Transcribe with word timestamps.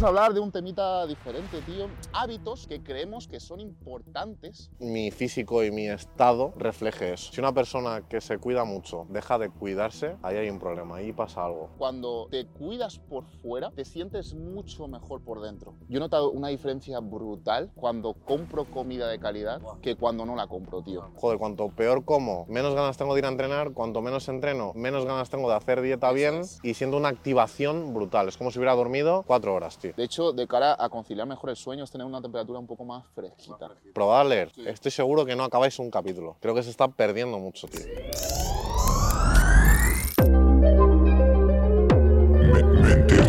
vamos 0.00 0.16
a 0.16 0.18
hablar 0.22 0.32
de 0.32 0.40
un 0.40 0.50
temita 0.50 1.06
diferente, 1.06 1.60
tío. 1.66 1.86
Hábitos 2.14 2.66
que 2.66 2.82
creemos 2.82 3.28
que 3.28 3.38
son 3.38 3.60
importantes. 3.60 4.70
Mi 4.78 5.10
físico 5.10 5.62
y 5.62 5.70
mi 5.70 5.88
estado 5.88 6.54
refleje 6.56 7.12
eso. 7.12 7.30
Si 7.30 7.38
una 7.38 7.52
persona 7.52 8.08
que 8.08 8.22
se 8.22 8.38
cuida 8.38 8.64
mucho 8.64 9.06
deja 9.10 9.38
de 9.38 9.50
cuidarse, 9.50 10.16
ahí 10.22 10.38
hay 10.38 10.48
un 10.48 10.58
problema, 10.58 10.96
ahí 10.96 11.12
pasa 11.12 11.44
algo. 11.44 11.68
Cuando 11.76 12.28
te 12.30 12.46
cuidas 12.46 12.98
por 12.98 13.24
fuera, 13.42 13.72
te 13.72 13.84
sientes 13.84 14.32
mucho 14.32 14.88
mejor 14.88 15.20
por 15.20 15.42
dentro. 15.42 15.74
Yo 15.90 15.98
he 15.98 16.00
notado 16.00 16.30
una 16.30 16.48
diferencia 16.48 17.00
brutal 17.00 17.70
cuando 17.74 18.14
compro 18.14 18.64
comida 18.64 19.06
de 19.06 19.18
calidad 19.18 19.60
que 19.82 19.96
cuando 19.96 20.24
no 20.24 20.34
la 20.34 20.46
compro, 20.46 20.82
tío. 20.82 21.10
Joder, 21.16 21.38
cuanto 21.38 21.68
peor 21.68 22.06
como, 22.06 22.46
menos 22.48 22.74
ganas 22.74 22.96
tengo 22.96 23.12
de 23.12 23.18
ir 23.18 23.26
a 23.26 23.28
entrenar, 23.28 23.74
cuanto 23.74 24.00
menos 24.00 24.30
entreno, 24.30 24.72
menos 24.74 25.04
ganas 25.04 25.28
tengo 25.28 25.50
de 25.50 25.56
hacer 25.56 25.82
dieta 25.82 26.10
bien 26.12 26.40
y 26.62 26.72
siento 26.72 26.96
una 26.96 27.10
activación 27.10 27.92
brutal. 27.92 28.28
Es 28.28 28.38
como 28.38 28.50
si 28.50 28.58
hubiera 28.58 28.74
dormido 28.74 29.24
cuatro 29.26 29.54
horas, 29.54 29.76
tío. 29.76 29.89
De 29.96 30.04
hecho, 30.04 30.32
de 30.32 30.46
cara 30.46 30.76
a 30.78 30.88
conciliar 30.88 31.26
mejor 31.26 31.50
el 31.50 31.56
sueño 31.56 31.84
es 31.84 31.90
tener 31.90 32.06
una 32.06 32.20
temperatura 32.22 32.58
un 32.58 32.66
poco 32.66 32.84
más 32.84 33.04
fresquita. 33.14 33.70
Probad 33.94 34.20
a 34.20 34.24
leer. 34.24 34.52
Estoy 34.64 34.90
seguro 34.90 35.24
que 35.24 35.34
no 35.34 35.44
acabáis 35.44 35.78
un 35.78 35.90
capítulo. 35.90 36.36
Creo 36.40 36.54
que 36.54 36.62
se 36.62 36.70
está 36.70 36.88
perdiendo 36.88 37.38
mucho, 37.38 37.66
tío. 37.66 37.80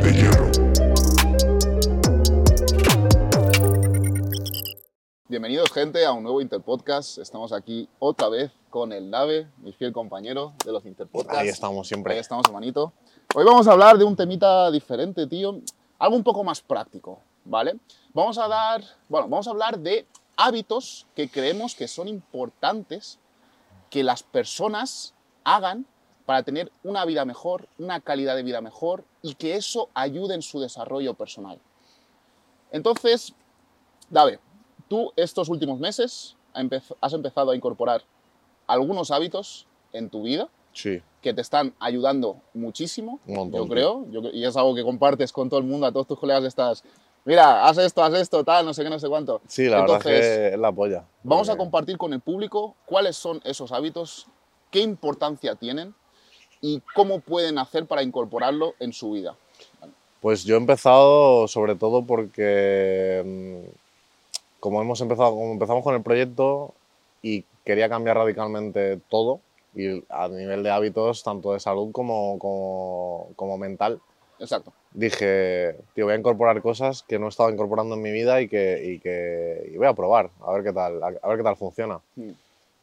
De 0.02 0.14
hierro. 0.14 0.52
Bienvenidos, 5.28 5.72
gente, 5.72 6.06
a 6.06 6.12
un 6.12 6.24
nuevo 6.24 6.42
Interpodcast. 6.42 7.18
Estamos 7.20 7.54
aquí 7.54 7.88
otra 8.00 8.28
vez 8.30 8.52
con 8.70 8.92
el 8.92 9.10
Nave, 9.10 9.48
mi 9.58 9.72
fiel 9.72 9.94
compañero 9.94 10.54
de 10.66 10.72
los 10.72 10.86
Interpodcasts. 10.86 11.42
Ahí 11.42 11.48
estamos 11.48 11.88
siempre. 11.88 12.14
Ahí 12.14 12.20
estamos, 12.20 12.46
hermanito. 12.46 12.94
Hoy 13.34 13.46
vamos 13.46 13.68
a 13.68 13.72
hablar 13.72 13.98
de 13.98 14.04
un 14.04 14.16
temita 14.16 14.70
diferente, 14.72 15.26
tío. 15.28 15.62
Algo 16.02 16.16
un 16.16 16.24
poco 16.24 16.44
más 16.44 16.62
práctico, 16.62 17.20
¿vale? 17.46 17.78
Vamos 18.12 18.40
a 18.40 18.48
dar, 18.48 18.84
bueno, 19.08 19.28
vamos 19.28 19.46
a 19.46 19.52
hablar 19.52 19.78
de 19.78 20.08
hábitos 20.36 21.06
que 21.16 21.30
creemos 21.30 21.76
que 21.76 21.88
son 21.88 22.08
importantes 22.08 23.20
que 23.92 24.04
las 24.04 24.24
personas 24.24 25.14
hagan 25.44 25.86
para 26.26 26.42
tener 26.42 26.72
una 26.84 27.06
vida 27.06 27.24
mejor, 27.24 27.68
una 27.78 28.00
calidad 28.00 28.36
de 28.36 28.42
vida 28.42 28.62
mejor 28.62 29.06
y 29.22 29.36
que 29.36 29.56
eso 29.56 29.90
ayude 29.94 30.34
en 30.34 30.42
su 30.42 30.60
desarrollo 30.60 31.14
personal. 31.14 31.60
Entonces, 32.72 33.36
Dave, 34.10 34.40
tú 34.88 35.14
estos 35.16 35.50
últimos 35.50 35.80
meses 35.80 36.36
has 37.00 37.14
empezado 37.14 37.52
a 37.52 37.56
incorporar 37.56 38.02
algunos 38.66 39.12
hábitos 39.12 39.68
en 39.94 40.10
tu 40.10 40.24
vida 40.24 40.50
Sí, 40.74 41.02
que 41.22 41.34
te 41.34 41.42
están 41.42 41.74
ayudando 41.80 42.38
muchísimo, 42.54 43.20
montón. 43.26 43.62
yo 43.62 43.70
creo, 43.70 44.06
yo 44.10 44.22
y 44.34 44.44
es 44.44 44.58
algo 44.58 44.74
que 44.74 44.84
compartes 44.84 45.32
con 45.32 45.50
todo 45.50 45.60
el 45.60 45.66
mundo, 45.66 45.86
a 45.86 45.92
todos 45.92 46.08
tus 46.08 46.20
colegas 46.20 46.44
estás, 46.44 46.84
mira, 47.26 47.66
haz 47.66 47.78
esto, 47.78 48.04
haz 48.04 48.14
esto, 48.16 48.44
tal, 48.44 48.66
no 48.66 48.74
sé 48.74 48.84
qué, 48.84 48.90
no 48.90 49.00
sé 49.00 49.08
cuánto. 49.08 49.42
Sí, 49.48 49.66
la 49.66 49.82
verdad 49.82 49.98
es 49.98 50.04
que 50.04 50.48
es 50.54 50.60
la 50.60 50.72
polla. 50.72 51.06
Vamos 51.24 51.50
a 51.50 51.58
compartir 51.58 51.98
con 51.98 52.14
el 52.14 52.22
público 52.22 52.76
cuáles 52.86 53.16
son 53.16 53.40
esos 53.44 53.72
hábitos, 53.72 54.28
qué 54.72 54.80
importancia 54.80 55.56
tienen 55.56 55.94
y 56.60 56.82
cómo 56.96 57.20
pueden 57.20 57.60
hacer 57.60 57.86
para 57.86 58.02
incorporarlo 58.02 58.74
en 58.80 58.92
su 58.92 59.12
vida. 59.12 59.36
Pues 60.22 60.44
yo 60.44 60.56
he 60.56 60.60
empezado 60.60 61.48
sobre 61.48 61.76
todo 61.76 62.04
porque 62.04 63.24
mm, 63.26 64.60
como 64.60 64.82
hemos 64.82 65.02
empezado, 65.02 65.32
como 65.32 65.54
empezamos 65.54 65.84
con 65.84 65.96
el 65.96 66.02
proyecto 66.02 66.74
y 67.22 67.46
quería 67.64 67.90
cambiar 67.90 68.18
radicalmente 68.18 69.00
todo 69.10 69.40
y 69.74 70.04
a 70.10 70.28
nivel 70.28 70.64
de 70.64 70.70
hábitos 70.72 71.24
tanto 71.24 71.54
de 71.54 71.60
salud 71.60 71.92
como, 71.92 72.38
como, 72.40 73.30
como 73.36 73.58
mental, 73.58 74.02
Exacto. 74.40 74.74
dije, 74.92 75.76
tío, 75.94 76.06
voy 76.06 76.14
a 76.16 76.18
incorporar 76.18 76.62
cosas 76.62 77.04
que 77.04 77.20
no 77.20 77.28
estaba 77.30 77.52
incorporando 77.52 77.96
en 77.96 78.02
mi 78.02 78.12
vida 78.12 78.42
y 78.42 78.50
que, 78.50 78.82
y 78.84 79.00
que 79.00 79.70
y 79.74 79.78
voy 79.78 79.88
a 79.88 79.94
probar, 79.94 80.30
a 80.46 80.52
ver 80.54 80.64
qué 80.64 80.74
tal, 80.74 81.02
a, 81.04 81.10
ver 81.28 81.38
qué 81.38 81.44
tal 81.44 81.56
funciona. 81.56 82.00
Mm. 82.16 82.32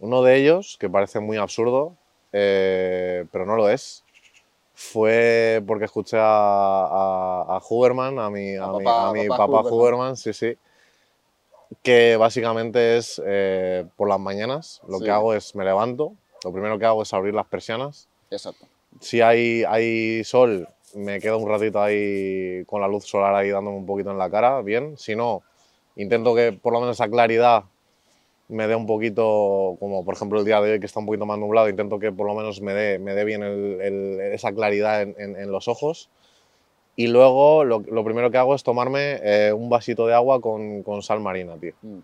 Uno 0.01 0.23
de 0.23 0.37
ellos, 0.37 0.77
que 0.79 0.89
parece 0.89 1.19
muy 1.21 1.37
absurdo, 1.37 1.95
eh, 2.33 3.27
pero 3.33 3.45
no 3.45 3.57
lo 3.57 3.69
es, 3.69 4.05
fue 4.75 5.61
porque 5.67 5.87
escuché 5.87 6.17
a, 6.17 6.23
a, 6.23 7.43
a 7.57 7.61
Huberman, 7.69 8.19
a 8.21 8.31
mi, 8.31 8.55
A 8.55 8.65
a 8.67 8.73
mi- 8.73 8.85
papá- 8.85 9.09
a 9.09 9.13
mi 9.13 9.29
papá 9.29 9.47
papá, 9.47 9.59
Huberman. 9.61 9.73
Huberman, 9.75 10.17
sí, 10.17 10.33
sí, 10.33 10.57
que 11.83 12.17
básicamente 12.17 12.97
es 12.97 13.21
eh, 13.27 13.85
por 13.97 14.09
las 14.09 14.21
mañanas, 14.21 14.81
lo 14.89 14.99
Sí. 14.99 15.05
que 15.05 15.11
hago 15.11 15.35
es 15.35 15.55
me 15.55 15.65
levanto, 15.65 16.13
lo 16.45 16.53
primero 16.53 16.79
que 16.79 16.85
hago 16.87 17.03
es 17.03 17.13
abrir 17.13 17.35
las 17.35 17.47
persianas, 17.47 18.09
Exacto. 18.31 18.67
si 19.01 19.21
hay, 19.21 19.65
hay 19.65 20.23
sol, 20.25 20.69
me 20.95 21.21
quedo 21.21 21.39
un 21.39 21.49
ratito 21.49 21.81
ahí 21.83 22.65
con 22.67 22.81
la 22.81 22.89
luz 22.89 23.05
solar 23.05 23.35
ahí 23.35 23.51
dándome 23.51 23.77
un 23.77 23.87
poquito 23.87 24.11
en 24.11 24.19
la 24.19 24.31
cara, 24.31 24.63
bien. 24.63 24.97
Si 24.97 25.15
no, 25.15 25.43
intento 25.97 26.35
que 26.35 26.53
por 26.53 26.73
lo 26.73 26.81
menos 26.81 26.97
esa 26.97 27.09
claridad 27.09 27.65
me 28.49 28.67
dé 28.67 28.75
un 28.75 28.87
poquito, 28.87 29.77
como 29.79 30.05
por 30.05 30.15
ejemplo 30.15 30.39
el 30.39 30.47
día 30.47 30.61
de 30.63 30.73
hoy 30.73 30.81
que 30.81 30.87
está 30.87 31.01
un 31.01 31.07
poquito 31.07 31.27
más 31.27 31.39
nublado, 31.39 31.69
intento 31.69 31.99
que 31.99 32.11
por 32.13 32.27
lo 32.27 32.35
menos 32.35 32.63
me 32.63 32.73
dé, 32.73 32.99
me 32.99 33.13
dé 33.15 33.25
bien 33.25 33.43
el- 33.43 33.81
el- 33.83 34.21
esa 34.33 34.53
claridad 34.53 35.03
en, 35.03 35.15
en- 35.19 35.37
en 35.37 35.53
los 35.53 35.69
ojos. 35.69 36.09
Y 36.97 37.07
luego 37.09 37.63
lo, 37.65 37.81
lo 37.81 38.03
primero 38.05 38.31
que 38.31 38.39
hago 38.39 38.55
es 38.55 38.63
tomarme 38.65 39.21
eh, 39.23 39.53
un 39.53 39.69
vasito 39.69 40.07
de 40.07 40.15
agua 40.15 40.41
con, 40.41 40.83
con 40.83 41.03
sal 41.03 41.21
marina, 41.21 41.57
tío. 41.61 41.73
Mm. 41.83 41.99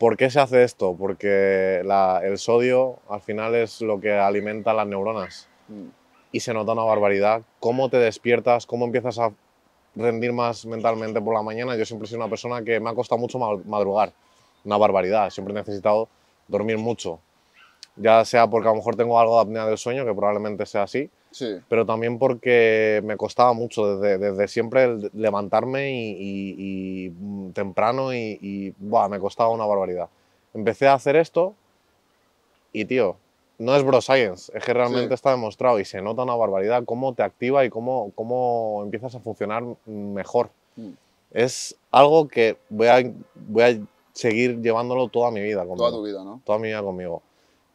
¿Por 0.00 0.16
qué 0.16 0.30
se 0.30 0.40
hace 0.40 0.62
esto? 0.64 0.96
Porque 0.98 1.82
la- 1.84 2.22
el 2.24 2.38
sodio 2.38 3.00
al 3.10 3.20
final 3.20 3.54
es 3.54 3.82
lo 3.82 4.00
que 4.00 4.10
alimenta 4.14 4.72
las 4.72 4.86
neuronas 4.86 5.46
Mm. 5.68 5.88
y 6.32 6.40
se 6.40 6.54
nota 6.54 6.72
una 6.72 6.84
barbaridad. 6.84 7.42
Cómo 7.60 7.90
te 7.90 7.98
despiertas, 7.98 8.64
cómo 8.64 8.86
empiezas 8.86 9.18
a 9.18 9.30
rendir 9.94 10.32
más 10.32 10.64
mentalmente 10.64 11.20
por 11.20 11.34
la 11.34 11.42
mañana. 11.42 11.76
Yo 11.76 11.84
siempre 11.84 12.06
he 12.06 12.08
sido 12.08 12.20
una 12.20 12.30
persona 12.30 12.62
que 12.64 12.80
me 12.80 12.88
ha 12.88 12.94
costado 12.94 13.18
mucho 13.20 13.38
ma- 13.38 13.60
madrugar, 13.66 14.10
una 14.64 14.78
barbaridad. 14.78 15.28
Siempre 15.28 15.52
he 15.52 15.56
necesitado 15.58 16.08
dormir 16.48 16.78
mucho. 16.78 17.20
Ya 17.96 18.24
sea 18.24 18.46
porque 18.46 18.68
a 18.68 18.70
lo 18.70 18.76
mejor 18.76 18.96
tengo 18.96 19.20
algo 19.20 19.36
de 19.36 19.42
apnea 19.42 19.66
del 19.66 19.76
sueño, 19.76 20.06
que 20.06 20.14
probablemente 20.14 20.64
sea 20.64 20.84
así, 20.84 21.10
Sí. 21.32 21.60
pero 21.68 21.86
también 21.86 22.18
porque 22.18 23.00
me 23.04 23.16
costaba 23.16 23.52
mucho 23.52 23.96
desde, 23.96 24.18
desde 24.18 24.48
siempre 24.48 24.96
levantarme 25.14 25.92
y, 25.92 26.10
y- 26.10 26.54
y, 27.06 27.50
temprano 27.52 28.12
y, 28.12 28.38
y, 28.42 28.74
buah, 28.78 29.08
me 29.08 29.20
costaba 29.20 29.50
una 29.50 29.64
barbaridad. 29.66 30.08
Empecé 30.54 30.88
a 30.88 30.94
hacer 30.94 31.14
esto 31.16 31.54
y, 32.72 32.84
tío, 32.84 33.16
no 33.58 33.76
es 33.76 33.84
bro 33.84 34.00
science, 34.00 34.50
es 34.56 34.64
que 34.64 34.72
realmente 34.72 35.08
Sí. 35.08 35.14
está 35.14 35.30
demostrado 35.30 35.78
y 35.78 35.84
se 35.84 36.00
nota 36.00 36.22
una 36.22 36.34
barbaridad 36.34 36.82
cómo 36.84 37.12
te 37.14 37.22
activa 37.22 37.64
y 37.64 37.70
cómo, 37.70 38.10
cómo 38.14 38.80
empiezas 38.84 39.14
a 39.14 39.20
funcionar 39.20 39.62
mejor. 39.86 40.50
Mm. 40.76 40.90
Es 41.32 41.76
algo 41.90 42.26
que 42.26 42.56
voy 42.70 42.86
a, 42.88 43.02
voy 43.34 43.62
a 43.62 43.78
seguir 44.12 44.60
llevándolo 44.60 45.08
toda 45.08 45.30
mi 45.30 45.40
vida 45.40 45.60
conmigo 45.60 45.76
Toda 45.76 45.92
tu 45.92 46.02
vida, 46.02 46.24
¿no? 46.24 46.40
toda 46.44 46.58
mi 46.58 46.68
vida 46.68 46.82
conmigo. 46.82 47.22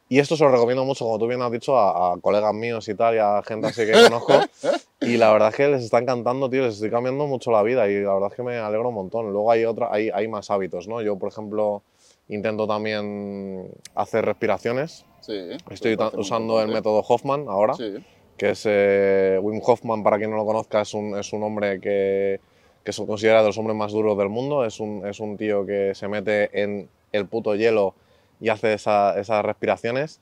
Y 0.08 0.20
esto 0.20 0.36
se 0.38 0.44
lo 0.44 0.52
recomiendo 0.52 0.86
mucho, 0.86 1.04
como 1.06 1.18
tú 1.18 1.28
bien 1.28 1.42
has 1.42 1.52
dicho, 1.52 1.76
a, 1.78 2.14
a 2.14 2.18
colegas 2.22 2.54
míos 2.54 2.88
y 2.88 2.94
tal, 2.96 3.16
y 3.16 3.18
a 3.18 3.42
gente 3.44 3.68
así 3.68 3.86
que 3.86 3.92
conozco. 3.94 4.34
Y 5.02 5.18
la 5.18 5.32
verdad 5.32 5.50
es 5.50 5.56
que 5.56 5.68
les 5.68 5.84
está 5.84 6.00
encantando, 6.00 6.50
tío, 6.50 6.64
les 6.64 6.76
estoy 6.76 6.90
cambiando 6.90 7.28
mucho 7.28 7.52
la 7.52 7.62
vida 7.62 7.88
y 7.88 8.02
la 8.02 8.14
verdad 8.14 8.30
es 8.32 8.36
que 8.36 8.42
me 8.42 8.58
alegro 8.58 8.90
un 8.90 8.96
montón. 8.96 9.32
Luego 9.32 9.52
hay, 9.52 9.64
otra, 9.66 9.90
hay, 9.92 10.10
hay 10.12 10.28
más 10.28 10.50
hábitos, 10.50 10.88
¿no? 10.88 11.00
Yo, 11.02 11.16
por 11.18 11.30
ejemplo, 11.30 11.84
intento 12.30 12.66
también 12.66 13.70
hacer 13.94 14.26
respiraciones. 14.26 15.06
Sí. 15.22 15.34
Estoy 15.70 15.96
usando 16.14 16.60
el 16.62 16.70
método 16.70 17.04
Hoffman 17.08 17.46
ahora, 17.50 17.76
Sí. 17.76 17.98
que 18.38 18.52
es 18.52 18.64
eh, 18.66 19.38
Wim 19.42 19.62
Hoffman, 19.64 20.02
para 20.02 20.18
quien 20.18 20.32
no 20.32 20.38
lo 20.38 20.46
conozca, 20.46 20.82
es 20.82 20.94
un, 20.96 21.16
es 21.20 21.32
un 21.34 21.44
hombre 21.44 21.80
que, 21.80 22.40
que 22.84 22.92
se 22.94 23.06
considera 23.06 23.42
de 23.42 23.48
los 23.48 23.58
hombres 23.60 23.76
más 23.78 23.92
duros 23.92 24.18
del 24.18 24.30
mundo. 24.30 24.66
Es 24.66 24.80
un, 24.80 25.06
es 25.06 25.20
un 25.20 25.38
tío 25.38 25.66
que 25.68 25.94
se 25.94 26.08
mete 26.08 26.50
en 26.64 26.90
el 27.12 27.28
puto 27.28 27.54
hielo 27.54 27.94
y 28.40 28.50
hace 28.50 28.74
esa- 28.74 29.20
esas 29.20 29.44
respiraciones. 29.46 30.22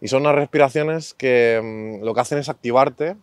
Y 0.00 0.08
son 0.08 0.22
unas 0.22 0.34
respiraciones 0.34 1.14
que 1.14 1.60
mm, 1.62 2.04
lo 2.04 2.14
que 2.14 2.20
hacen 2.20 2.38
es 2.38 2.48
activarte 2.48 3.16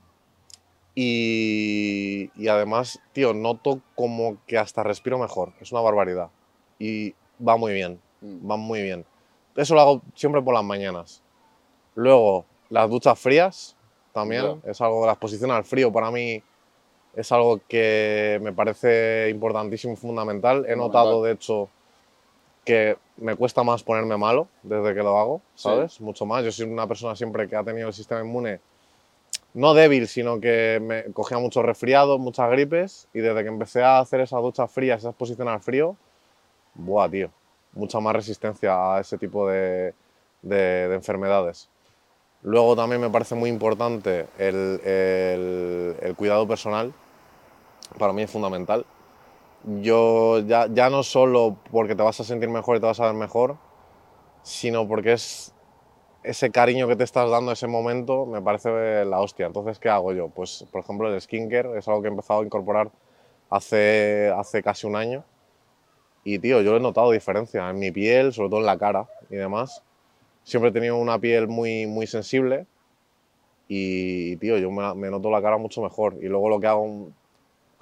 y, 0.95 2.29
y 2.35 2.47
además, 2.47 2.99
tío, 3.13 3.33
noto 3.33 3.81
como 3.95 4.37
que 4.45 4.57
hasta 4.57 4.83
respiro 4.83 5.17
mejor. 5.17 5.53
Es 5.61 5.71
una 5.71 5.81
barbaridad. 5.81 6.29
Y 6.79 7.13
va 7.45 7.57
muy 7.57 7.73
bien, 7.73 7.99
Mm. 8.21 8.49
va 8.51 8.55
muy 8.57 8.81
bien. 8.83 9.05
Eso 9.55 9.73
lo 9.75 9.81
hago 9.81 10.01
siempre 10.15 10.41
por 10.41 10.53
las 10.53 10.63
mañanas. 10.63 11.23
Luego, 11.95 12.45
las 12.69 12.89
duchas 12.89 13.17
frías 13.19 13.75
también. 14.13 14.61
Es 14.65 14.79
algo, 14.81 15.05
la 15.05 15.13
exposición 15.13 15.49
al 15.51 15.63
frío 15.63 15.91
para 15.91 16.11
mí 16.11 16.41
es 17.15 17.31
algo 17.31 17.59
que 17.67 18.39
me 18.41 18.53
parece 18.53 19.29
importantísimo 19.29 19.95
fundamental. 19.95 20.57
He 20.59 20.73
Fundamental. 20.73 20.77
notado, 20.77 21.23
de 21.23 21.31
hecho, 21.33 21.69
que 22.63 22.97
me 23.21 23.35
cuesta 23.35 23.63
más 23.63 23.83
ponerme 23.83 24.17
malo 24.17 24.47
desde 24.63 24.93
que 24.93 25.01
lo 25.03 25.17
hago, 25.17 25.41
Sí. 25.55 25.63
¿sabes? 25.63 26.01
Mucho 26.01 26.25
más. 26.25 26.43
Yo 26.43 26.51
soy 26.51 26.65
una 26.67 26.87
persona 26.87 27.15
siempre 27.15 27.47
que 27.47 27.55
ha 27.55 27.63
tenido 27.63 27.87
el 27.87 27.93
sistema 27.93 28.21
inmune 28.21 28.59
no 29.53 29.73
débil, 29.73 30.07
sino 30.07 30.39
que 30.39 30.79
me 30.81 31.03
cogía 31.13 31.37
muchos 31.37 31.63
resfriados, 31.65 32.19
muchas 32.19 32.49
gripes, 32.51 33.07
y 33.13 33.19
desde 33.19 33.43
que 33.43 33.49
empecé 33.49 33.83
a 33.83 33.99
hacer 33.99 34.21
esas 34.21 34.41
duchas 34.41 34.71
frías, 34.71 34.99
esa 34.99 35.09
exposición 35.09 35.47
al 35.47 35.59
frío, 35.61 35.95
buah, 36.73 37.09
tío, 37.09 37.29
mucha 37.73 37.99
más 37.99 38.15
resistencia 38.15 38.95
a 38.95 38.99
ese 39.01 39.17
tipo 39.17 39.47
de, 39.49 39.93
de- 40.41 40.87
de 40.87 40.95
enfermedades. 40.95 41.69
Luego 42.43 42.75
también 42.75 43.01
me 43.01 43.09
parece 43.09 43.35
muy 43.35 43.49
importante 43.49 44.25
el, 44.37 44.81
el- 44.83 45.95
el 46.01 46.15
cuidado 46.15 46.47
personal. 46.47 46.93
para 47.99 48.13
mí 48.13 48.21
es 48.21 48.31
fundamental. 48.31 48.85
Yo 49.63 50.39
ya, 50.39 50.67
ya 50.71 50.89
no 50.89 51.03
solo 51.03 51.57
porque 51.71 51.95
te 51.95 52.01
vas 52.01 52.19
a 52.19 52.23
sentir 52.23 52.49
mejor 52.49 52.77
y 52.77 52.79
te 52.79 52.87
vas 52.87 52.99
a 52.99 53.05
ver 53.05 53.13
mejor, 53.13 53.57
sino 54.41 54.87
porque 54.87 55.13
es 55.13 55.53
ese 56.23 56.51
cariño 56.51 56.87
que 56.87 56.95
te 56.95 57.03
estás 57.03 57.29
dando 57.29 57.51
ese 57.51 57.67
momento, 57.67 58.25
me 58.25 58.41
parece 58.41 59.05
la 59.05 59.19
hostia. 59.19 59.45
Entonces, 59.47 59.79
¿qué 59.79 59.89
hago 59.89 60.13
yo? 60.13 60.29
Pues, 60.29 60.65
por 60.71 60.81
ejemplo, 60.81 61.13
el 61.13 61.19
skincare 61.19 61.77
es 61.77 61.87
algo 61.87 62.01
que 62.01 62.07
he 62.07 62.11
empezado 62.11 62.41
a 62.41 62.45
incorporar 62.45 62.91
hace, 63.49 64.31
hace 64.35 64.61
casi 64.63 64.87
un 64.87 64.95
año. 64.95 65.23
Y, 66.23 66.39
tío, 66.39 66.61
yo 66.61 66.75
he 66.75 66.79
notado 66.79 67.11
diferencia 67.11 67.69
en 67.69 67.79
mi 67.79 67.91
piel, 67.91 68.33
sobre 68.33 68.49
todo 68.49 68.59
en 68.59 68.65
la 68.67 68.77
cara 68.77 69.07
y 69.29 69.35
demás. 69.35 69.83
Siempre 70.43 70.69
he 70.69 70.73
tenido 70.73 70.97
una 70.97 71.19
piel 71.19 71.47
muy, 71.47 71.87
muy 71.87 72.07
sensible 72.07 72.67
y, 73.67 74.35
tío, 74.37 74.57
yo 74.57 74.69
me, 74.69 74.93
me 74.95 75.09
noto 75.09 75.31
la 75.31 75.41
cara 75.41 75.57
mucho 75.57 75.81
mejor. 75.81 76.17
Y 76.21 76.27
luego 76.27 76.49
lo 76.49 76.59
que 76.59 76.67
hago, 76.67 77.09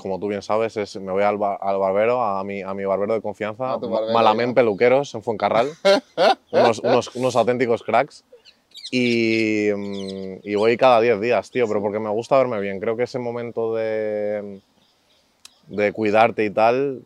como 0.02 0.18
tú 0.18 0.28
bien 0.30 0.42
sabes, 0.42 0.78
es 0.78 0.96
me 0.96 1.12
voy 1.12 1.24
al, 1.24 1.38
ba- 1.38 1.56
al 1.62 1.78
barbero, 1.78 2.24
a 2.24 2.42
mi, 2.46 2.62
a 2.62 2.74
mi 2.74 2.86
barbero 2.86 3.14
de 3.14 3.22
confianza, 3.22 3.76
barbero, 3.76 4.14
Malamén 4.14 4.50
¿no? 4.50 4.56
Peluqueros, 4.56 5.14
en 5.14 5.22
Fuencarral. 5.22 5.72
unos, 6.52 6.80
unos, 6.80 7.14
unos 7.16 7.36
auténticos 7.36 7.84
cracks. 7.84 8.24
Y, 8.92 9.70
mm, 9.76 10.36
y 10.44 10.56
voy 10.56 10.78
cada 10.78 11.02
10 11.02 11.20
días, 11.20 11.52
tío, 11.52 11.68
pero 11.68 11.82
porque 11.82 12.00
me 12.00 12.10
gusta 12.10 12.38
verme 12.38 12.62
bien. 12.62 12.80
Creo 12.80 12.96
que 12.96 13.04
ese 13.04 13.20
momento 13.20 13.76
de, 13.76 14.62
de 15.68 15.92
cuidarte 15.92 16.46
y 16.46 16.50
tal 16.50 17.04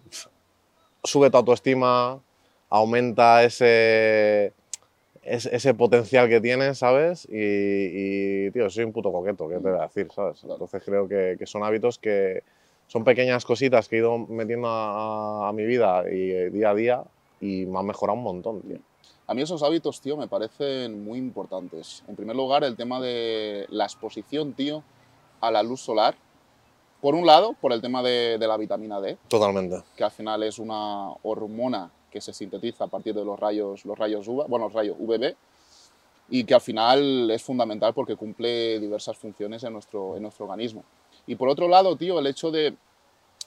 sube 1.03 1.29
tu 1.31 1.37
autoestima, 1.37 2.19
aumenta 2.69 3.43
ese, 3.43 4.53
ese, 5.23 5.55
ese 5.55 5.73
potencial 5.73 6.29
que 6.29 6.39
tienes, 6.39 6.77
¿sabes? 6.77 7.25
Y, 7.29 8.45
y, 8.47 8.51
tío, 8.51 8.69
soy 8.69 8.83
un 8.85 8.93
puto 8.93 9.11
coqueto, 9.11 9.49
¿qué 9.49 9.55
te 9.55 9.69
voy 9.69 9.79
a 9.79 9.83
decir, 9.83 10.07
¿sabes? 10.15 10.43
Entonces 10.43 10.81
creo 10.85 11.07
que, 11.07 11.35
que 11.39 11.45
son 11.47 11.63
hábitos 11.63 11.97
que 11.97 12.43
son 12.93 13.03
pequeñas 13.03 13.43
cositas 13.43 13.89
que 13.89 13.95
he 13.95 13.99
ido 13.99 14.19
metiendo 14.19 14.67
a, 14.67 15.49
a 15.49 15.51
mi 15.51 15.65
vida 15.65 16.03
y 16.11 16.29
eh, 16.29 16.51
día 16.51 16.69
a 16.69 16.75
día 16.75 17.03
y 17.41 17.65
me 17.65 17.79
han 17.79 17.87
mejorado 17.87 18.15
un 18.19 18.23
montón, 18.23 18.61
tío. 18.61 18.77
A 19.25 19.33
mí 19.33 19.41
esos 19.41 19.63
hábitos, 19.63 19.99
tío, 19.99 20.15
me 20.15 20.27
parecen 20.27 21.03
muy 21.03 21.17
importantes. 21.17 22.03
En 22.07 22.15
primer 22.15 22.35
lugar, 22.35 22.63
el 22.63 22.75
tema 22.75 23.01
de 23.01 23.65
la 23.69 23.85
exposición, 23.85 24.53
tío, 24.53 24.83
a 25.41 25.49
la 25.49 25.63
luz 25.63 25.81
solar. 25.81 26.13
Por 27.01 27.15
un 27.15 27.25
lado, 27.25 27.55
por 27.59 27.73
el 27.73 27.81
tema 27.81 28.03
de, 28.03 28.37
de 28.37 28.47
la 28.47 28.57
vitamina 28.57 29.01
D, 29.01 29.17
Totalmente. 29.27 29.81
que 29.97 30.03
al 30.03 30.11
final 30.11 30.43
es 30.43 30.59
una 30.59 31.13
hormona 31.23 31.89
que 32.11 32.21
se 32.21 32.31
sintetiza 32.31 32.83
a 32.83 32.87
partir 32.87 33.15
de 33.15 33.25
los 33.25 33.39
rayos, 33.39 33.85
los 33.85 33.97
rayos 33.97 34.27
UVA, 34.27 34.45
bueno, 34.45 34.65
los 34.65 34.73
rayos 34.73 34.97
UVB, 34.99 35.35
y 36.29 36.43
que 36.43 36.53
al 36.53 36.61
final 36.61 37.31
es 37.31 37.41
fundamental 37.41 37.91
porque 37.95 38.15
cumple 38.15 38.79
diversas 38.79 39.17
funciones 39.17 39.63
en 39.63 39.73
nuestro, 39.73 40.15
en 40.15 40.21
nuestro 40.21 40.45
organismo. 40.45 40.83
Y 41.27 41.35
por 41.35 41.49
otro 41.49 41.67
lado, 41.67 41.95
tío, 41.95 42.19
el 42.19 42.27
hecho 42.27 42.51
de 42.51 42.75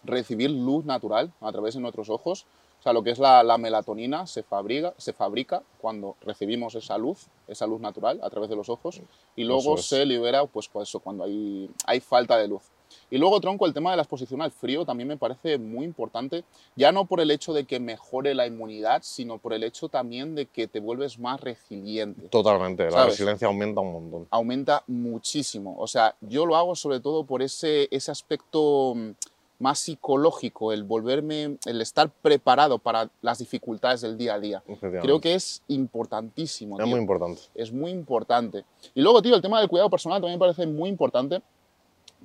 recibir 0.05 0.50
luz 0.50 0.84
natural 0.84 1.32
a 1.40 1.52
través 1.52 1.75
de 1.75 1.81
nuestros 1.81 2.11
ojos, 2.11 2.46
o 2.81 2.82
sea, 2.82 2.93
lo 2.93 3.02
que 3.02 3.11
es 3.11 3.19
la, 3.19 3.43
la 3.43 3.58
melatonina 3.58 4.26
se 4.26 4.43
fabrica, 4.43 4.94
se 4.96 5.12
fabrica 5.12 5.62
cuando 5.81 6.17
recibimos 6.20 6.75
esa 6.75 6.96
luz, 6.99 7.26
esa 7.49 7.67
luz 7.67 7.81
natural 7.81 8.20
a 8.23 8.31
través 8.31 8.49
de 8.49 8.56
los 8.56 8.69
ojos, 8.69 9.00
y 9.34 9.44
luego 9.44 9.75
es. 9.75 9.87
se 9.87 10.06
libera, 10.06 10.44
pues, 10.46 10.69
pues 10.69 10.88
eso, 10.88 11.00
cuando 11.00 11.25
hay, 11.25 11.69
hay 11.87 12.00
falta 12.00 12.37
de 12.38 12.49
luz. 12.49 12.62
Y 13.10 13.18
luego, 13.18 13.40
tronco, 13.40 13.66
el 13.66 13.74
tema 13.74 13.90
de 13.90 13.96
la 13.96 14.02
exposición 14.02 14.42
al 14.42 14.50
frío 14.50 14.84
también 14.84 15.08
me 15.08 15.16
parece 15.16 15.58
muy 15.58 15.84
importante, 15.84 16.44
ya 16.74 16.90
no 16.90 17.04
por 17.04 17.20
el 17.20 17.30
hecho 17.30 17.52
de 17.52 17.64
que 17.64 17.78
mejore 17.78 18.34
la 18.34 18.46
inmunidad, 18.46 19.02
sino 19.02 19.38
por 19.38 19.52
el 19.52 19.62
hecho 19.62 19.88
también 19.88 20.34
de 20.34 20.46
que 20.46 20.66
te 20.66 20.80
vuelves 20.80 21.18
más 21.18 21.40
resiliente. 21.40 22.28
Totalmente. 22.28 22.84
La 22.84 22.90
¿Sabes? 22.90 23.12
resiliencia 23.12 23.46
aumenta 23.46 23.80
un 23.80 23.92
montón. 23.92 24.26
Aumenta 24.30 24.82
muchísimo. 24.88 25.76
O 25.78 25.86
sea, 25.86 26.16
yo 26.20 26.46
lo 26.46 26.56
hago 26.56 26.74
sobre 26.74 27.00
todo 27.00 27.24
por 27.24 27.42
ese, 27.42 27.88
ese 27.92 28.10
aspecto 28.10 28.94
mm, 28.96 29.10
más 29.58 29.78
psicológico, 29.78 30.72
el 30.72 30.84
volverme, 30.84 31.58
el 31.64 31.80
estar 31.80 32.10
preparado 32.10 32.78
para 32.78 33.08
las 33.22 33.38
dificultades 33.38 34.00
del 34.00 34.18
día 34.18 34.34
a 34.34 34.40
día. 34.40 34.62
Creo 34.80 35.20
que 35.20 35.34
es 35.34 35.62
importantísimo. 35.68 36.76
es 36.76 36.84
tío 36.84 36.90
muy 36.90 37.00
importante. 37.00 37.42
es 37.54 37.72
muy 37.72 37.90
importante. 37.90 38.64
Y 38.94 39.00
luego, 39.00 39.22
tío, 39.22 39.34
el 39.34 39.42
tema 39.42 39.60
del 39.60 39.68
cuidado 39.68 39.90
personal 39.90 40.20
también 40.20 40.38
me 40.38 40.40
parece 40.40 40.66
muy 40.66 40.90
importante 40.90 41.40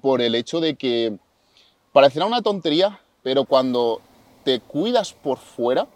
por 0.01 0.21
el 0.21 0.35
hecho 0.35 0.59
de 0.59 0.75
que 0.75 1.17
parecerá 1.93 2.25
una 2.25 2.41
tontería, 2.41 2.99
pero 3.23 3.45
cuando 3.45 4.01
te 4.43 4.59
cuidas 4.59 5.13
por 5.13 5.37
fuera, 5.37 5.87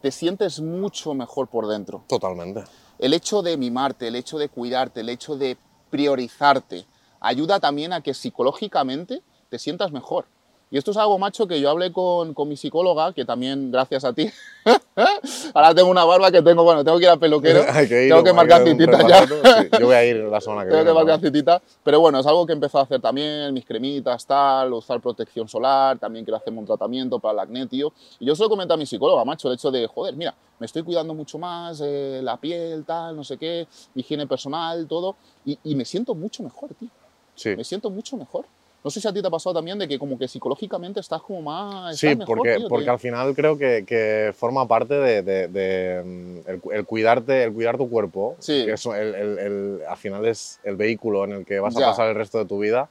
te 0.00 0.10
sientes 0.10 0.60
mucho 0.60 1.14
mejor 1.14 1.48
por 1.48 1.66
dentro. 1.66 2.04
Totalmente. 2.08 2.64
El 2.98 3.14
hecho 3.14 3.42
de 3.42 3.56
mimarte, 3.56 4.08
el 4.08 4.16
hecho 4.16 4.38
de 4.38 4.48
cuidarte, 4.48 5.00
el 5.00 5.08
hecho 5.08 5.36
de 5.36 5.56
priorizarte, 5.90 6.86
ayuda 7.20 7.60
también 7.60 7.92
a 7.92 8.02
que 8.02 8.14
psicológicamente 8.14 9.22
te 9.48 9.58
sientas 9.58 9.92
mejor. 9.92 10.26
Y 10.72 10.78
esto 10.78 10.92
es 10.92 10.96
algo, 10.96 11.18
macho, 11.18 11.48
que 11.48 11.60
yo 11.60 11.68
hablé 11.68 11.90
con, 11.92 12.32
con 12.32 12.48
mi 12.48 12.56
psicóloga, 12.56 13.12
que 13.12 13.24
también, 13.24 13.72
gracias 13.72 14.04
a 14.04 14.12
ti, 14.12 14.30
ahora 15.54 15.74
tengo 15.74 15.90
una 15.90 16.04
barba 16.04 16.30
que 16.30 16.42
tengo, 16.42 16.62
bueno, 16.62 16.84
tengo 16.84 16.96
que 16.98 17.04
ir 17.04 17.10
al 17.10 17.18
peluquero, 17.18 17.62
que 17.88 18.04
ir, 18.04 18.08
tengo 18.10 18.22
que 18.22 18.32
marcar 18.32 18.62
citita 18.64 19.08
ya. 19.08 19.26
Sí, 19.26 19.68
yo 19.80 19.86
voy 19.86 19.94
a 19.96 20.04
ir 20.04 20.16
la 20.16 20.40
semana 20.40 20.62
que 20.64 20.70
Tengo 20.70 20.84
viene. 20.84 20.98
que 21.00 21.04
marcar 21.04 21.20
citita, 21.20 21.62
pero 21.82 21.98
bueno, 22.00 22.20
es 22.20 22.26
algo 22.26 22.46
que 22.46 22.52
he 22.52 22.54
empezado 22.54 22.82
a 22.82 22.84
hacer 22.84 23.00
también, 23.00 23.52
mis 23.52 23.64
cremitas, 23.64 24.24
tal, 24.26 24.72
usar 24.72 25.00
protección 25.00 25.48
solar, 25.48 25.98
también 25.98 26.24
quiero 26.24 26.36
hacerme 26.36 26.60
un 26.60 26.66
tratamiento 26.66 27.18
para 27.18 27.32
el 27.34 27.38
acné, 27.40 27.66
tío. 27.66 27.92
Y 28.20 28.26
yo 28.26 28.36
se 28.36 28.42
lo 28.44 28.48
comenté 28.48 28.72
a 28.72 28.76
mi 28.76 28.86
psicóloga, 28.86 29.24
macho, 29.24 29.48
el 29.48 29.54
hecho 29.54 29.70
de, 29.72 29.86
joder, 29.88 30.14
mira, 30.14 30.34
me 30.60 30.66
estoy 30.66 30.82
cuidando 30.84 31.14
mucho 31.14 31.36
más, 31.38 31.80
eh, 31.84 32.20
la 32.22 32.36
piel, 32.36 32.84
tal, 32.84 33.16
no 33.16 33.24
sé 33.24 33.38
qué, 33.38 33.66
higiene 33.96 34.26
personal, 34.28 34.86
todo, 34.86 35.16
y, 35.44 35.58
y 35.64 35.74
me 35.74 35.84
siento 35.84 36.14
mucho 36.14 36.42
mejor, 36.44 36.70
tío, 36.74 36.88
Sí. 37.34 37.56
me 37.56 37.64
siento 37.64 37.90
mucho 37.90 38.16
mejor. 38.16 38.44
No 38.82 38.90
sé 38.90 38.98
si 39.00 39.06
a 39.06 39.12
ti 39.12 39.20
te 39.20 39.26
ha 39.28 39.30
pasado 39.30 39.54
también 39.54 39.78
de 39.78 39.86
que 39.86 39.98
como 39.98 40.18
que 40.18 40.26
psicológicamente 40.26 41.00
estás 41.00 41.20
como 41.20 41.42
más... 41.42 41.98
Sí, 41.98 42.06
mejor, 42.16 42.24
porque, 42.38 42.56
tío, 42.56 42.68
porque 42.68 42.84
que- 42.86 42.90
al 42.90 42.98
final 42.98 43.34
creo 43.34 43.58
que, 43.58 43.84
que 43.86 44.32
forma 44.34 44.66
parte 44.66 44.94
de, 44.94 45.22
de- 45.22 45.48
de, 45.48 46.02
mm, 46.02 46.38
el, 46.48 46.60
el 46.72 46.86
cuidarte, 46.86 47.44
el 47.44 47.52
cuidar 47.52 47.76
tu 47.76 47.90
cuerpo, 47.90 48.36
Sí. 48.38 48.64
que 48.64 48.72
eso, 48.72 48.94
el, 48.94 49.14
el- 49.14 49.80
al 49.86 49.96
final 49.98 50.24
es 50.24 50.60
el 50.64 50.76
vehículo 50.76 51.24
en 51.24 51.32
el 51.32 51.44
que 51.44 51.60
vas 51.60 51.74
Ya. 51.74 51.84
a 51.86 51.90
pasar 51.90 52.08
el 52.08 52.14
resto 52.14 52.38
de 52.38 52.46
tu 52.46 52.58
vida, 52.58 52.88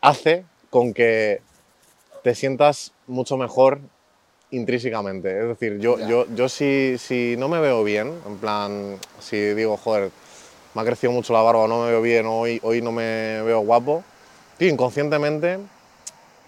hace 0.00 0.44
con 0.70 0.94
que 0.94 1.42
te 2.22 2.34
sientas 2.34 2.92
mucho 3.06 3.36
mejor 3.36 3.80
intrínsecamente. 4.50 5.38
Es 5.38 5.48
decir, 5.48 5.78
yo, 5.80 5.98
Ya. 5.98 6.08
yo, 6.08 6.26
yo 6.34 6.48
si, 6.48 6.96
si 6.98 7.36
no 7.38 7.48
me 7.48 7.60
veo 7.60 7.84
bien, 7.84 8.12
en 8.26 8.38
plan, 8.38 8.98
si 9.20 9.36
digo, 9.36 9.76
joder, 9.76 10.10
me 10.74 10.82
ha 10.82 10.84
crecido 10.84 11.12
mucho 11.12 11.32
la 11.32 11.42
barba, 11.42 11.66
no 11.68 11.84
me 11.84 11.90
veo 11.90 12.02
bien, 12.02 12.26
hoy, 12.26 12.60
hoy 12.62 12.80
no 12.82 12.92
me 12.92 13.42
veo 13.42 13.60
guapo, 13.60 14.02
tío, 14.58 14.68
inconscientemente 14.68 15.58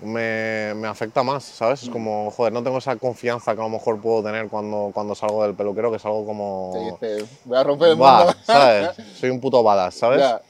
me, 0.03 0.73
me 0.75 0.89
afecta 0.89 1.23
más, 1.23 1.45
¿sabes? 1.45 1.83
Es 1.85 1.89
como, 1.91 2.31
joder, 2.31 2.53
no 2.53 2.63
tengo 2.63 2.79
esa 2.79 2.97
confianza 2.97 3.55
que 3.55 3.61
a 3.61 3.65
lo 3.65 3.71
mejor 3.71 4.01
puedo 4.01 4.23
tener 4.23 4.49
cuando, 4.49 4.91
cuando 4.93 5.15
salgo 5.15 5.43
del 5.45 5.55
peluquero, 5.55 5.91
que 5.91 5.97
es 5.99 6.05
algo 6.05 6.25
como... 6.25 6.99
Te 7.01 7.17
dice, 7.19 7.29
voy 7.45 7.57
a 7.59 7.63
romper 7.63 7.91
el 7.91 7.97
Buah, 7.97 8.25
mundo. 8.27 8.35
¿sabes? 8.43 8.97
Soy 9.15 9.31
un 9.31 9.41
puto 9.41 9.63
badass, 9.63 9.95
¿sabes? 9.95 10.21
Ya, 10.21 10.41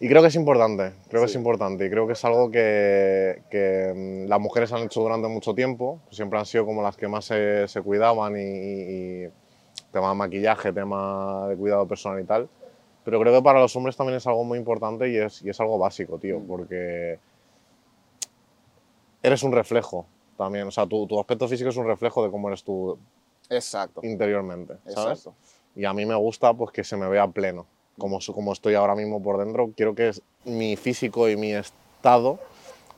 Y 0.00 0.08
creo 0.08 0.20
que 0.22 0.28
es 0.28 0.34
importante, 0.36 0.92
creo 1.08 1.22
que 1.22 1.26
es 1.26 1.32
Sí. 1.32 1.38
importante 1.38 1.86
y 1.86 1.90
creo 1.90 2.06
que 2.06 2.12
es 2.14 2.24
algo 2.24 2.50
que, 2.50 3.42
que, 3.50 3.92
mm, 3.94 4.28
las 4.28 4.40
mujeres 4.40 4.72
han 4.72 4.82
hecho 4.82 5.00
durante 5.00 5.28
mucho 5.28 5.54
tiempo, 5.54 5.98
siempre 6.10 6.38
han 6.38 6.46
sido 6.46 6.64
como 6.66 6.82
las 6.82 6.96
que 6.96 7.08
más 7.08 7.24
se, 7.24 7.66
se 7.68 7.80
cuidaban 7.82 8.36
y, 8.36 8.40
y- 8.42 9.24
y 9.24 9.28
tema 9.92 10.08
de 10.10 10.14
maquillaje, 10.14 10.72
tema 10.72 11.46
de 11.48 11.56
cuidado 11.56 11.86
personal 11.86 12.20
y 12.20 12.24
tal, 12.24 12.48
pero 13.04 13.20
creo 13.20 13.32
que 13.34 13.42
para 13.42 13.60
los 13.60 13.74
hombres 13.76 13.96
también 13.96 14.16
es 14.16 14.26
algo 14.26 14.44
muy 14.44 14.58
importante 14.58 15.08
y 15.10 15.16
es, 15.16 15.42
y 15.42 15.50
es 15.50 15.60
algo 15.60 15.78
básico, 15.78 16.18
tío, 16.18 16.38
Mm. 16.40 16.46
porque 16.46 17.18
eres 19.22 19.42
un 19.42 19.52
reflejo 19.52 20.06
también, 20.36 20.66
o 20.66 20.70
sea, 20.70 20.86
tu, 20.86 21.06
tu 21.06 21.18
aspecto 21.20 21.46
físico 21.48 21.70
es 21.70 21.76
un 21.76 21.86
reflejo 21.86 22.24
de 22.24 22.30
cómo 22.30 22.48
eres 22.48 22.64
tú 22.64 22.98
exacto, 23.48 24.00
interiormente, 24.04 24.74
¿sabes? 24.86 25.18
exacto. 25.20 25.34
y 25.76 25.84
a 25.84 25.92
mí 25.92 26.04
me 26.06 26.14
gusta 26.14 26.52
pues 26.54 26.70
que 26.72 26.84
se 26.84 26.96
me 26.96 27.08
vea 27.08 27.26
pleno 27.28 27.66
como, 27.98 28.18
como 28.34 28.52
estoy 28.52 28.74
ahora 28.74 28.94
mismo 28.94 29.22
por 29.22 29.38
dentro 29.38 29.70
quiero 29.76 29.94
que 29.94 30.08
es- 30.08 30.22
mi 30.44 30.76
físico 30.76 31.28
y 31.28 31.36
mi 31.36 31.52
estado 31.52 32.38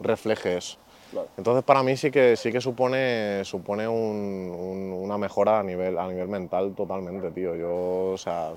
refleje 0.01 0.57
eso 0.57 0.79
Claro. 1.11 1.29
entonces 1.37 1.63
para 1.65 1.83
mí 1.83 1.97
sí 1.97 2.11
que 2.11 2.37
sí 2.37 2.51
que 2.51 2.61
supone 2.61 3.45
supone 3.45 3.87
un- 3.87 4.51
un- 4.57 4.93
una 4.93 5.19
mejora 5.19 5.61
a 5.61 5.63
nivel 5.63 5.99
a 5.99 6.09
nivel 6.09 6.29
mental 6.29 6.75
totalmente 6.75 7.31
tío 7.33 7.55
yo 7.55 8.13
o 8.13 8.19
sea 8.19 8.53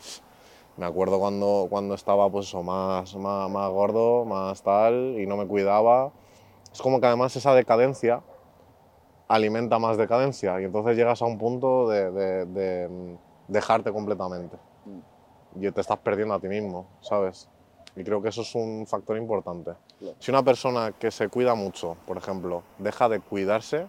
me 0.77 0.85
acuerdo 0.85 1.19
cuando 1.19 1.67
cuando 1.69 1.95
estaba 1.95 2.29
pues 2.29 2.47
eso 2.47 2.63
más, 2.63 3.15
más 3.15 3.49
más 3.49 3.69
gordo 3.71 4.25
más 4.25 4.61
tal 4.61 5.15
y 5.19 5.25
no 5.25 5.35
me 5.37 5.47
cuidaba 5.47 6.11
es 6.71 6.81
como 6.81 6.99
que 6.99 7.07
además 7.07 7.35
esa 7.35 7.53
decadencia 7.55 8.21
alimenta 9.27 9.79
más 9.79 9.97
decadencia 9.97 10.59
y 10.61 10.65
entonces 10.65 10.95
llegas 10.95 11.21
a 11.21 11.25
un 11.25 11.37
punto 11.37 11.89
de, 11.89 12.11
de- 12.11 12.45
de, 12.45 12.87
mm, 12.87 13.17
dejarte 13.51 13.91
completamente 13.91 14.57
y 15.59 15.71
te 15.71 15.81
estás 15.81 15.97
perdiendo 15.99 16.35
a 16.35 16.39
ti 16.39 16.47
mismo, 16.47 16.85
¿sabes? 17.01 17.49
Y 17.95 18.03
creo 18.03 18.21
que 18.21 18.29
eso 18.29 18.41
es 18.41 18.53
un 18.53 18.85
factor 18.85 19.17
importante. 19.17 19.71
Si 20.19 20.29
una 20.29 20.43
persona 20.43 20.91
que 20.91 21.09
se 21.09 21.27
cuida 21.29 21.55
mucho, 21.55 21.97
por 22.05 22.17
ejemplo, 22.17 22.61
deja 22.77 23.09
de 23.09 23.19
cuidarse, 23.19 23.87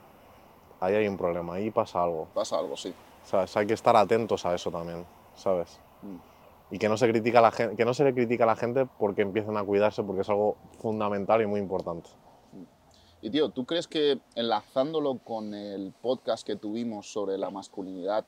ahí 0.80 0.94
hay 0.94 1.06
un 1.06 1.18
problema, 1.18 1.54
ahí 1.54 1.70
pasa 1.70 2.02
algo, 2.02 2.28
Pasa 2.32 2.58
algo, 2.58 2.74
sí. 2.76 2.94
¿sabes? 3.22 3.54
Hay 3.56 3.66
que 3.66 3.74
estar 3.74 3.94
atentos 3.96 4.46
a 4.46 4.54
eso 4.54 4.70
también, 4.70 5.04
¿sabes? 5.36 5.78
Mm. 6.02 6.37
Y 6.70 6.78
que 6.78 6.88
no 6.88 6.96
se 6.96 7.08
critica 7.08 7.38
a 7.38 7.42
la 7.42 7.50
gente, 7.50 7.76
que 7.76 7.84
no 7.84 7.94
se 7.94 8.04
le 8.04 8.12
critica 8.12 8.44
a 8.44 8.48
la 8.48 8.56
gente 8.56 8.86
porque 8.98 9.22
empiecen 9.22 9.56
a 9.56 9.64
cuidarse 9.64 10.02
porque 10.02 10.20
es 10.22 10.28
algo 10.28 10.56
fundamental 10.80 11.40
y 11.42 11.46
muy 11.46 11.60
importante. 11.60 12.10
Y 13.20 13.30
tío, 13.30 13.48
¿tú 13.48 13.64
crees 13.64 13.88
que 13.88 14.20
enlazándolo 14.34 15.18
con 15.18 15.52
el 15.54 15.92
podcast 16.00 16.46
que 16.46 16.56
tuvimos 16.56 17.10
sobre 17.12 17.36
la 17.38 17.50
masculinidad, 17.50 18.24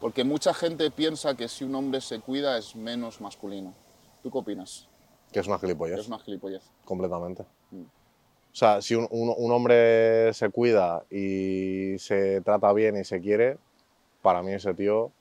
porque 0.00 0.24
mucha 0.24 0.52
gente 0.54 0.90
piensa 0.90 1.36
que 1.36 1.46
si 1.48 1.64
un 1.64 1.74
hombre 1.74 2.00
se 2.00 2.20
cuida 2.20 2.56
es 2.58 2.74
menos 2.74 3.20
masculino. 3.20 3.74
¿Tú 4.22 4.30
qué 4.30 4.38
opinas? 4.38 4.88
Que 5.32 5.40
es 5.40 5.46
una 5.46 5.58
gilipollez. 5.58 5.98
Es 6.00 6.08
una 6.08 6.18
gilipollez. 6.18 6.62
completamente. 6.84 7.44
Mm. 7.70 7.82
O 7.82 8.54
sea, 8.58 8.80
si 8.80 8.94
un, 8.94 9.06
un- 9.10 9.34
un 9.36 9.52
hombre 9.52 10.32
se 10.32 10.48
cuida 10.50 11.04
y 11.10 11.96
se 11.98 12.40
trata 12.40 12.72
bien 12.72 12.96
y 12.96 13.04
se 13.04 13.20
quiere, 13.20 13.58
para 14.22 14.42
mí 14.42 14.52
ese 14.52 14.72
tío 14.74 15.12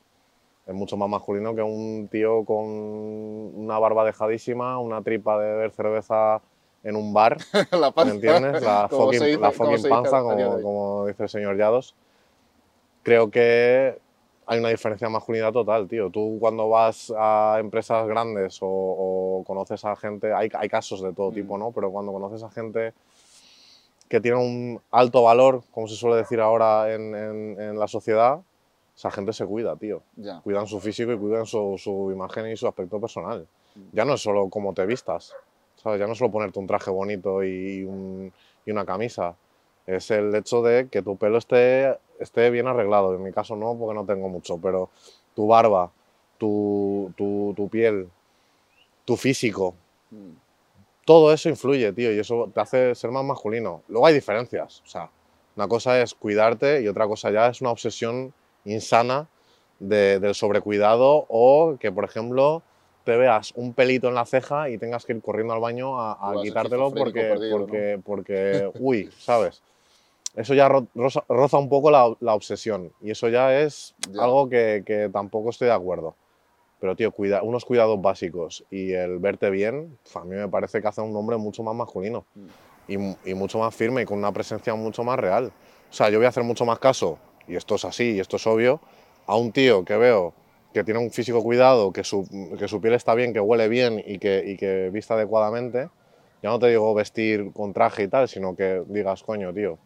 es 0.68 0.74
mucho 0.74 0.98
más 0.98 1.10
masculino 1.10 1.56
que 1.56 1.62
un 1.62 2.08
tío 2.12 2.44
con 2.46 2.66
una 2.66 3.80
barba 3.80 4.04
dejadísima, 4.06 4.78
una 4.80 5.02
tripa 5.02 5.40
de 5.40 5.50
beber 5.52 5.72
cerveza 5.72 6.42
en 6.84 6.96
un 6.96 7.14
bar, 7.14 7.38
la 7.72 7.88
¿me 7.88 7.92
panza, 7.94 8.14
entiendes? 8.14 8.62
La 8.62 8.88
fucking, 8.90 9.12
dice- 9.12 9.38
la 9.40 9.52
fucking 9.52 9.90
panza, 9.90 10.22
como, 10.22 10.62
como 10.62 11.06
dice 11.08 11.24
el 11.24 11.30
señor 11.30 11.58
Yados. 11.58 11.96
Creo 13.04 13.30
que 13.32 13.98
hay 14.46 14.60
una 14.60 14.70
diferencia 14.70 15.08
de 15.08 15.14
masculinidad 15.14 15.52
total, 15.54 15.88
tío. 15.88 16.10
Tú 16.10 16.38
cuando 16.40 16.70
vas 16.70 17.14
a 17.18 17.58
empresas 17.60 18.06
grandes 18.08 18.60
o, 18.62 18.68
o 18.68 19.44
conoces 19.46 19.84
a 19.86 19.96
gente, 19.96 20.34
hay, 20.34 20.50
hay 20.54 20.70
casos 20.70 21.02
de 21.02 21.14
todo 21.14 21.32
Mm. 21.32 21.34
tipo, 21.34 21.58
¿no? 21.58 21.72
Pero 21.72 21.92
cuando 21.92 22.12
conoces 22.14 22.44
a 22.44 22.50
gente 22.50 22.94
que 24.10 24.22
tiene 24.22 24.38
un 24.38 24.82
alto 24.92 25.24
valor, 25.24 25.64
como 25.72 25.88
se 25.88 25.96
suele 25.96 26.16
decir 26.18 26.40
ahora 26.40 26.94
en, 26.94 27.14
en- 27.16 27.62
en 27.62 27.80
la 27.80 27.88
sociedad, 27.88 28.40
esa 28.98 29.12
gente 29.12 29.32
se 29.32 29.46
cuida, 29.46 29.76
tío. 29.76 30.02
Ya, 30.16 30.42
Cuidan 30.42 30.66
su 30.66 30.80
físico 30.80 31.12
y 31.14 31.18
cuidan 31.18 31.46
su, 31.46 31.76
su 31.78 32.10
imagen 32.12 32.48
y 32.52 32.58
su 32.58 32.68
aspecto 32.68 33.00
personal. 33.00 33.48
Mm. 33.76 33.80
Ya 33.94 34.06
no 34.06 34.16
es 34.16 34.22
solo 34.22 34.50
cómo 34.50 34.74
te 34.74 34.86
vistas, 34.88 35.34
¿sabes? 35.76 36.00
Ya 36.00 36.08
no 36.08 36.14
es 36.14 36.18
solo 36.18 36.32
ponerte 36.32 36.58
un 36.60 36.66
traje 36.68 36.90
bonito 36.90 37.44
y, 37.44 37.84
un- 37.84 38.34
y 38.66 38.72
una 38.72 38.86
camisa. 38.86 39.36
Es 39.86 40.10
el 40.12 40.34
hecho 40.36 40.62
de 40.64 40.88
que 40.90 41.02
tu 41.04 41.16
pelo 41.16 41.38
esté, 41.38 41.96
esté 42.20 42.50
bien 42.50 42.68
arreglado. 42.68 43.14
En 43.14 43.22
mi 43.24 43.32
caso 43.32 43.56
no, 43.56 43.76
porque 43.78 43.94
no 43.94 44.04
tengo 44.06 44.28
mucho, 44.30 44.58
pero 44.58 44.90
tu 45.36 45.46
barba, 45.48 45.92
tu, 46.40 47.14
tu, 47.16 47.54
tu 47.56 47.70
piel, 47.70 48.10
tu 49.06 49.16
físico, 49.16 49.76
mm, 50.12 50.32
todo 51.06 51.32
eso 51.32 51.48
influye, 51.50 51.94
tío, 51.94 52.12
y 52.12 52.20
eso 52.20 52.50
te 52.54 52.60
hace 52.60 52.96
ser 52.96 53.12
más 53.12 53.24
masculino. 53.24 53.84
Luego 53.88 54.08
hay 54.08 54.14
diferencias, 54.14 54.82
o 54.86 54.88
sea, 54.90 55.10
una 55.56 55.68
cosa 55.68 56.02
es 56.02 56.14
cuidarte 56.14 56.82
y 56.82 56.88
otra 56.88 57.08
cosa 57.08 57.32
ya 57.32 57.48
es 57.48 57.62
una 57.62 57.72
obsesión 57.72 58.34
insana 58.72 59.28
de- 59.80 60.20
del 60.20 60.36
sobrecuidado 60.36 61.26
o 61.30 61.78
que, 61.80 61.92
por 61.92 62.04
ejemplo, 62.04 62.62
te 63.04 63.16
veas 63.16 63.54
un 63.56 63.74
pelito 63.74 64.08
en 64.10 64.16
la 64.16 64.26
ceja 64.26 64.70
y 64.70 64.78
tengas 64.78 65.06
que 65.06 65.14
ir 65.14 65.22
corriendo 65.22 65.54
al 65.54 65.60
baño 65.62 66.00
a, 66.02 66.14
a 66.32 66.42
quitártelo 66.42 66.92
porque, 66.92 67.22
perdido, 67.22 67.60
¿no? 67.60 67.66
porque, 67.66 68.00
porque, 68.04 68.72
uy, 68.80 69.10
¿sabes? 69.18 69.62
Eso 70.36 70.54
ya 70.54 70.68
ro- 70.68 70.88
roza, 70.94 71.24
roza 71.30 71.58
un 71.58 71.70
poco 71.70 71.90
la, 71.90 72.14
la 72.20 72.36
obsesión 72.36 72.92
y 73.02 73.12
eso 73.12 73.28
ya 73.30 73.60
es 73.60 73.96
Ya. 74.12 74.24
algo 74.24 74.50
que, 74.50 74.84
que 74.86 75.10
tampoco 75.12 75.50
estoy 75.50 75.68
de 75.68 75.74
acuerdo. 75.74 76.16
Pero, 76.80 76.96
tío, 76.96 77.12
cuida, 77.12 77.42
unos 77.42 77.66
cuidados 77.66 78.00
básicos 78.00 78.64
y 78.70 78.92
el 78.94 79.18
verte 79.18 79.50
bien, 79.50 79.98
a 80.14 80.20
mí 80.26 80.36
me 80.36 80.48
parece 80.48 80.80
que 80.80 80.88
hace 80.88 81.02
a 81.02 81.04
un 81.04 81.16
hombre 81.16 81.36
mucho 81.38 81.64
más 81.64 81.74
masculino 81.74 82.24
y, 82.88 82.98
mu- 82.98 83.16
y 83.26 83.34
mucho 83.34 83.58
más 83.58 83.74
firme 83.74 84.04
y 84.04 84.06
con 84.06 84.20
una 84.20 84.32
presencia 84.32 84.76
mucho 84.76 85.04
más 85.04 85.18
real. 85.18 85.52
O 85.90 85.94
sea, 85.94 86.10
yo 86.10 86.20
voy 86.20 86.28
a 86.28 86.30
hacer 86.30 86.44
mucho 86.44 86.66
más 86.66 86.78
caso, 86.78 87.18
y 87.48 87.56
esto 87.56 87.76
es 87.76 87.86
así, 87.86 88.14
y 88.14 88.20
esto 88.20 88.36
es 88.38 88.48
obvio, 88.48 88.80
a 89.26 89.36
un 89.36 89.52
tío 89.52 89.84
que 89.86 89.96
veo 89.98 90.34
que 90.74 90.84
tiene 90.84 91.00
un 91.00 91.12
físico 91.12 91.42
cuidado, 91.42 91.92
que 91.92 92.04
su, 92.04 92.28
que 92.60 92.68
su 92.68 92.80
piel 92.82 92.94
está 92.94 93.16
bien, 93.16 93.34
que 93.34 93.40
huele 93.40 93.68
bien 93.68 94.04
y 94.06 94.20
que, 94.20 94.44
y 94.46 94.58
que 94.58 94.90
vista 94.92 95.16
adecuadamente. 95.16 95.90
Ya 96.44 96.50
no 96.52 96.60
te 96.60 96.68
digo 96.68 96.94
vestir 96.94 97.52
con 97.54 97.74
traje 97.74 98.04
y 98.04 98.08
tal, 98.08 98.28
sino 98.28 98.56
que 98.56 98.84
digas, 98.88 99.24
coño, 99.24 99.52
tío, 99.54 99.80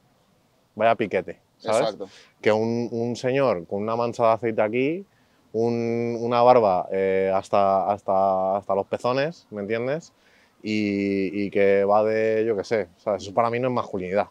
vaya 0.75 0.95
piquete, 0.95 1.39
¿sabes? 1.57 1.81
Exacto. 1.81 2.07
que 2.41 2.51
un, 2.51 2.89
un 2.91 3.15
señor 3.15 3.65
con 3.67 3.81
una 3.83 3.95
mancha 3.95 4.23
de 4.27 4.33
aceite 4.33 4.61
aquí, 4.61 5.05
un- 5.53 6.17
una 6.19 6.41
barba 6.41 6.87
eh, 6.91 7.31
hasta, 7.33 7.89
hasta, 7.91 8.57
hasta 8.57 8.75
los 8.75 8.85
pezones, 8.87 9.47
¿me 9.51 9.61
entiendes? 9.61 10.11
Y, 10.63 11.43
y 11.45 11.49
que 11.51 11.85
va 11.85 12.03
de, 12.03 12.43
yo 12.45 12.55
qué 12.57 12.63
sé, 12.63 12.87
¿sabes? 12.97 13.23
Eso 13.23 13.33
para 13.33 13.49
mí 13.49 13.59
no 13.59 13.67
es 13.69 13.73
masculinidad. 13.73 14.27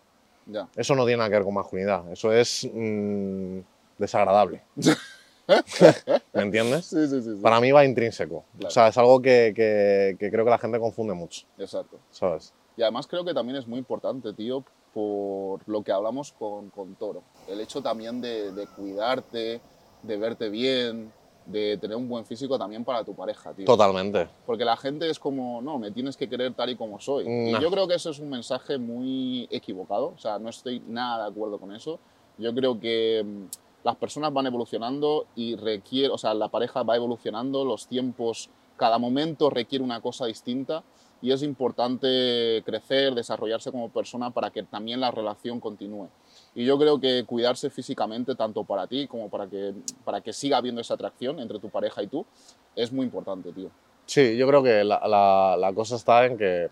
Ya. 0.53 0.69
Eso 0.77 0.95
no 0.95 1.05
tiene 1.05 1.19
nada 1.19 1.31
que 1.31 1.37
ver 1.37 1.45
con 1.45 1.55
masculinidad. 1.55 2.11
Eso 2.13 2.33
es 2.33 2.69
mm, 2.73 3.59
desagradable. 3.99 4.63
¿Me 6.33 6.43
entiendes? 6.43 6.87
Sí, 6.87 7.07
sí, 7.09 7.23
sí. 7.23 7.35
sí. 7.37 7.41
Para 7.43 7.61
mí 7.61 7.73
va 7.73 7.85
intrínseco. 7.85 8.45
Claro. 8.53 8.69
O 8.69 8.71
sea, 8.71 8.89
es 8.89 8.97
algo 8.99 9.21
que, 9.21 9.53
que- 9.55 10.17
que 10.19 10.31
creo 10.31 10.45
que 10.45 10.51
la 10.51 10.59
gente 10.59 10.79
confunde 10.79 11.15
mucho, 11.15 11.47
Exacto. 11.59 11.99
¿sabes? 12.11 12.53
Y 12.77 12.83
además 12.83 13.07
creo 13.07 13.25
que 13.25 13.35
también 13.35 13.57
es 13.57 13.67
muy 13.67 13.79
importante, 13.79 14.33
tío, 14.33 14.65
por 14.95 15.61
lo 15.69 15.83
que 15.83 15.93
hablamos 15.93 16.33
con, 16.33 16.71
con 16.71 16.95
Toro. 16.95 17.23
El 17.49 17.61
hecho 17.61 17.83
también 17.83 18.21
de, 18.21 18.53
de 18.53 18.67
cuidarte, 18.69 19.61
de 20.03 20.17
verte 20.17 20.49
bien, 20.49 21.13
de 21.47 21.77
tener 21.79 21.97
un 21.97 22.09
buen 22.09 22.25
físico 22.25 22.59
también 22.59 22.85
para 22.85 23.05
tu 23.05 23.15
pareja, 23.15 23.53
tío. 23.53 23.65
Totalmente. 23.65 24.29
Porque 24.47 24.65
la 24.65 24.77
gente 24.77 25.09
es 25.09 25.19
como, 25.19 25.61
no, 25.63 25.79
me 25.79 25.91
tienes 25.91 26.17
que 26.17 26.29
querer 26.29 26.55
tal 26.55 26.71
y 26.71 26.77
como 26.77 27.01
soy. 27.01 27.25
Nah. 27.25 27.59
Y 27.59 27.63
yo 27.63 27.71
creo 27.71 27.89
que 27.89 27.95
eso 27.95 28.11
es 28.11 28.19
un 28.19 28.31
mensaje 28.31 28.79
muy 28.79 29.49
equivocado. 29.51 30.13
O 30.17 30.19
sea, 30.19 30.39
no 30.39 30.49
estoy 30.49 30.81
nada 30.87 31.25
de 31.25 31.31
acuerdo 31.31 31.59
con 31.59 31.75
eso. 31.75 31.99
Yo 32.39 32.55
creo 32.55 32.79
que 32.79 33.23
mm, 33.25 33.85
las 33.85 33.97
personas 33.97 34.33
van 34.33 34.47
evolucionando 34.47 35.27
y 35.35 35.57
requiere, 35.57 36.09
o 36.09 36.19
sea, 36.19 36.35
la 36.35 36.49
pareja 36.49 36.83
va 36.83 36.97
evolucionando, 36.97 37.65
los 37.65 37.87
tiempos, 37.87 38.51
cada 38.77 38.99
momento 38.99 39.51
requiere 39.51 39.85
una 39.85 40.01
cosa 40.01 40.27
distinta 40.27 40.83
y 41.23 41.33
es 41.33 41.43
importante 41.43 42.63
crecer, 42.65 43.15
desarrollarse 43.15 43.71
como 43.71 43.91
persona 43.91 44.31
para 44.31 44.51
que 44.51 44.63
también 44.63 45.01
la 45.01 45.11
relación 45.11 45.61
continúe. 45.61 46.09
Y 46.55 46.65
yo 46.65 46.79
creo 46.79 47.01
que 47.01 47.25
cuidarse 47.27 47.71
físicamente, 47.71 48.35
tanto 48.35 48.65
para 48.65 48.87
ti 48.87 49.07
como 49.07 49.29
para 49.29 49.47
que, 49.49 49.73
para 50.05 50.21
que 50.21 50.33
siga 50.33 50.57
habiendo 50.57 50.81
esa 50.81 50.95
atracción 50.95 51.39
entre 51.39 51.59
tu 51.61 51.69
pareja 51.71 52.03
y 52.03 52.09
tú, 52.09 52.27
es 52.75 52.91
muy 52.93 53.05
importante, 53.07 53.53
tío. 53.53 53.71
Sí, 54.07 54.37
yo 54.37 54.49
creo 54.49 54.63
que 54.63 54.83
la, 54.83 55.01
la- 55.07 55.57
la 55.57 55.73
cosa 55.73 55.95
está 55.97 56.27
en 56.27 56.37
que 56.37 56.69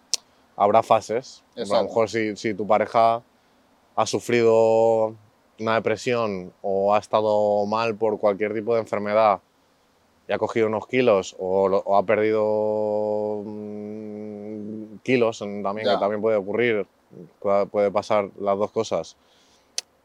habrá 0.57 0.83
fases. 0.83 1.45
A 1.57 1.61
Exacto. 1.61 1.83
lo 1.83 1.89
mejor 1.89 2.11
si, 2.11 2.35
si 2.37 2.55
tu 2.55 2.67
pareja 2.67 3.23
ha 3.95 4.07
sufrido 4.07 5.15
una 5.61 5.75
depresión 5.75 6.53
o 6.63 6.95
ha 6.95 6.99
estado 6.99 7.65
mal 7.67 7.95
por 7.97 8.19
cualquier 8.19 8.55
tipo 8.55 8.75
de 8.75 8.81
enfermedad 8.81 9.41
y 10.29 10.33
ha 10.33 10.39
cogido 10.39 10.67
unos 10.67 10.87
kilos 10.89 11.37
o, 11.39 11.65
o 11.67 11.97
ha 11.97 12.03
perdido 12.05 13.43
mm, 13.45 14.99
kilos 15.05 15.39
también, 15.39 15.87
Ya. 15.87 15.95
que 15.95 15.99
también 16.01 16.21
puede 16.21 16.37
ocurrir, 16.37 16.87
puede 17.71 17.91
pasar 17.91 18.31
las 18.41 18.59
dos 18.59 18.71
cosas, 18.71 19.17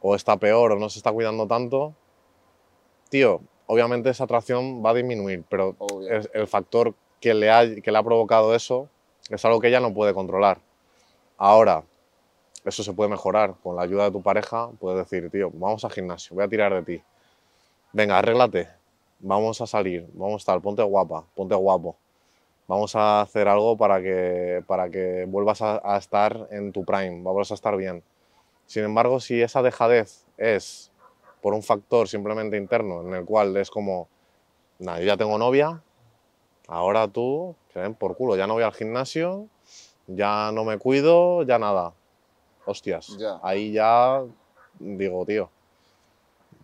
o 0.03 0.15
está 0.15 0.37
peor 0.37 0.73
o 0.73 0.79
no 0.79 0.89
se 0.89 0.99
está 0.99 1.11
cuidando 1.17 1.47
tanto, 1.47 1.95
tío, 3.09 3.41
obviamente 3.67 4.09
esa 4.09 4.23
atracción 4.25 4.83
va 4.83 4.91
a 4.91 4.93
disminuir, 4.93 5.43
pero 5.49 5.75
es- 6.09 6.29
el 6.33 6.47
factor 6.47 6.93
que 7.19 7.33
le, 7.33 7.49
ha, 7.51 7.63
que 7.81 7.91
le 7.91 7.97
ha 7.97 8.03
provocado 8.03 8.53
eso 8.55 8.89
es 9.29 9.43
algo 9.45 9.59
que 9.59 9.67
ella 9.69 9.79
no 9.79 9.93
puede 9.93 10.13
controlar. 10.13 10.59
Ahora, 11.37 11.83
eso 12.65 12.83
se 12.83 12.93
puede 12.93 13.09
mejorar 13.11 13.55
con 13.63 13.75
la 13.75 13.83
ayuda 13.83 14.05
de 14.05 14.11
tu 14.11 14.21
pareja. 14.23 14.69
Puedes 14.79 14.99
decir, 15.09 15.29
tío, 15.31 15.51
vamos 15.53 15.85
al 15.85 15.91
gimnasio, 15.91 16.35
voy 16.35 16.45
a 16.45 16.49
tirar 16.49 16.73
de 16.73 16.83
ti. 16.83 17.03
Venga, 17.93 18.19
arréglate, 18.19 18.69
vamos 19.19 19.61
a 19.61 19.67
salir, 19.67 20.07
vamos 20.13 20.35
a 20.35 20.37
estar, 20.43 20.61
ponte 20.61 20.83
guapa, 20.83 21.25
ponte 21.35 21.55
guapo. 21.55 21.97
Vamos 22.67 22.95
a 22.95 23.21
hacer 23.21 23.47
algo 23.49 23.77
para 23.77 24.01
que, 24.01 24.63
para 24.67 24.89
que 24.89 25.25
vuelvas 25.27 25.61
a, 25.61 25.81
a 25.83 25.97
estar 25.97 26.47
en 26.51 26.71
tu 26.73 26.85
prime, 26.85 27.21
vuelvas 27.23 27.51
a 27.51 27.55
estar 27.55 27.77
bien. 27.77 28.03
Sin 28.65 28.83
embargo, 28.83 29.19
si 29.19 29.41
esa 29.41 29.61
dejadez 29.61 30.25
es 30.37 30.91
por 31.41 31.53
un 31.53 31.63
factor 31.63 32.07
simplemente 32.07 32.57
interno, 32.57 33.01
en 33.01 33.13
el 33.13 33.25
cual 33.25 33.55
es 33.57 33.69
como, 33.69 34.07
nada, 34.79 34.99
yo 34.99 35.05
ya 35.05 35.17
tengo 35.17 35.37
novia, 35.37 35.81
ahora 36.67 37.07
tú, 37.07 37.55
que 37.73 37.79
den 37.79 37.95
por 37.95 38.15
culo, 38.15 38.35
ya 38.35 38.47
no 38.47 38.53
voy 38.53 38.63
al 38.63 38.73
gimnasio, 38.73 39.47
ya 40.07 40.51
no 40.51 40.63
me 40.63 40.77
cuido, 40.77 41.43
ya 41.43 41.59
nada. 41.59 41.93
Hostias, 42.65 43.17
Ya. 43.17 43.39
ahí 43.43 43.73
ya 43.73 44.23
digo, 44.79 45.25
tío, 45.25 45.49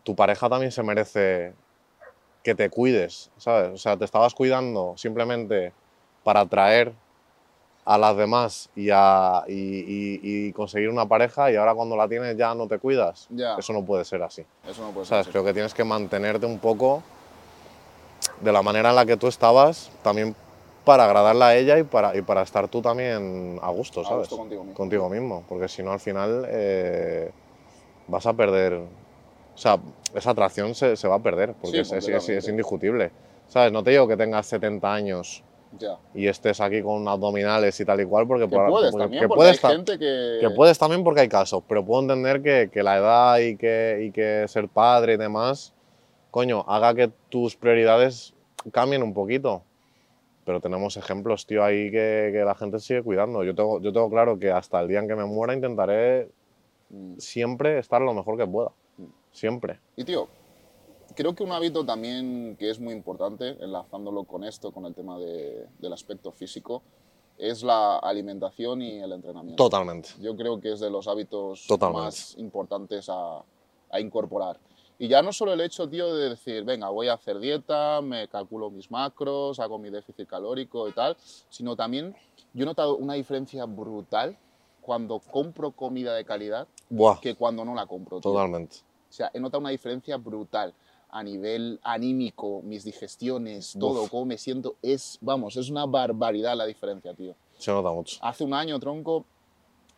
tu 0.03 0.15
pareja 0.15 0.49
también 0.49 0.71
se 0.71 0.81
merece 0.81 1.53
que 2.41 2.55
te 2.55 2.69
cuides, 2.69 3.31
¿sabes? 3.37 3.71
O 3.73 3.77
sea, 3.77 3.97
te 3.97 4.05
estabas 4.05 4.33
cuidando 4.33 4.93
simplemente 4.97 5.73
para 6.23 6.41
atraer 6.41 6.93
a 7.91 7.97
las 7.97 8.15
demás 8.15 8.69
y, 8.75 8.89
a, 8.93 9.43
y, 9.47 9.53
y- 9.53 10.19
y 10.21 10.53
conseguir 10.53 10.89
una 10.89 11.07
pareja 11.07 11.51
y 11.51 11.55
ahora 11.55 11.73
cuando 11.73 11.95
la 11.97 12.07
tienes 12.07 12.37
ya 12.37 12.53
no 12.53 12.67
te 12.67 12.77
cuidas. 12.77 13.25
Ya. 13.31 13.55
Eso 13.57 13.73
no 13.73 13.83
puede 13.83 14.05
ser 14.05 14.21
así. 14.21 14.45
Eso 14.67 14.83
no 14.83 14.91
puede 14.91 15.05
ser. 15.07 15.09
¿Sabes? 15.09 15.21
así. 15.25 15.31
Creo 15.31 15.43
que 15.43 15.53
tienes 15.53 15.73
que 15.73 15.83
mantenerte 15.83 16.45
un 16.45 16.59
poco 16.59 17.01
de 18.41 18.51
la 18.51 18.61
manera 18.61 18.89
en 18.91 18.95
la 18.95 19.05
que 19.07 19.17
tú 19.17 19.25
estabas, 19.27 19.91
también 20.03 20.35
para 20.85 21.05
agradarla 21.05 21.47
a 21.47 21.55
ella 21.55 21.79
y 21.79 21.83
para, 21.83 22.15
y 22.15 22.21
para 22.21 22.43
estar 22.43 22.67
tú 22.67 22.79
también 22.81 23.59
a 23.61 23.71
gusto, 23.71 24.01
A 24.01 24.05
¿sabes? 24.05 24.19
gusto 24.29 24.37
contigo 24.37 24.63
mismo. 24.63 24.77
Contigo 24.77 25.09
mismo, 25.09 25.43
porque 25.49 25.67
si 25.67 25.81
no 25.81 25.91
al 25.91 25.99
final 25.99 26.45
eh, 26.47 27.31
vas 28.07 28.25
a 28.27 28.33
perder, 28.33 28.73
o 28.75 28.87
sea, 29.57 29.79
esa 30.13 30.29
atracción 30.29 30.75
se, 30.75 30.95
se 30.95 31.07
va 31.07 31.15
a 31.15 31.19
perder, 31.19 31.53
porque 31.59 31.83
Sí, 31.83 31.95
es, 31.95 32.29
es- 32.29 32.47
indiscutible. 32.47 33.11
¿Sabes? 33.47 33.71
No 33.71 33.83
te 33.83 33.89
digo 33.91 34.07
que 34.07 34.15
tengas 34.15 34.45
70 34.45 34.93
años 34.93 35.43
Ya. 35.77 35.97
y 36.15 36.25
estés 36.27 36.59
aquí 36.61 36.81
con 36.81 37.07
abdominales 37.07 37.79
y 37.79 37.85
tal 37.85 38.01
y 38.01 38.05
cual, 38.05 38.27
porque 38.27 38.45
Que 38.49 38.55
por- 38.55 38.69
puedes 38.69 38.91
porque- 38.91 39.03
también, 39.03 39.21
que 39.21 39.27
porque 39.27 39.37
puedes 39.39 39.63
hay 39.63 39.71
gente 39.75 39.99
que... 39.99 40.37
que 40.41 40.49
puedes 40.49 40.79
también 40.79 41.03
porque 41.03 41.21
hay 41.21 41.29
casos, 41.29 41.63
pero 41.67 41.85
puedo 41.85 42.01
entender 42.01 42.41
que, 42.41 42.69
que 42.71 42.81
la 42.81 42.97
edad 42.97 43.37
y 43.39 43.55
que, 43.55 44.03
y 44.07 44.11
que 44.11 44.45
ser 44.47 44.67
padre 44.67 45.13
y 45.13 45.17
demás, 45.17 45.73
coño, 46.31 46.65
haga 46.67 46.93
que 46.95 47.11
tus 47.29 47.55
prioridades 47.55 48.33
cambien 48.71 49.03
un 49.03 49.13
poquito. 49.13 49.63
Pero 50.45 50.59
tenemos 50.59 50.97
ejemplos, 50.97 51.45
tío, 51.45 51.63
ahí 51.63 51.91
que, 51.91 52.31
que 52.33 52.39
la 52.43 52.55
gente 52.55 52.79
sigue 52.79 53.03
cuidando. 53.03 53.43
Yo 53.43 53.53
tengo, 53.53 53.79
yo 53.81 53.93
tengo 53.93 54.09
claro 54.09 54.39
que 54.39 54.49
hasta 54.51 54.79
el 54.81 54.87
día 54.87 54.97
en 54.99 55.07
que 55.07 55.15
me 55.15 55.25
muera 55.25 55.53
intentaré 55.53 56.29
Mm. 56.91 57.19
siempre 57.19 57.77
estar 57.77 58.01
lo 58.01 58.15
mejor 58.15 58.35
que 58.35 58.47
pueda. 58.47 58.71
Siempre. 59.31 59.79
Y 59.95 60.03
tío, 60.03 60.27
creo 61.15 61.33
que 61.35 61.43
un 61.43 61.51
hábito 61.51 61.85
también 61.85 62.55
que 62.57 62.69
es 62.69 62.79
muy 62.79 62.93
importante, 62.93 63.57
enlazándolo 63.63 64.23
con 64.23 64.43
esto, 64.43 64.71
con 64.71 64.85
el 64.85 64.93
tema 64.93 65.17
de- 65.17 65.67
del 65.79 65.93
aspecto 65.93 66.31
físico, 66.31 66.81
es 67.37 67.63
la 67.63 67.97
alimentación 67.99 68.81
y 68.81 68.99
el 68.99 69.11
entrenamiento. 69.13 69.63
Totalmente. 69.63 70.09
Yo 70.19 70.35
creo 70.35 70.59
que 70.59 70.73
es 70.73 70.79
de 70.79 70.89
los 70.89 71.07
hábitos 71.07 71.65
Totalmente. 71.67 72.01
más 72.05 72.35
importantes 72.37 73.07
a, 73.09 73.41
a 73.91 73.99
incorporar. 73.99 74.59
Y 75.01 75.07
ya 75.07 75.21
no 75.21 75.31
solo 75.31 75.53
el 75.53 75.61
hecho, 75.61 75.87
tío, 75.89 76.13
de 76.13 76.29
decir, 76.29 76.65
venga, 76.65 76.89
voy 76.89 77.07
a 77.07 77.13
hacer 77.13 77.39
dieta, 77.39 78.01
me 78.01 78.27
calculo 78.27 78.69
mis 78.69 78.91
macros, 78.91 79.57
hago 79.61 79.77
mi 79.79 79.89
déficit 79.89 80.27
calórico 80.27 80.89
y 80.89 80.91
tal, 80.91 81.15
sino 81.49 81.77
también 81.77 82.13
yo 82.53 82.63
he 82.63 82.65
notado 82.65 82.97
una 82.97 83.13
diferencia 83.13 83.63
brutal 83.63 84.37
cuando 84.81 85.19
compro 85.19 85.71
comida 85.71 86.13
de 86.15 86.25
calidad 86.25 86.67
Buah, 86.89 87.21
que 87.21 87.35
cuando 87.35 87.63
no 87.63 87.73
la 87.75 87.85
compro. 87.85 88.19
tío. 88.19 88.31
totalmente. 88.33 88.77
O 89.09 89.11
sea, 89.13 89.31
he 89.33 89.39
notado 89.39 89.61
una 89.61 89.69
diferencia 89.69 90.17
brutal 90.17 90.73
a 91.11 91.23
nivel 91.23 91.79
anímico, 91.83 92.61
mis 92.63 92.83
digestiones, 92.83 93.75
todo, 93.79 94.03
Uf. 94.03 94.09
cómo 94.09 94.25
me 94.25 94.37
siento. 94.37 94.75
Es, 94.81 95.17
vamos, 95.21 95.55
es 95.57 95.69
una 95.69 95.85
barbaridad 95.85 96.55
la 96.55 96.65
diferencia, 96.65 97.13
tío. 97.13 97.35
Se 97.57 97.71
nota 97.71 97.91
mucho. 97.91 98.17
Hace 98.21 98.43
un 98.43 98.53
año, 98.53 98.79
tronco, 98.79 99.25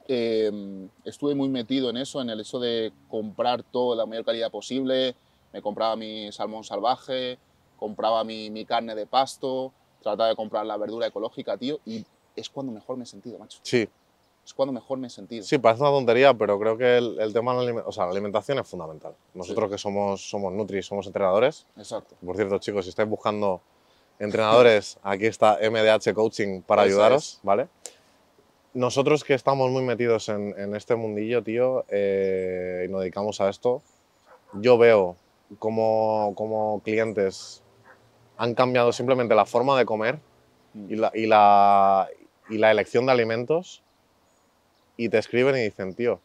eh, 0.08 0.89
estuve 1.03 1.36
muy 1.36 1.50
metido 1.50 1.89
en 1.89 1.98
eso, 1.98 2.22
en 2.22 2.30
el 2.30 2.39
hecho 2.39 2.60
de 2.60 2.91
comprar 3.10 3.63
todo 3.63 3.91
de 3.91 3.98
la 3.98 4.06
mayor 4.06 4.25
calidad 4.25 4.51
posible. 4.51 5.15
Me 5.53 5.62
compraba 5.62 5.96
mi 5.96 6.32
salmón 6.32 6.63
salvaje, 6.63 7.38
compraba 7.77 8.24
mi, 8.24 8.50
mi 8.50 8.65
carne 8.65 8.96
de 8.96 9.06
pasto, 9.06 9.74
trataba 10.01 10.30
de 10.30 10.36
comprar 10.36 10.65
la 10.65 10.77
verdura 10.77 11.08
ecológica, 11.08 11.58
tío, 11.58 11.80
y 11.86 12.06
es 12.36 12.50
cuando 12.50 12.72
mejor 12.72 12.98
me 12.98 13.03
he 13.03 13.08
sentido, 13.08 13.38
macho. 13.38 13.60
Sí, 13.63 13.88
Es 14.45 14.53
cuando 14.53 14.74
mejor 14.74 14.98
me 14.98 15.07
he 15.07 15.10
sentido. 15.10 15.43
Sí, 15.43 15.57
parece 15.57 15.83
una 15.83 15.91
tontería, 15.91 16.33
pero 16.33 16.60
creo 16.60 16.77
que 16.77 16.98
el, 16.98 17.19
el 17.19 17.31
tema 17.31 17.55
de 17.55 17.74
la, 17.74 17.81
o 17.81 17.91
sea, 17.91 18.05
la 18.05 18.12
alimentación 18.12 18.60
es 18.60 18.67
fundamental. 18.67 19.13
Nosotros 19.33 19.69
que 19.69 19.77
somos, 19.77 20.27
somos 20.29 20.51
Nutri, 20.53 20.81
somos 20.81 21.05
entrenadores. 21.07 21.67
Exacto. 21.77 22.15
Por 22.25 22.36
cierto, 22.36 22.57
chicos, 22.57 22.86
si 22.86 22.89
estáis 22.89 23.07
buscando 23.07 23.62
entrenadores, 24.19 24.98
aquí 25.03 25.27
está 25.27 25.60
MDH 25.62 26.13
Coaching 26.13 26.62
para 26.62 26.83
Eso 26.83 26.93
ayudaros, 26.95 27.33
es. 27.36 27.39
¿vale? 27.43 27.67
Nosotros 28.74 29.24
que 29.24 29.33
estamos 29.33 29.69
muy 29.69 29.83
metidos 29.83 30.29
en, 30.29 30.57
en 30.57 30.75
este 30.75 30.95
mundillo, 30.95 31.43
tío, 31.43 31.86
eh, 31.89 32.86
y 32.88 32.91
nos 32.91 33.01
dedicamos 33.01 33.41
a 33.41 33.50
esto, 33.50 33.81
yo 34.53 34.77
veo 34.77 35.17
como, 35.60 36.33
como 36.36 36.81
clientes 36.83 37.62
han 38.38 38.55
cambiado 38.55 38.91
simplemente 38.91 39.36
la 39.36 39.45
forma 39.45 39.77
de 39.77 39.86
comer 39.86 40.19
y 40.88 40.95
la, 40.95 41.12
y 41.13 41.27
la, 41.27 42.10
y 42.50 42.57
la 42.57 42.71
elección 42.71 43.05
de 43.05 43.12
alimentos 43.12 43.83
y 45.05 45.10
te 45.10 45.17
escriben 45.17 45.55
y 45.55 45.62
dicen, 45.63 45.93
tío, 45.96 46.20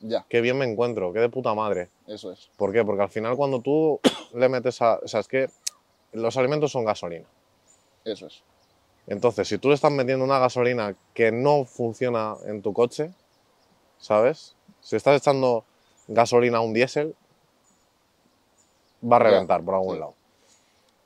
Ya, 0.00 0.24
qué 0.28 0.40
bien 0.40 0.56
me 0.58 0.64
encuentro, 0.64 1.12
qué 1.12 1.20
de 1.20 1.28
puta 1.28 1.54
madre. 1.54 1.88
eso 2.06 2.32
es. 2.32 2.50
¿Por 2.56 2.72
qué? 2.72 2.84
Porque 2.84 3.02
al 3.02 3.08
final 3.10 3.36
cuando 3.36 3.60
tú 3.60 4.00
le 4.34 4.48
metes 4.48 4.80
a... 4.82 4.96
O 5.02 5.08
sea, 5.08 5.20
es 5.20 5.28
que 5.28 5.48
los 6.12 6.36
alimentos 6.36 6.72
son 6.72 6.84
gasolina. 6.84 7.26
Eso 8.04 8.26
es. 8.26 8.42
Entonces, 9.06 9.48
si 9.48 9.58
tú 9.58 9.68
le 9.68 9.74
estás 9.74 9.90
metiendo 9.92 10.24
una 10.24 10.38
gasolina 10.38 10.94
que 11.14 11.32
no 11.32 11.64
funciona 11.64 12.34
en 12.46 12.62
tu 12.62 12.72
coche, 12.72 13.10
¿sabes? 13.98 14.54
Si 14.80 14.94
estás 14.96 15.20
echando 15.20 15.64
gasolina 16.08 16.58
a 16.58 16.60
un 16.60 16.72
diésel, 16.72 17.14
va 19.02 19.16
a 19.16 19.20
reventar 19.20 19.62
por 19.64 19.74
algún 19.74 19.94
sí. 19.94 20.00
lado. 20.00 20.14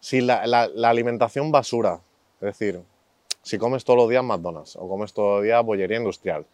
Si 0.00 0.20
la, 0.20 0.46
la- 0.46 0.68
la 0.68 0.90
alimentación 0.90 1.50
basura, 1.50 2.00
es 2.40 2.46
decir, 2.58 2.82
si 3.42 3.58
comes 3.58 3.84
todos 3.84 3.98
los 3.98 4.08
días 4.08 4.22
McDonald's 4.24 4.76
o 4.76 4.88
comes 4.88 5.12
todos 5.12 5.36
los 5.36 5.44
días 5.44 5.64
bollería 5.64 5.96
industrial, 5.98 6.44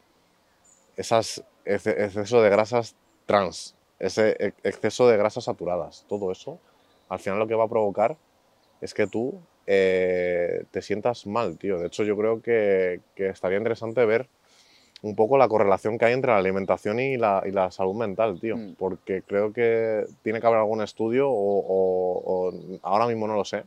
esas 1.01 1.43
ex- 1.65 1.87
exceso 1.87 2.43
de 2.43 2.51
grasas 2.51 2.95
trans, 3.27 3.75
ese 3.99 4.37
ex- 4.39 4.57
exceso 4.65 5.09
de 5.09 5.17
grasas 5.17 5.45
saturadas, 5.45 6.05
todo 6.09 6.31
eso, 6.33 6.59
al 7.09 7.19
final 7.19 7.39
lo 7.39 7.47
que 7.47 7.55
va 7.55 7.65
a 7.65 7.69
provocar 7.69 8.17
es 8.81 8.95
que 8.95 9.07
tú 9.07 9.41
eh, 9.67 10.65
te 10.71 10.83
sientas 10.83 11.27
mal, 11.27 11.57
tío. 11.59 11.79
De 11.79 11.87
hecho, 11.87 12.03
yo 12.03 12.17
creo 12.17 12.41
que, 12.43 13.01
que 13.15 13.29
estaría 13.29 13.59
interesante 13.59 14.05
ver 14.05 14.29
un 15.03 15.15
poco 15.17 15.39
la 15.39 15.49
correlación 15.49 15.97
que 15.97 16.05
hay 16.07 16.13
entre 16.13 16.33
la 16.33 16.39
alimentación 16.39 16.99
y 17.01 17.17
la, 17.17 17.43
y 17.47 17.51
la 17.53 17.71
salud 17.71 17.95
mental, 17.95 18.39
tío. 18.41 18.57
Mm. 18.57 18.75
Porque 18.79 19.23
creo 19.23 19.53
que 19.53 20.05
tiene 20.23 20.41
que 20.41 20.47
haber 20.47 20.59
algún 20.59 20.83
estudio, 20.83 21.29
o, 21.31 21.33
o- 21.35 22.49
o 22.49 22.53
ahora 22.83 23.07
mismo 23.07 23.27
no 23.27 23.35
lo 23.35 23.45
sé, 23.45 23.65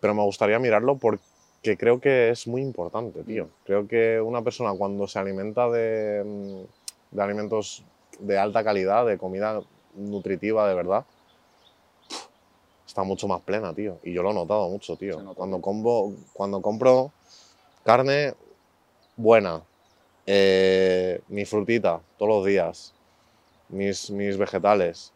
pero 0.00 0.14
me 0.14 0.22
gustaría 0.22 0.58
mirarlo 0.58 0.96
porque 0.96 1.22
creo 1.62 2.00
que 2.00 2.30
es 2.30 2.46
muy 2.46 2.60
importante, 2.60 3.22
tío. 3.22 3.48
Creo 3.64 3.86
que 3.86 4.20
una 4.20 4.42
persona 4.42 4.72
cuando 4.72 5.06
se 5.06 5.18
alimenta 5.18 5.70
de, 5.70 6.22
mm, 6.24 7.16
de 7.16 7.22
alimentos 7.22 7.84
de 8.18 8.38
alta 8.38 8.64
calidad, 8.64 9.06
de 9.06 9.18
comida 9.18 9.62
nutritiva 9.94 10.68
de 10.68 10.74
verdad, 10.74 11.04
está 12.86 13.02
mucho 13.04 13.28
más 13.28 13.40
plena, 13.42 13.72
tío. 13.72 13.98
Y 14.02 14.12
yo 14.12 14.22
lo 14.22 14.30
he 14.30 14.34
notado 14.34 14.68
mucho, 14.68 14.96
tío. 14.96 15.34
Cuando, 15.34 15.60
combo, 15.60 16.12
cuando 16.32 16.60
compro 16.60 17.10
carne 17.84 18.34
buena, 19.16 19.62
eh, 20.26 21.20
mi 21.28 21.44
frutita 21.44 22.00
todos 22.18 22.28
los 22.30 22.46
días, 22.46 22.92
mis, 23.68 24.10
mis 24.10 24.36
vegetales, 24.36 25.12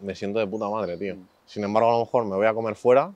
me 0.00 0.14
siento 0.14 0.38
de 0.38 0.46
puta 0.46 0.68
madre, 0.68 0.96
tío. 0.96 1.16
Mm. 1.16 1.28
Sin 1.46 1.64
embargo, 1.64 1.90
a 1.90 1.92
lo 1.92 2.04
mejor 2.04 2.24
me 2.24 2.36
voy 2.36 2.46
a 2.46 2.54
comer 2.54 2.74
fuera 2.74 3.12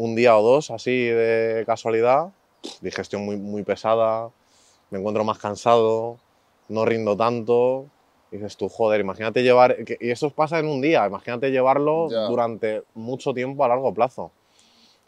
un 0.00 0.14
día 0.14 0.36
o 0.38 0.42
dos, 0.42 0.70
así 0.70 0.90
de 0.90 1.62
casualidad, 1.66 2.32
digestión 2.80 3.22
muy, 3.22 3.36
muy 3.36 3.62
pesada, 3.64 4.30
me 4.88 4.98
encuentro 4.98 5.24
más 5.24 5.38
cansado, 5.38 6.16
no 6.68 6.86
rindo 6.86 7.14
tanto. 7.16 7.86
y 8.32 8.36
Dices 8.36 8.56
tú, 8.56 8.70
joder, 8.70 9.00
imagínate 9.00 9.42
llevar. 9.42 9.76
Y 10.00 10.10
eso 10.10 10.30
pasa 10.30 10.58
en 10.58 10.68
un 10.68 10.80
día, 10.80 11.06
imagínate 11.06 11.50
llevarlo 11.50 12.08
durante 12.28 12.82
mucho 12.94 13.34
tiempo 13.34 13.62
a 13.62 13.68
largo 13.68 13.92
plazo. 13.92 14.30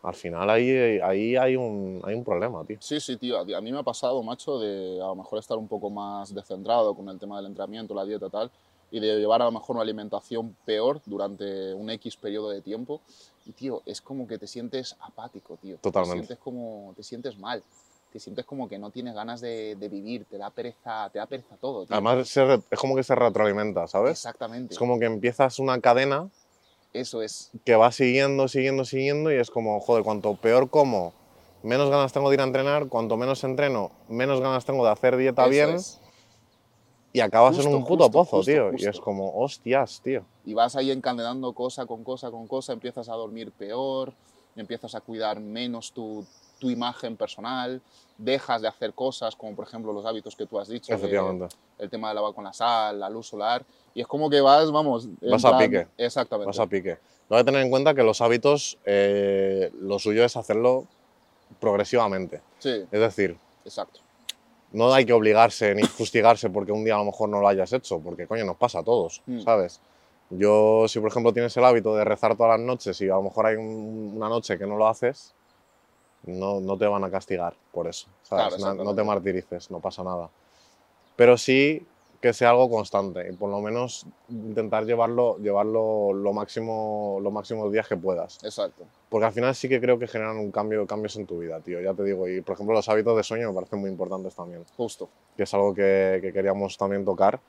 Al 0.03 0.15
final 0.15 0.51
ahí, 0.51 1.01
ahí 1.03 1.37
hay, 1.37 1.57
un, 1.57 2.03
hay 2.05 2.15
un 2.15 2.25
problema, 2.25 2.63
tío. 2.65 2.77
Sí, 2.81 3.01
sí, 3.01 3.17
tío. 3.17 3.39
A 3.39 3.43
a 3.43 3.61
mí 3.61 3.73
me 3.73 3.79
ha 3.79 3.83
pasado, 3.85 4.23
macho, 4.23 4.59
de 4.59 5.01
a 5.01 5.07
lo 5.07 5.15
mejor 5.15 5.39
estar 5.39 5.57
un 5.57 5.69
poco 5.69 5.89
más 5.89 6.35
descentrado 6.35 6.95
con 6.95 7.09
el 7.09 7.19
tema 7.19 7.37
del 7.37 7.47
entrenamiento, 7.47 7.95
la 7.95 8.05
dieta 8.05 8.29
tal, 8.29 8.51
y 8.91 9.01
de 9.01 9.19
llevar 9.19 9.41
a 9.41 9.47
lo 9.47 9.53
mejor 9.53 9.77
una 9.77 9.83
alimentación 9.83 10.55
peor 10.67 11.01
durante 11.07 11.73
un 11.73 11.89
X 11.89 12.17
periodo 12.17 12.51
de 12.51 12.61
tiempo. 12.61 13.01
Y, 13.45 13.53
tío, 13.53 13.83
es 13.87 14.01
como 14.01 14.27
que 14.27 14.39
te 14.39 14.47
sientes 14.47 14.97
apático, 15.01 15.57
tío. 15.57 15.77
Totalmente. 15.79 16.21
Te 16.21 16.27
sientes 16.27 16.39
como, 16.39 16.93
te 16.97 17.03
sientes 17.03 17.39
mal. 17.39 17.63
Te 18.13 18.21
sientes 18.21 18.45
como 18.45 18.69
que 18.69 18.79
no 18.79 18.91
tienes 18.91 19.15
ganas 19.15 19.41
de, 19.41 19.75
de 19.75 19.89
vivir, 19.89 20.27
te 20.27 20.37
da 20.37 20.51
pereza, 20.51 21.09
te 21.11 21.19
da 21.19 21.27
pereza 21.27 21.57
todo, 21.57 21.87
tío. 21.87 21.95
Además 21.95 22.29
se 22.29 22.63
es 22.71 22.79
como 22.79 22.95
que 22.95 23.03
se 23.03 23.15
retroalimenta, 23.15 23.87
¿sabes? 23.89 24.13
Exactamente. 24.13 24.75
Es 24.75 24.79
como 24.79 24.99
que 24.99 25.07
empiezas 25.07 25.59
una 25.59 25.81
cadena 25.81 26.29
Eso 26.93 27.23
es. 27.23 27.51
que 27.65 27.75
va 27.75 27.91
siguiendo, 27.91 28.49
siguiendo, 28.49 28.85
siguiendo 28.85 29.33
y 29.33 29.37
es 29.37 29.51
como, 29.51 29.81
joder, 29.81 30.05
cuanto 30.05 30.35
peor 30.37 30.69
como, 30.69 31.15
menos 31.63 31.89
ganas 31.89 32.13
tengo 32.13 32.29
de 32.29 32.35
ir 32.35 32.43
a 32.43 32.45
entrenar, 32.45 32.89
cuanto 32.89 33.17
menos 33.17 33.45
entreno, 33.45 33.91
menos 34.09 34.43
ganas 34.43 34.67
tengo 34.67 34.85
de 34.85 34.91
hacer 34.91 35.17
dieta 35.17 35.45
Eso 35.45 35.51
bien 35.51 35.71
es. 35.71 36.02
Y 37.13 37.21
acabas 37.21 37.55
Justo, 37.57 37.69
en 37.71 37.77
un 37.77 37.85
puto 37.85 38.05
justo, 38.05 38.19
pozo, 38.19 38.37
justo, 38.39 38.51
tío. 38.53 38.73
Y 38.77 38.87
es 38.87 38.99
como, 39.01 39.33
hostias, 39.43 40.01
tío. 40.03 40.25
y 40.45 40.55
vas 40.55 40.75
ahí 40.77 40.91
encadenando 40.91 41.53
cosa 41.53 41.87
con 41.87 42.03
cosa 42.05 42.31
con 42.31 42.47
cosa, 42.47 42.73
empiezas 42.73 43.09
a 43.09 43.15
dormir 43.15 43.53
peor, 43.53 44.13
empiezas 44.57 44.95
a 44.95 45.01
cuidar 45.01 45.41
menos 45.41 45.93
tu, 45.93 46.25
tu 46.59 46.71
imagen 46.71 47.17
personal, 47.17 47.81
dejas 48.19 48.63
de 48.63 48.69
hacer 48.69 48.93
cosas 48.95 49.35
como 49.37 49.55
por 49.57 49.67
ejemplo 49.67 49.93
los 49.93 50.05
hábitos 50.07 50.37
que 50.37 50.47
tú 50.47 50.59
has 50.59 50.69
dicho, 50.69 50.93
de- 50.93 50.97
Efectivamente. 50.97 51.55
el 51.79 51.91
tema 51.91 52.09
del 52.09 52.19
agua 52.19 52.35
con 52.35 52.45
la 52.45 52.53
sal, 52.53 53.01
la 53.01 53.11
luz 53.11 53.27
solar, 53.29 53.65
y 53.95 54.01
es 54.01 54.07
como 54.07 54.31
que 54.31 54.41
vas, 54.41 54.71
vamos, 54.71 55.09
Vas 55.21 55.45
a 55.45 55.59
pique. 55.59 55.87
Exactamente. 55.99 56.47
Vas 56.47 56.59
a 56.59 56.67
pique. 56.67 56.99
Lo 57.29 57.37
hay 57.37 57.43
que 57.43 57.47
tener 57.47 57.63
en 57.63 57.71
cuenta 57.71 57.95
que 57.95 58.03
los 58.03 58.21
hábitos, 58.21 58.79
eh, 58.85 59.71
lo 59.81 59.99
suyo 59.99 60.25
es 60.25 60.37
hacerlo 60.37 60.87
progresivamente. 61.61 62.41
Sí, 62.59 62.85
Es 62.91 63.01
decir, 63.01 63.37
exacto. 63.65 64.01
No 64.73 64.93
hay 64.93 65.05
que 65.05 65.13
obligarse 65.13 65.75
ni 65.75 65.83
fustigarse 65.83 66.51
porque 66.51 66.73
un 66.73 66.85
día 66.85 66.95
a 66.95 66.99
lo 66.99 67.05
mejor 67.05 67.29
no 67.29 67.41
lo 67.41 67.49
hayas 67.49 67.73
hecho, 67.73 67.99
porque 68.01 68.27
coño, 68.27 68.45
nos 68.45 68.57
pasa 68.57 68.81
a 68.81 68.83
todos, 68.83 69.23
Mm. 69.27 69.41
¿sabes? 69.41 69.81
Yo, 70.31 70.87
si 70.89 70.99
por 70.99 71.11
ejemplo 71.11 71.33
tienes 71.33 71.55
el 71.59 71.65
hábito 71.65 71.95
de 71.95 72.05
rezar 72.05 72.35
todas 72.37 72.59
las 72.59 72.67
noches 72.67 72.99
y 73.03 73.05
a 73.11 73.15
lo 73.17 73.23
mejor 73.23 73.47
hay 73.47 73.57
un- 73.57 74.13
una 74.17 74.29
noche 74.31 74.57
que 74.59 74.67
no 74.67 74.77
lo 74.77 74.89
haces, 74.89 75.35
no, 76.25 76.61
no 76.61 76.79
te 76.79 76.87
van 76.87 77.05
a 77.05 77.11
castigar 77.11 77.55
por 77.73 77.87
eso, 77.87 78.07
¿sabes? 78.23 78.55
Claro, 78.57 78.75
No- 78.77 78.85
no, 78.85 78.95
te 78.95 79.03
martirices, 79.05 79.71
no 79.71 79.81
pasa 79.81 80.03
nada. 80.03 80.31
Pero 81.17 81.37
sí 81.37 81.85
que 82.23 82.33
sea 82.33 82.51
algo 82.51 82.71
constante 82.71 83.29
y 83.29 83.33
por 83.37 83.51
lo 83.51 83.61
menos 83.61 84.07
intentar 84.31 84.87
llevarlo, 84.87 85.37
llevarlo 85.39 86.13
lo 86.15 86.33
máximo, 86.33 87.19
los 87.21 87.33
máximos 87.33 87.73
días 87.73 87.89
que 87.89 87.97
puedas. 87.97 88.43
Exacto. 88.45 88.85
Porque 89.11 89.27
al 89.27 89.33
final 89.33 89.55
sí 89.57 89.69
que 89.69 89.81
creo 89.81 89.99
que 89.99 90.07
generan 90.07 90.39
un 90.39 90.53
cambio, 90.53 90.87
cambios 90.87 91.17
en 91.17 91.27
tu 91.27 91.41
vida, 91.41 91.61
tío. 91.61 91.81
Ya 91.81 91.93
te 91.95 92.05
digo, 92.05 92.29
y 92.29 92.41
por 92.41 92.55
ejemplo 92.55 92.75
los 92.75 92.89
hábitos 92.89 93.17
de 93.17 93.25
sueño 93.25 93.49
me 93.49 93.55
parecen 93.57 93.81
muy 93.81 93.91
importantes 93.91 94.35
también, 94.37 94.65
Justo. 94.77 95.09
que 95.37 95.43
es 95.43 95.53
algo 95.53 95.75
que, 95.75 96.21
que 96.23 96.33
queríamos 96.33 96.79
también 96.79 97.05
tocar, 97.05 97.41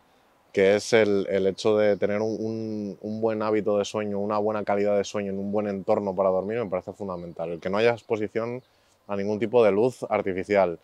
que 0.52 0.76
es 0.76 0.92
el, 0.94 1.28
el 1.30 1.46
hecho 1.48 1.78
de 1.78 1.96
tener 1.98 2.22
un, 2.22 2.36
un- 2.40 2.98
un 3.02 3.22
buen 3.22 3.44
hábito 3.44 3.78
de 3.78 3.86
sueño, 3.86 4.20
una 4.20 4.40
buena 4.40 4.64
calidad 4.64 4.98
de 4.98 5.04
sueño 5.04 5.32
en 5.32 5.40
un 5.40 5.52
buen 5.52 5.68
entorno 5.68 6.16
para 6.16 6.30
dormir 6.30 6.58
me 6.58 6.70
parece 6.70 6.94
fundamental. 6.94 7.52
El 7.52 7.60
que 7.60 7.70
no 7.70 7.78
haya 7.78 7.92
exposición 7.92 8.62
a 9.08 9.16
ningún 9.16 9.38
tipo 9.40 9.64
de 9.64 9.72
luz 9.72 10.04
artificial, 10.10 10.80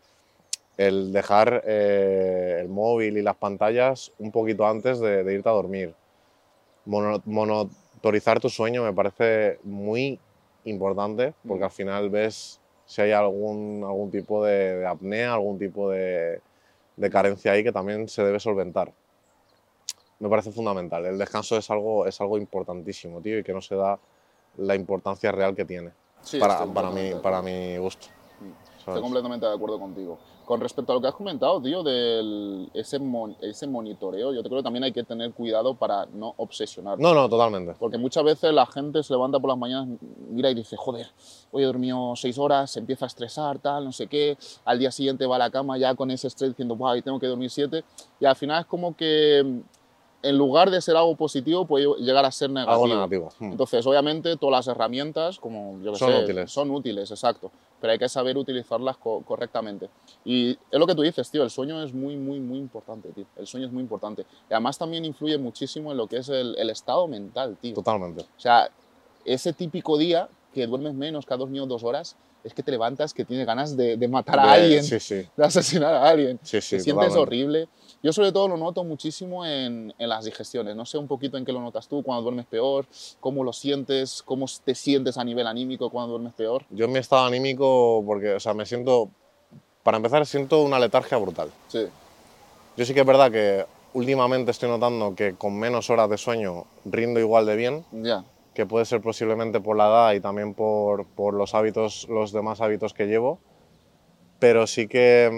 el 0.79 1.11
dejar 1.11 1.61
eh, 1.67 2.59
el 2.61 2.69
móvil 2.69 3.17
y 3.17 3.21
las 3.21 3.35
pantallas 3.35 4.13
un 4.17 4.31
poquito 4.31 4.65
antes 4.65 5.01
de, 5.01 5.25
de 5.25 5.33
irte 5.33 5.49
a 5.49 5.51
dormir. 5.51 5.93
Mono- 6.85 7.21
monitorizar 7.25 8.39
tu 8.39 8.47
sueño 8.49 8.83
me 8.83 8.93
parece 8.93 9.59
muy 9.63 10.17
importante 10.63 11.33
porque 11.45 11.63
Mm. 11.63 11.65
al 11.65 11.71
final 11.71 12.09
ves 12.09 12.61
si 12.85 13.01
hay 13.01 13.11
algún, 13.11 13.83
algún 13.85 14.09
tipo 14.09 14.45
de, 14.45 14.77
de 14.77 14.87
apnea, 14.87 15.33
algún 15.33 15.59
tipo 15.59 15.89
de, 15.91 16.39
de 16.95 17.09
carencia 17.09 17.51
ahí 17.51 17.61
que 17.63 17.73
también 17.73 18.07
se 18.07 18.23
debe 18.23 18.39
solventar. 18.39 18.93
Me 20.19 20.29
parece 20.29 20.51
fundamental. 20.53 21.05
El 21.05 21.17
descanso 21.17 21.57
es 21.57 21.69
algo, 21.69 22.05
es 22.05 22.19
algo 22.21 22.37
importantísimo, 22.37 23.19
tío, 23.19 23.37
y 23.39 23.43
que 23.43 23.51
no 23.53 23.59
se 23.61 23.75
da 23.75 23.99
la 24.57 24.75
importancia 24.75 25.31
real 25.33 25.55
que 25.55 25.65
tiene 25.65 25.91
Sí, 26.21 26.39
para, 26.39 26.53
estoy 26.53 26.73
para, 26.73 26.89
mi, 26.89 27.13
para 27.15 27.41
mi 27.41 27.77
gusto. 27.77 28.07
Estoy 28.39 28.53
¿sabes? 28.85 29.01
completamente 29.01 29.45
de 29.45 29.53
acuerdo 29.53 29.77
contigo. 29.77 30.17
Con 30.49 30.59
respecto 30.61 30.91
a 30.91 30.95
lo 30.95 31.01
que 31.01 31.07
has 31.07 31.13
comentado, 31.13 31.61
tío, 31.61 31.83
del 31.83 32.71
ese, 32.73 32.97
mon- 32.97 33.35
ese 33.39 33.67
monitoreo, 33.67 34.33
yo 34.33 34.41
creo 34.41 34.57
que 34.57 34.63
también 34.63 34.83
hay 34.83 34.91
que 34.91 35.03
tener 35.03 35.31
cuidado 35.31 35.75
para 35.75 36.07
no 36.07 36.33
obsesionar. 36.37 36.97
No, 36.97 37.13
no, 37.13 37.29
totalmente. 37.29 37.75
Porque 37.77 37.99
muchas 37.99 38.23
veces 38.23 38.51
la 38.51 38.65
gente 38.65 39.03
se 39.03 39.13
levanta 39.13 39.39
por 39.39 39.51
las 39.51 39.59
mañanas, 39.59 39.99
mira 40.27 40.49
y 40.49 40.55
dice, 40.55 40.75
joder, 40.75 41.05
hoy 41.51 41.61
he 41.61 41.65
dormido 41.67 42.15
seis 42.15 42.39
horas, 42.39 42.71
se 42.71 42.79
empieza 42.79 43.05
a 43.05 43.09
estresar, 43.09 43.59
tal, 43.59 43.85
no 43.85 43.91
sé 43.91 44.07
qué. 44.07 44.39
Al 44.65 44.79
día 44.79 44.89
siguiente 44.89 45.27
va 45.27 45.35
a 45.35 45.37
la 45.37 45.51
cama 45.51 45.77
ya 45.77 45.93
con 45.93 46.09
ese 46.09 46.25
estrés 46.25 46.49
diciendo, 46.49 46.75
wow, 46.75 46.95
y 46.95 47.03
tengo 47.03 47.19
que 47.19 47.27
dormir 47.27 47.51
siete. 47.51 47.83
Y 48.19 48.25
al 48.25 48.35
final 48.35 48.61
es 48.61 48.65
como 48.65 48.95
que 48.95 49.41
en 50.21 50.37
lugar 50.37 50.71
de 50.71 50.81
ser 50.81 50.97
algo 50.97 51.15
positivo, 51.15 51.65
puede 51.65 51.85
llegar 51.99 52.25
a 52.25 52.31
ser 52.31 52.49
negativo. 52.49 52.73
Algo 52.73 52.87
negativo. 52.87 53.29
Mm. 53.37 53.51
Entonces, 53.51 53.85
obviamente, 53.85 54.35
todas 54.35 54.65
las 54.65 54.75
herramientas, 54.75 55.37
como 55.39 55.79
yo 55.83 55.93
que 55.93 55.99
Son 55.99 56.11
sé, 56.11 56.23
útiles. 56.23 56.51
son 56.51 56.71
útiles, 56.71 57.11
exacto. 57.11 57.51
Pero 57.81 57.91
hay 57.93 57.99
que 57.99 58.09
saber 58.09 58.37
utilizarlas 58.37 58.97
co- 58.97 59.21
correctamente. 59.23 59.89
Y 60.25 60.51
es 60.51 60.79
lo 60.79 60.85
que 60.85 60.95
tú 60.95 61.01
dices, 61.01 61.29
tío, 61.31 61.43
el 61.43 61.49
sueño 61.49 61.81
es 61.83 61.93
muy, 61.93 62.17
muy, 62.17 62.39
muy 62.39 62.57
importante, 62.57 63.09
tío. 63.13 63.25
El 63.37 63.47
sueño 63.47 63.67
es 63.67 63.71
muy 63.71 63.81
importante. 63.81 64.25
Y 64.49 64.53
además 64.53 64.77
también 64.77 65.05
influye 65.05 65.37
muchísimo 65.37 65.91
en 65.91 65.97
lo 65.97 66.07
que 66.07 66.17
es 66.17 66.29
el, 66.29 66.55
el 66.57 66.69
estado 66.69 67.07
mental, 67.07 67.57
tío. 67.61 67.75
Totalmente. 67.75 68.21
O 68.23 68.39
sea, 68.39 68.69
ese 69.25 69.53
típico 69.53 69.97
día 69.97 70.27
que 70.53 70.65
duermes 70.67 70.93
menos, 70.93 71.25
que 71.25 71.33
has 71.33 71.39
dormido 71.39 71.65
dos 71.65 71.83
horas, 71.83 72.15
es 72.43 72.53
que 72.53 72.63
te 72.63 72.71
levantas 72.71 73.13
que 73.13 73.25
tienes 73.25 73.45
ganas 73.45 73.75
de, 73.75 73.97
de 73.97 74.07
matar 74.07 74.39
a 74.39 74.53
alguien, 74.53 74.83
Sí, 74.83 74.99
sí. 74.99 75.27
de 75.35 75.45
asesinar 75.45 75.93
a 75.93 76.07
alguien. 76.09 76.39
Sí, 76.41 76.57
te 76.59 76.79
sientes 76.79 77.13
horrible. 77.15 77.67
Yo 78.01 78.13
sobre 78.13 78.31
todo 78.31 78.47
lo 78.47 78.55
noto 78.55 78.83
muchísimo 78.85 79.45
en, 79.45 79.93
en 79.97 80.09
las 80.09 80.23
digestiones. 80.23 80.73
No 80.75 80.85
sé 80.85 80.97
un 80.97 81.07
poquito 81.07 81.37
en 81.37 81.43
qué 81.43 81.51
lo 81.51 81.59
notas 81.59 81.87
tú, 81.89 82.01
cuando 82.01 82.23
duermes 82.23 82.45
peor, 82.45 82.85
cómo 83.19 83.43
lo 83.43 83.51
sientes, 83.51 84.23
cómo 84.23 84.45
te 84.63 84.73
sientes 84.73 85.17
a 85.17 85.23
nivel 85.25 85.47
anímico 85.47 85.89
cuando 85.89 86.11
duermes 86.11 86.33
peor. 86.33 86.63
Yo 86.69 86.85
en 86.85 86.93
mi 86.93 86.99
estado 86.99 87.25
anímico, 87.25 88.01
porque, 88.05 88.35
o 88.35 88.39
sea, 88.39 88.53
me 88.53 88.65
siento, 88.65 89.09
para 89.83 89.97
empezar, 89.97 90.25
siento 90.25 90.63
una 90.63 90.79
letargia 90.79 91.17
brutal. 91.17 91.49
Sí, 91.67 91.87
Yo 92.77 92.85
sí 92.85 92.93
que 92.93 93.01
es 93.01 93.05
verdad 93.05 93.29
que 93.31 93.65
últimamente 93.93 94.51
estoy 94.51 94.69
notando 94.69 95.13
que 95.13 95.35
con 95.35 95.59
menos 95.59 95.89
horas 95.89 96.09
de 96.09 96.17
sueño 96.17 96.63
rindo 96.85 97.19
igual 97.19 97.45
de 97.45 97.55
bien, 97.57 97.83
ya, 97.91 98.23
que 98.53 98.65
puede 98.65 98.85
ser 98.85 99.01
posiblemente 99.01 99.59
por 99.61 99.77
la 99.77 99.87
edad 99.87 100.13
y 100.13 100.19
también 100.19 100.53
por, 100.53 101.05
por 101.05 101.33
los 101.33 101.53
hábitos, 101.55 102.07
los 102.09 102.31
demás 102.31 102.61
hábitos 102.61 102.93
que 102.93 103.05
llevo. 103.07 103.39
Pero 104.39 104.67
sí 104.67 104.87
que, 104.87 105.29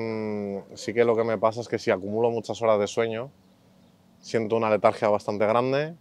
mm, 0.72 0.76
sí 0.76 0.94
que 0.94 1.04
lo 1.06 1.16
que 1.16 1.24
me 1.24 1.38
pasa 1.38 1.62
es 1.62 1.68
que 1.68 1.80
si 1.80 1.92
acumulo 1.92 2.30
muchas 2.30 2.62
horas 2.62 2.80
de 2.80 2.88
sueño, 2.88 3.32
siento 4.20 4.56
una 4.56 4.70
letargia 4.70 5.10
bastante 5.10 5.46
grande, 5.46 5.96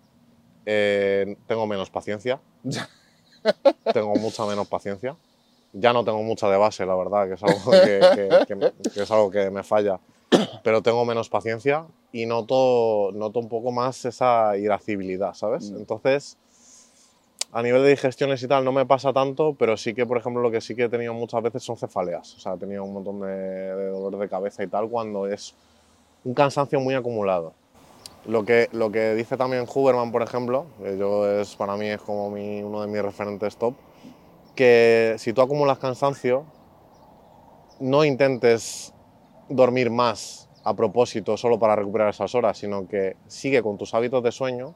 eh, 0.66 1.36
tengo 1.46 1.66
menos 1.66 1.90
paciencia, 1.90 2.40
tengo 3.92 4.14
mucha 4.16 4.44
menos 4.46 4.68
paciencia. 4.68 5.16
Ya 5.72 5.92
no 5.92 6.04
tengo 6.04 6.22
mucha 6.22 6.48
de 6.50 6.56
base, 6.56 6.84
la 6.84 6.96
verdad, 6.96 7.28
que 7.28 7.34
es 7.34 7.42
algo 7.42 7.60
que, 7.70 8.10
que- 8.14 8.44
que- 8.46 8.90
que 8.92 9.02
es 9.02 9.10
algo 9.10 9.30
que 9.30 9.50
me 9.50 9.62
falla, 9.62 10.00
pero 10.64 10.82
tengo 10.82 11.04
menos 11.04 11.28
paciencia 11.28 11.86
y 12.12 12.26
noto, 12.26 13.12
noto 13.12 13.38
un 13.38 13.48
poco 13.48 13.70
más 13.70 14.04
esa 14.04 14.56
irascibilidad, 14.56 15.32
¿sabes? 15.34 15.70
Mm. 15.70 15.76
Entonces, 15.78 16.36
a 17.52 17.62
nivel 17.62 17.82
de 17.82 17.90
digestiones 17.90 18.42
y 18.42 18.48
tal 18.48 18.64
no 18.64 18.72
me 18.72 18.86
pasa 18.86 19.12
tanto, 19.12 19.54
pero 19.54 19.76
sí 19.76 19.92
que, 19.94 20.06
por 20.06 20.18
ejemplo, 20.18 20.40
lo 20.42 20.50
que 20.50 20.60
sí 20.60 20.76
que 20.76 20.84
he 20.84 20.88
tenido 20.88 21.14
muchas 21.14 21.42
veces 21.42 21.62
son 21.64 21.76
cefaleas. 21.76 22.36
O 22.36 22.40
sea, 22.40 22.54
he 22.54 22.58
tenido 22.58 22.84
un 22.84 22.92
montón 22.94 23.20
de, 23.20 23.26
de 23.28 23.86
dolor 23.88 24.18
de 24.18 24.28
cabeza 24.28 24.62
y 24.62 24.68
tal 24.68 24.88
cuando 24.88 25.26
es 25.26 25.54
un 26.24 26.34
cansancio 26.34 26.78
muy 26.80 26.94
acumulado. 26.94 27.54
Lo 28.26 28.44
que, 28.44 28.68
lo 28.72 28.92
que 28.92 29.14
dice 29.14 29.36
también 29.36 29.66
Huberman, 29.72 30.12
por 30.12 30.22
ejemplo, 30.22 30.66
que 30.82 30.96
yo 30.98 31.28
es, 31.40 31.56
para 31.56 31.76
mí 31.76 31.86
es 31.86 32.00
como 32.00 32.30
mi- 32.30 32.62
uno 32.62 32.82
de 32.82 32.86
mis 32.86 33.02
referentes 33.02 33.56
top, 33.56 33.74
que 34.54 35.14
si 35.18 35.32
tú 35.32 35.40
acumulas 35.42 35.78
cansancio, 35.78 36.44
no 37.80 38.04
intentes 38.04 38.92
dormir 39.48 39.90
más 39.90 40.48
a 40.64 40.74
propósito 40.74 41.36
solo 41.36 41.58
para 41.58 41.74
recuperar 41.76 42.10
esas 42.10 42.34
horas, 42.34 42.58
sino 42.58 42.86
que 42.86 43.16
sigue 43.26 43.62
con 43.62 43.78
tus 43.78 43.94
hábitos 43.94 44.22
de 44.22 44.32
sueño, 44.32 44.74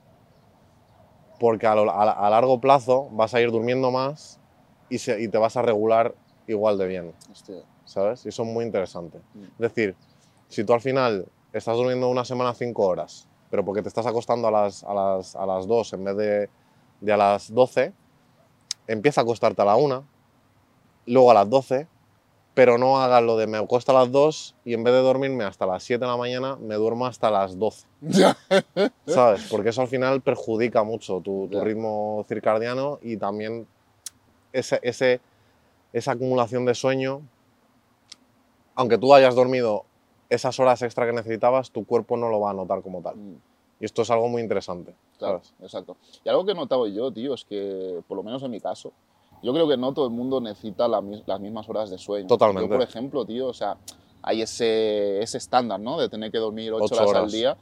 porque 1.44 1.66
a, 1.66 1.74
lo- 1.74 1.90
a- 1.90 2.10
a 2.26 2.30
largo 2.30 2.58
plazo 2.58 3.10
vas 3.12 3.34
a 3.34 3.40
ir 3.42 3.50
durmiendo 3.50 3.90
más 3.90 4.40
y, 4.88 4.96
se- 4.96 5.20
y 5.20 5.28
te 5.28 5.36
vas 5.36 5.58
a 5.58 5.62
regular 5.62 6.14
igual 6.46 6.78
de 6.78 6.86
bien, 6.86 7.12
hostia, 7.30 7.56
¿sabes? 7.84 8.24
Y 8.24 8.30
eso 8.30 8.44
es 8.44 8.48
muy 8.48 8.64
interesante. 8.64 9.18
Mm. 9.34 9.42
Es 9.44 9.58
decir, 9.58 9.94
si 10.48 10.64
tú 10.64 10.72
al 10.72 10.80
final 10.80 11.26
estás 11.52 11.76
durmiendo 11.76 12.08
una 12.08 12.24
semana 12.24 12.54
cinco 12.54 12.86
horas, 12.86 13.28
pero 13.50 13.62
porque 13.62 13.82
te 13.82 13.88
estás 13.88 14.06
acostando 14.06 14.48
a 14.48 14.50
las, 14.50 14.84
a 14.84 14.94
las, 14.94 15.36
a 15.36 15.44
las 15.44 15.66
2 15.66 15.92
en 15.92 16.04
vez 16.04 16.16
de, 16.16 16.48
de 17.02 17.12
a 17.12 17.16
las 17.18 17.52
12, 17.52 17.92
empieza 18.86 19.20
a 19.20 19.24
acostarte 19.24 19.60
a 19.60 19.66
la 19.66 19.76
1, 19.76 20.02
luego 21.04 21.30
a 21.30 21.34
las 21.34 21.50
12, 21.50 21.86
pero 22.54 22.78
no 22.78 23.00
hagas 23.02 23.22
lo 23.22 23.36
de 23.36 23.46
me 23.46 23.58
acuesto 23.58 23.90
a 23.92 24.00
las 24.00 24.12
2 24.12 24.54
y 24.64 24.74
en 24.74 24.84
vez 24.84 24.94
de 24.94 25.00
dormirme 25.00 25.44
hasta 25.44 25.66
las 25.66 25.82
7 25.82 26.04
de 26.04 26.10
la 26.10 26.16
mañana, 26.16 26.56
me 26.56 26.76
duermo 26.76 27.06
hasta 27.06 27.30
las 27.30 27.58
12. 27.58 27.86
ya, 28.00 28.36
¿Sabes? 29.06 29.46
Porque 29.50 29.70
eso 29.70 29.82
al 29.82 29.88
final 29.88 30.20
perjudica 30.22 30.82
mucho 30.84 31.20
tu, 31.20 31.48
ritmo 31.50 32.24
circadiano 32.28 32.98
y 33.02 33.16
también 33.16 33.66
ese, 34.52 34.78
ese- 34.82 35.20
esa 35.92 36.12
acumulación 36.12 36.64
de 36.64 36.74
sueño, 36.74 37.20
aunque 38.74 38.98
tú 38.98 39.14
hayas 39.14 39.34
dormido 39.34 39.84
esas 40.30 40.58
horas 40.58 40.82
extra 40.82 41.06
que 41.06 41.12
necesitabas, 41.12 41.70
tu 41.70 41.84
cuerpo 41.84 42.16
no 42.16 42.28
lo 42.28 42.40
va 42.40 42.50
a 42.50 42.54
notar 42.54 42.82
como 42.82 43.00
tal. 43.02 43.16
Mm, 43.16 43.34
Y 43.80 43.84
esto 43.84 44.02
es 44.02 44.10
algo 44.10 44.28
muy 44.28 44.42
interesante. 44.42 44.94
claro, 45.18 45.40
¿sabes? 45.44 45.54
exacto. 45.60 45.96
Y 46.24 46.28
algo 46.28 46.44
que 46.44 46.52
he 46.52 46.54
notado 46.54 46.86
yo, 46.86 47.10
tío, 47.12 47.34
es 47.34 47.44
que, 47.44 48.00
por 48.08 48.16
lo 48.16 48.22
menos 48.22 48.42
en 48.42 48.50
mi 48.50 48.60
caso, 48.60 48.92
yo 49.44 49.52
creo 49.52 49.68
que 49.68 49.76
no 49.76 49.92
todo 49.92 50.06
el 50.06 50.12
mundo 50.12 50.40
necesita 50.40 50.88
la 50.88 51.02
las 51.26 51.40
mismas 51.40 51.68
horas 51.68 51.90
de 51.90 51.98
sueño. 51.98 52.26
Totalmente. 52.26 52.68
Yo, 52.68 52.74
por 52.74 52.82
ejemplo, 52.82 53.26
tío, 53.26 53.46
o 53.48 53.52
sea, 53.52 53.76
hay 54.22 54.40
ese, 54.40 55.20
ese 55.22 55.36
estándar, 55.36 55.78
¿no? 55.78 55.98
De 55.98 56.08
tener 56.08 56.32
que 56.32 56.38
dormir 56.38 56.72
8 56.72 56.84
Ocho 56.84 56.94
horas, 56.94 57.10
al 57.10 57.16
horas. 57.16 57.32
día. 57.32 57.56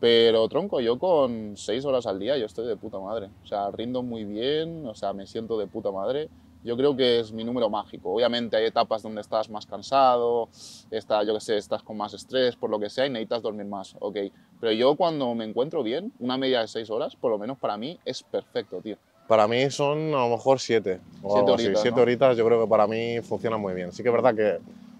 Pero, 0.00 0.48
tronco, 0.48 0.80
yo 0.80 0.98
con 0.98 1.52
6 1.56 1.84
horas 1.84 2.06
al 2.06 2.18
día 2.18 2.38
yo 2.38 2.46
estoy 2.46 2.66
de 2.66 2.76
puta 2.76 2.98
madre. 2.98 3.28
O 3.44 3.46
sea, 3.46 3.70
rindo 3.70 4.02
muy 4.02 4.24
bien, 4.24 4.86
o 4.86 4.94
sea, 4.94 5.12
me 5.12 5.26
siento 5.26 5.58
de 5.58 5.66
puta 5.66 5.90
madre. 5.90 6.30
Yo 6.64 6.76
creo 6.76 6.96
que 6.96 7.20
es 7.20 7.32
mi 7.32 7.44
número 7.44 7.68
mágico. 7.70 8.12
Obviamente 8.12 8.56
hay 8.56 8.64
etapas 8.64 9.02
donde 9.02 9.20
estás 9.20 9.48
más 9.50 9.66
cansado, 9.66 10.48
está, 10.90 11.22
yo 11.22 11.34
qué 11.34 11.40
sé, 11.40 11.56
estás 11.58 11.82
con 11.82 11.96
más 11.96 12.12
estrés, 12.14 12.56
por 12.56 12.70
lo 12.70 12.80
que 12.80 12.90
sea, 12.90 13.06
y 13.06 13.10
necesitas 13.10 13.42
dormir 13.42 13.66
más, 13.66 13.94
ok. 14.00 14.16
Pero 14.58 14.72
yo 14.72 14.96
cuando 14.96 15.32
me 15.34 15.44
encuentro 15.44 15.82
bien, 15.82 16.12
una 16.18 16.36
media 16.36 16.60
de 16.60 16.68
6 16.68 16.90
horas, 16.90 17.14
por 17.14 17.30
lo 17.30 17.38
menos 17.38 17.58
para 17.58 17.76
mí, 17.76 17.98
es 18.04 18.22
perfecto, 18.22 18.80
tío. 18.80 18.96
Para 19.26 19.48
mí 19.48 19.70
son 19.70 20.14
a 20.14 20.28
lo 20.28 20.30
mejor 20.30 20.60
siete. 20.60 21.00
O 21.22 21.30
Siete 21.32 21.38
algo 21.40 21.54
así. 21.54 21.64
horitas, 21.64 21.82
Siete 21.82 21.96
¿no? 21.96 22.02
horitas 22.02 22.36
yo 22.36 22.46
creo 22.46 22.62
que 22.64 22.68
para 22.68 22.86
mí 22.86 23.20
funciona 23.22 23.56
muy 23.56 23.74
bien. 23.74 23.92
Sí 23.92 24.02
que 24.02 24.08
es 24.08 24.14
verdad 24.14 24.34
que 24.34 24.58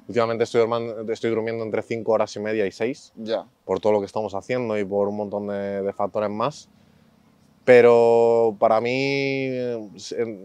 últimamente 0.09 0.45
estoy, 0.45 0.61
dormando- 0.61 1.13
estoy 1.13 1.31
durmiendo 1.31 1.65
entre 1.65 1.83
cinco 1.83 2.13
horas 2.13 2.35
y 2.37 2.41
media 2.41 2.67
y 2.67 2.73
seis. 2.73 3.13
Ya, 3.17 3.47
por 3.65 3.81
todo 3.81 3.93
lo 3.93 4.01
que 4.01 4.07
estamos 4.07 4.35
haciendo 4.35 4.79
y 4.79 4.85
por 4.85 5.09
un 5.09 5.17
montón 5.17 5.47
de, 5.49 5.83
de 5.83 5.93
factores 5.93 6.31
más. 6.31 6.69
Pero 7.65 8.55
para 8.61 8.81
mí, 8.81 8.91
eh, 9.49 9.77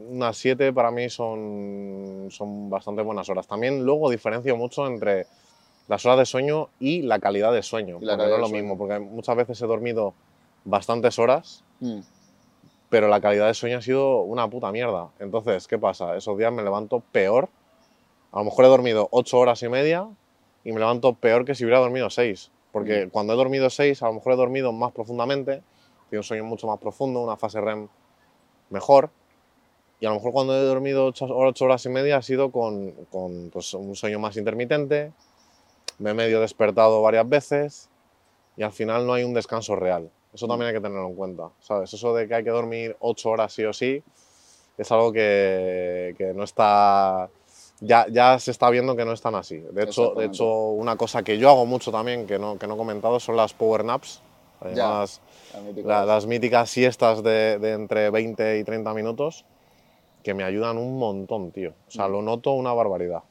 unas 0.10 0.38
7 0.38 0.74
para 0.74 0.90
mí 0.90 1.08
son, 1.10 2.28
son 2.32 2.70
bastante 2.70 3.04
buenas 3.04 3.30
horas. 3.30 3.46
También 3.48 3.84
luego 3.86 4.10
diferencio 4.10 4.58
mucho 4.58 4.88
entre 4.88 5.28
las 5.88 6.04
horas 6.06 6.18
de 6.18 6.26
sueño 6.26 6.70
y 6.80 7.04
la 7.04 7.20
calidad 7.20 7.54
de 7.54 7.62
sueño. 7.62 8.00
Y 8.02 8.06
la 8.06 8.14
porque 8.18 8.28
no 8.30 8.36
es 8.36 8.42
lo 8.42 8.50
mismo, 8.50 8.76
porque 8.78 8.98
muchas 9.00 9.36
veces 9.36 9.62
he 9.62 9.68
dormido 9.68 10.14
bastantes 10.66 11.18
horas, 11.20 11.64
Mm, 11.80 12.00
pero 12.92 13.08
la 13.08 13.22
calidad 13.22 13.48
de 13.48 13.54
sueño 13.54 13.78
ha 13.78 13.82
sido 13.82 14.20
una 14.20 14.50
puta 14.50 14.70
mierda. 14.74 15.12
Entonces, 15.20 15.66
¿qué 15.66 15.80
pasa? 15.80 16.18
Esos 16.18 16.38
días 16.38 16.52
me 16.52 16.62
levanto 16.62 17.00
peor. 17.00 17.48
A 18.34 18.40
lo 18.40 18.44
mejor 18.44 18.66
he 18.66 18.68
dormido 18.68 19.08
8 19.12 19.40
horas 19.40 19.64
y 19.64 19.70
media 19.70 20.10
y 20.66 20.74
me 20.74 20.80
levanto 20.82 21.14
peor 21.14 21.46
que 21.46 21.56
si 21.56 21.64
hubiera 21.64 21.80
dormido 21.80 22.10
6. 22.10 22.52
Porque 22.74 23.08
cuando 23.10 23.32
he 23.32 23.38
dormido 23.38 23.70
6, 23.70 24.04
a 24.04 24.08
lo 24.08 24.16
mejor 24.16 24.34
he 24.34 24.36
dormido 24.36 24.74
más 24.74 24.92
profundamente, 24.92 25.64
tengo 26.10 26.20
un 26.20 26.24
sueño 26.24 26.44
mucho 26.44 26.68
más 26.68 26.80
profundo, 26.80 27.22
una 27.22 27.38
fase 27.38 27.62
REM 27.62 27.88
mejor. 28.70 29.10
Y 30.02 30.06
a 30.06 30.10
lo 30.10 30.16
mejor 30.16 30.34
cuando 30.34 30.54
he 30.54 30.62
dormido 30.62 31.06
8, 31.06 31.28
horas 31.64 31.86
y 31.86 31.90
media 31.90 32.18
ha 32.18 32.22
sido 32.22 32.52
con, 32.52 32.92
con, 33.10 33.52
pues, 33.52 33.74
un 33.74 33.96
sueño 33.96 34.20
más 34.20 34.36
intermitente, 34.36 35.14
me 35.98 36.10
he 36.10 36.14
medio 36.14 36.42
despertado 36.42 37.02
varias 37.02 37.30
veces 37.30 37.90
y 38.58 38.64
al 38.64 38.74
final 38.74 39.08
no 39.08 39.14
hay 39.14 39.24
un 39.24 39.34
descanso 39.34 39.78
real. 39.78 40.12
Eso 40.34 40.48
también 40.48 40.70
hay 40.70 40.74
que 40.74 40.82
tenerlo 40.82 41.08
en 41.08 41.16
cuenta, 41.16 41.50
¿sabes? 41.60 41.94
Eso 41.94 42.14
de 42.16 42.28
que 42.28 42.36
hay 42.36 42.44
que 42.44 42.50
dormir 42.52 42.96
8 43.00 43.30
horas 43.30 43.52
sí 43.54 43.64
o 43.66 43.74
sí 43.74 44.02
es 44.78 44.92
algo 44.92 45.12
que, 45.12 46.16
que 46.18 46.34
no 46.34 46.44
está... 46.44 47.30
Ya, 47.82 48.06
ya 48.10 48.38
se 48.40 48.52
está 48.52 48.70
viendo 48.70 48.96
que 48.96 49.06
no 49.06 49.12
es 49.12 49.22
tan 49.22 49.34
así. 49.36 49.58
De 49.58 49.84
hecho, 49.84 50.14
de 50.16 50.26
hecho, 50.28 50.46
una 50.70 50.96
cosa 50.96 51.24
que 51.24 51.38
yo 51.40 51.50
hago 51.50 51.66
mucho 51.66 51.92
también, 51.92 52.28
que 52.28 52.38
no, 52.40 52.58
que 52.60 52.68
no 52.68 52.76
he 52.76 52.78
comentado, 52.78 53.20
son 53.20 53.36
las 53.36 53.54
power 53.54 53.84
naps. 53.84 54.22
Además, 54.62 55.20
La 55.54 55.62
mítica. 55.62 55.88
la- 55.88 56.06
las 56.06 56.26
míticas 56.28 56.70
siestas 56.70 57.24
de, 57.24 57.58
de 57.58 57.72
entre 57.74 58.10
20 58.12 58.60
y 58.60 58.64
30 58.64 58.94
minutos 58.94 59.46
que 60.24 60.36
me 60.36 60.44
ayudan 60.44 60.78
un 60.78 60.98
montón, 61.00 61.52
tío. 61.52 61.74
O 61.88 61.92
sea, 61.92 62.08
Mm. 62.08 62.12
lo 62.12 62.22
noto 62.22 62.52
una 62.52 62.72
barbaridad. 62.74 63.24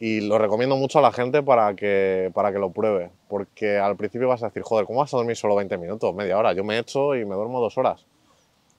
Y 0.00 0.20
lo 0.20 0.38
recomiendo 0.38 0.76
mucho 0.76 0.98
a 0.98 1.02
la 1.02 1.12
gente 1.12 1.42
para 1.42 1.74
que, 1.74 2.30
para 2.34 2.52
que 2.52 2.58
lo 2.58 2.70
pruebe. 2.70 3.10
Porque 3.28 3.78
al 3.78 3.96
principio 3.96 4.28
vas 4.28 4.42
a 4.42 4.46
decir, 4.48 4.62
joder, 4.62 4.86
¿cómo 4.86 4.98
vas 5.00 5.14
a 5.14 5.16
dormir 5.16 5.36
solo 5.36 5.54
20 5.54 5.78
minutos? 5.78 6.14
Media 6.14 6.36
hora. 6.36 6.52
Yo 6.52 6.64
me 6.64 6.78
echo 6.78 7.14
y 7.14 7.24
me 7.24 7.34
duermo 7.34 7.60
dos 7.60 7.78
horas. 7.78 8.04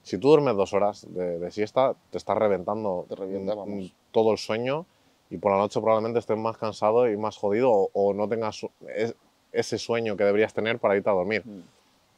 Si 0.04 0.18
tú 0.20 0.30
duermes 0.30 0.56
dos 0.56 0.74
horas 0.74 1.08
de, 1.10 1.40
de 1.40 1.52
siesta, 1.52 1.96
te 2.12 2.18
estás 2.18 2.38
reventando 2.38 3.06
Te 3.10 3.16
revienta, 3.16 3.56
vamos. 3.56 3.92
todo 4.12 4.32
el 4.34 4.38
sueño 4.38 4.86
y 5.32 5.38
por 5.38 5.52
la 5.52 5.58
noche 5.58 5.80
probablemente 5.82 6.20
estés 6.20 6.38
más 6.38 6.58
cansado 6.58 7.10
y 7.10 7.18
más 7.18 7.38
jodido 7.38 7.72
o, 7.72 7.90
o 7.94 8.14
no 8.14 8.28
tengas 8.30 8.62
es- 8.96 9.16
ese 9.52 9.78
sueño 9.80 10.16
que 10.18 10.24
deberías 10.26 10.54
tener 10.54 10.78
para 10.80 10.96
irte 10.98 11.10
a 11.10 11.14
dormir. 11.14 11.42
Mm. 11.46 11.62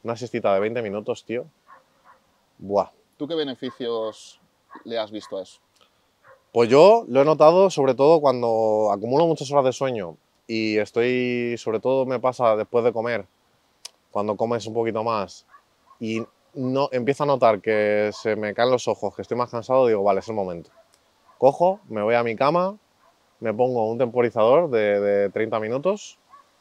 Una 0.04 0.16
siestita 0.16 0.52
de 0.52 0.60
20 0.60 0.82
minutos, 0.82 1.24
tío. 1.24 1.46
Buah. 2.58 2.90
¿Tú 3.16 3.26
qué 3.26 3.34
beneficios 3.34 4.38
le 4.84 4.98
has 4.98 5.10
visto 5.10 5.38
a 5.38 5.42
eso? 5.42 5.60
Pues 6.52 6.68
yo 6.68 7.04
lo 7.08 7.20
he 7.22 7.24
notado 7.24 7.70
sobre 7.70 7.94
todo 7.94 8.20
cuando 8.20 8.90
acumulo 8.92 9.26
muchas 9.26 9.50
horas 9.52 9.64
de 9.64 9.72
sueño 9.72 10.16
y 10.46 10.78
estoy, 10.78 11.56
sobre 11.58 11.78
todo 11.80 12.06
me 12.06 12.20
pasa 12.20 12.56
después 12.56 12.84
de 12.84 12.92
comer, 12.92 13.26
cuando 14.10 14.36
comes 14.36 14.66
un 14.66 14.74
poquito 14.74 15.04
más 15.04 15.46
y 16.00 16.24
no 16.54 16.88
empiezo 16.92 17.24
a 17.24 17.26
notar 17.26 17.60
que 17.60 18.10
se 18.14 18.36
me 18.36 18.54
caen 18.54 18.70
los 18.70 18.88
ojos, 18.88 19.14
que 19.16 19.22
estoy 19.22 19.36
más 19.38 19.50
cansado, 19.50 19.86
digo, 19.88 20.02
vale, 20.04 20.20
es 20.20 20.28
el 20.28 20.34
momento. 20.36 20.70
Cojo, 21.38 21.80
me 21.88 22.02
voy 22.02 22.14
a 22.16 22.24
mi 22.24 22.36
cama, 22.36 22.76
me 23.40 23.54
pongo 23.54 23.90
un 23.90 23.98
temporizador 23.98 24.70
de, 24.70 25.00
de 25.00 25.30
30 25.30 25.60
minutos, 25.60 26.18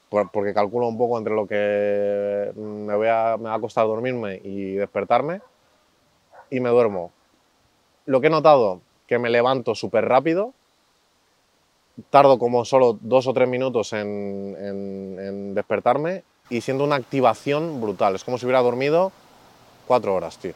por- 0.10 0.32
porque 0.32 0.54
calculo 0.54 0.88
un 0.88 0.97
poco 0.97 1.17
entre 1.17 1.36
lo 1.36 1.47
que 1.47 2.52
me, 2.56 2.95
voy 2.95 3.08
a, 3.10 3.38
me 3.38 3.50
va 3.50 3.56
a 3.56 3.62
costar 3.62 3.88
dormirme 3.88 4.41
y 4.43 4.73
despertarme, 4.73 5.41
y 6.50 6.60
me 6.60 6.69
duermo. 6.69 7.12
Lo 8.06 8.21
que 8.21 8.28
he 8.28 8.32
notado, 8.32 8.82
que 9.07 9.17
me 9.19 9.29
levanto 9.29 9.73
súper 9.75 10.05
rápido, 10.05 10.53
tardo 12.09 12.37
como 12.37 12.65
solo 12.65 12.97
dos 13.01 13.25
o 13.27 13.33
tres 13.33 13.47
minutos 13.47 13.93
en, 13.93 14.55
en- 14.59 15.19
en 15.19 15.53
despertarme 15.55 16.23
y 16.49 16.61
siento 16.61 16.83
una 16.83 16.95
activación 16.95 17.81
brutal. 17.81 18.15
Es 18.15 18.23
como 18.23 18.37
si 18.37 18.45
hubiera 18.45 18.61
dormido 18.61 19.11
cuatro 19.87 20.13
horas, 20.13 20.37
tío. 20.37 20.53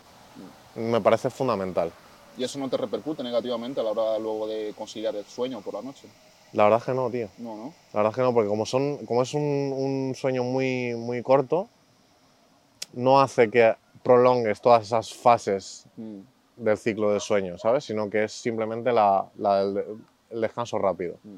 Me 0.75 1.01
parece 1.01 1.29
fundamental. 1.29 1.91
¿Y 2.37 2.43
eso 2.43 2.59
no 2.59 2.69
te 2.69 2.77
repercute 2.77 3.23
negativamente 3.23 3.81
a 3.81 3.83
la 3.83 3.91
hora 3.91 4.19
luego 4.19 4.47
de 4.47 4.73
conciliar 4.77 5.15
el 5.15 5.25
sueño 5.25 5.61
por 5.61 5.73
la 5.73 5.81
noche? 5.81 6.07
La 6.53 6.63
verdad 6.63 6.79
es 6.79 6.85
que 6.85 6.93
no, 6.93 7.09
tío. 7.09 7.27
No, 7.37 7.55
¿no? 7.57 7.73
La 7.93 7.99
verdad 7.99 8.11
es 8.11 8.15
que 8.15 8.21
no, 8.21 8.33
porque 8.33 8.49
como, 8.49 8.65
son, 8.65 9.05
como 9.05 9.21
es 9.21 9.33
un, 9.33 9.41
un 9.41 10.15
sueño 10.15 10.43
muy, 10.43 10.93
muy 10.95 11.21
corto, 11.23 11.67
no 12.93 13.19
hace 13.21 13.49
que 13.49 13.75
prolongues 14.03 14.61
todas 14.61 14.83
esas 14.83 15.13
fases 15.13 15.85
Mm. 15.97 16.19
Del 16.55 16.77
ciclo 16.77 17.11
del 17.11 17.21
sueño, 17.21 17.57
¿sabes? 17.57 17.83
Sino 17.85 18.09
que 18.09 18.25
es 18.25 18.31
simplemente 18.31 18.91
la- 18.91 19.25
la- 19.37 19.61
el, 19.61 19.83
el 20.29 20.41
descanso 20.41 20.77
rápido. 20.77 21.15
Mm. 21.23 21.37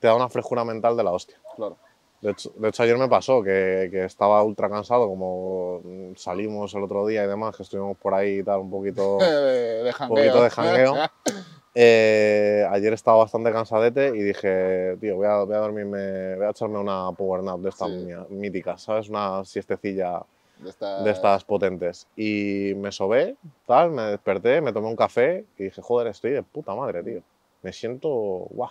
Te 0.00 0.06
da 0.06 0.14
una 0.14 0.28
frescura 0.28 0.64
mental 0.64 0.96
de 0.96 1.04
la 1.04 1.10
hostia. 1.12 1.36
Claro. 1.56 1.76
De 2.22 2.30
hecho, 2.32 2.52
de 2.56 2.68
hecho, 2.68 2.82
ayer 2.82 2.98
me 2.98 3.08
pasó 3.08 3.42
que, 3.42 3.88
que 3.90 4.04
estaba 4.04 4.42
ultra 4.42 4.68
cansado, 4.68 5.08
como 5.08 5.80
salimos 6.16 6.74
el 6.74 6.82
otro 6.84 7.06
día 7.06 7.24
y 7.24 7.26
demás, 7.26 7.56
que 7.56 7.62
estuvimos 7.62 7.96
por 7.96 8.12
ahí 8.14 8.40
y 8.40 8.42
tal, 8.42 8.60
un 8.60 8.70
poquito, 8.70 9.16
de 9.18 9.90
jangueo. 9.94 10.16
poquito 10.16 10.42
de 10.42 10.50
jangueo. 10.50 10.94
Eh, 11.72 12.66
ayer 12.68 12.92
estaba 12.92 13.18
bastante 13.18 13.52
cansadete 13.52 14.08
y 14.08 14.22
dije, 14.22 14.96
tío, 15.00 15.14
voy 15.14 15.26
a, 15.28 15.44
voy 15.44 15.54
a 15.54 15.58
dormirme, 15.58 16.34
voy 16.34 16.46
a 16.46 16.50
echarme 16.50 16.78
una 16.78 17.12
power 17.12 17.44
nap 17.44 17.60
de 17.60 17.68
estas 17.68 17.88
Sí. 17.90 18.08
míticas, 18.30 18.82
¿sabes? 18.82 19.08
Una 19.08 19.44
siestecilla 19.44 20.20
de 20.62 20.70
esta- 20.70 21.02
de 21.02 21.10
estas 21.10 21.44
potentes. 21.44 22.06
Y 22.16 22.72
me 22.76 22.92
sobé, 22.92 23.36
tal, 23.66 23.90
me 23.90 24.02
desperté, 24.02 24.60
me 24.60 24.72
tomé 24.72 24.88
un 24.88 24.96
café 24.96 25.44
y 25.58 25.64
dije, 25.64 25.80
joder, 25.82 26.08
estoy 26.08 26.32
de 26.32 26.42
puta 26.42 26.74
madre, 26.74 27.02
tío. 27.02 27.22
Me 27.62 27.72
siento, 27.72 28.08
guau, 28.08 28.70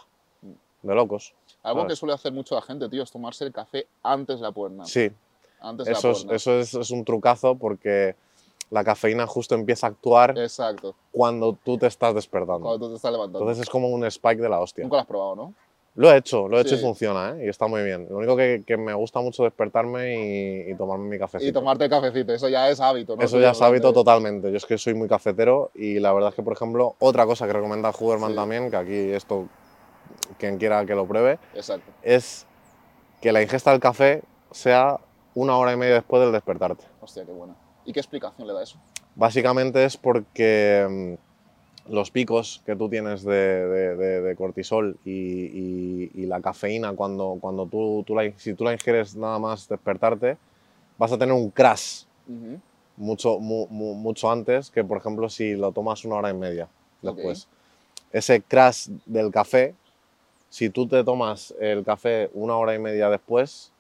de 0.81 0.95
locos. 0.95 1.33
Algo 1.63 1.81
que 1.81 1.87
¿sabes? 1.89 1.99
suele 1.99 2.13
hacer 2.13 2.31
mucho 2.31 2.55
la 2.55 2.61
gente, 2.61 2.87
tío, 2.89 3.03
es 3.03 3.11
tomarse 3.11 3.43
el 3.45 3.51
café 3.51 3.87
antes 4.03 4.37
de 4.37 4.43
la 4.43 4.51
puerta. 4.51 4.85
Sí, 4.85 5.11
Antes 5.61 5.87
de 5.87 5.91
eso, 5.91 6.07
la 6.07 6.13
es, 6.13 6.23
power 6.23 6.35
eso 6.35 6.59
es, 6.59 6.73
es 6.73 6.91
un 6.91 7.03
trucazo 7.03 7.55
porque 7.55 8.15
la 8.69 8.83
cafeína 8.83 9.27
justo 9.27 9.55
empieza 9.55 9.87
a 9.87 9.89
actuar 9.89 10.37
Exacto. 10.37 10.95
cuando 11.11 11.53
tú 11.53 11.77
te 11.77 11.87
estás 11.87 12.15
despertando. 12.15 12.61
Cuando 12.61 12.85
tú 12.85 12.89
te 12.91 12.95
estás 12.95 13.11
levantando. 13.11 13.39
Entonces 13.39 13.63
es 13.63 13.69
como 13.69 13.89
un 13.89 14.05
spike 14.05 14.41
de 14.41 14.47
la 14.49 14.59
hostia. 14.59 14.83
Nunca 14.83 14.97
lo 14.97 15.01
has 15.01 15.07
probado, 15.07 15.35
¿no? 15.35 15.53
Lo 15.99 16.09
he 16.13 16.15
hecho, 16.15 16.47
lo 16.47 16.57
he 16.57 16.61
hecho 16.61 16.75
y 16.75 16.77
funciona, 16.77 17.31
¿eh? 17.31 17.47
Y 17.47 17.49
está 17.49 17.67
muy 17.67 17.83
bien. 17.83 18.07
Lo 18.09 18.15
único 18.19 18.37
que, 18.37 18.63
que 18.65 18.77
me 18.77 18.93
gusta 18.93 19.19
mucho 19.19 19.43
es 19.43 19.51
despertarme 19.51 20.15
y, 20.15 20.71
y 20.71 20.75
tomarme 20.75 21.09
mi 21.09 21.19
cafecito. 21.19 21.49
Y 21.49 21.51
tomarte 21.51 21.83
el 21.83 21.89
cafecito, 21.89 22.33
eso 22.33 22.47
ya 22.47 22.69
es 22.69 22.79
hábito, 22.79 23.17
¿no? 23.17 23.21
Eso 23.21 23.37
ya 23.37 23.51
es 23.51 23.61
hábito 23.61 23.91
totalmente. 23.91 24.49
Yo 24.49 24.55
es 24.55 24.65
que 24.65 24.77
soy 24.77 24.93
muy 24.93 25.09
cafetero 25.09 25.71
y 25.75 25.99
la 25.99 26.13
verdad 26.13 26.29
es 26.29 26.35
que, 26.35 26.41
por 26.41 26.53
ejemplo, 26.53 26.95
otra 26.99 27.25
cosa 27.25 27.47
que 27.47 27.51
recomienda 27.51 27.91
Huberman 27.99 28.29
Sí. 28.29 28.35
también, 28.37 28.71
que 28.71 28.77
aquí 28.77 28.95
esto, 29.11 29.49
quien 30.37 30.57
quiera 30.57 30.85
que 30.85 30.95
lo 30.95 31.05
pruebe, 31.05 31.37
Exacto. 31.53 31.91
es 32.01 32.45
que 33.19 33.33
la 33.33 33.41
ingesta 33.41 33.71
del 33.71 33.81
café 33.81 34.21
sea 34.51 35.01
una 35.35 35.57
hora 35.57 35.73
y 35.73 35.75
media 35.75 35.95
después 35.95 36.21
del 36.21 36.31
despertarte. 36.31 36.85
Hostia, 37.01 37.25
qué 37.25 37.33
buena. 37.33 37.55
¿Y 37.83 37.91
qué 37.91 37.99
explicación 37.99 38.47
le 38.47 38.53
da 38.53 38.63
eso? 38.63 38.77
Básicamente 39.15 39.83
es 39.83 39.97
porque 39.97 41.17
mm, 41.19 41.28
los 41.89 42.11
picos 42.11 42.61
que 42.65 42.75
tú 42.75 42.87
tienes 42.89 43.23
de, 43.23 43.33
de- 43.67 43.95
de- 43.95 44.21
de 44.21 44.35
cortisol 44.35 44.97
y, 45.05 45.11
y- 45.11 46.11
y 46.13 46.25
la 46.25 46.39
cafeína, 46.41 46.93
cuando, 46.93 47.37
cuando 47.41 47.65
tú, 47.65 48.03
tú 48.05 48.15
la, 48.15 48.31
si 48.37 48.53
tú 48.53 48.63
la 48.63 48.73
ingieres 48.73 49.15
nada 49.15 49.39
más 49.39 49.67
despertarte, 49.67 50.37
vas 50.97 51.11
a 51.11 51.17
tener 51.17 51.33
un 51.33 51.49
crash 51.49 52.03
mucho, 52.97 53.39
mu- 53.39 53.67
mu- 53.69 53.95
mucho 53.95 54.29
antes 54.31 54.69
que, 54.69 54.83
por 54.83 54.97
ejemplo, 54.97 55.29
si 55.29 55.55
lo 55.55 55.71
tomas 55.71 56.05
una 56.05 56.15
hora 56.15 56.29
y 56.29 56.33
media 56.35 56.67
después. 57.01 57.47
Ese 58.11 58.41
crash 58.41 58.87
del 59.05 59.31
café, 59.31 59.73
si 60.49 60.69
tú 60.69 60.87
te 60.87 61.03
tomas 61.03 61.53
el 61.59 61.83
café 61.83 62.29
una 62.33 62.55
hora 62.57 62.73
y 62.75 62.79
media 62.79 63.09
después, 63.09 63.71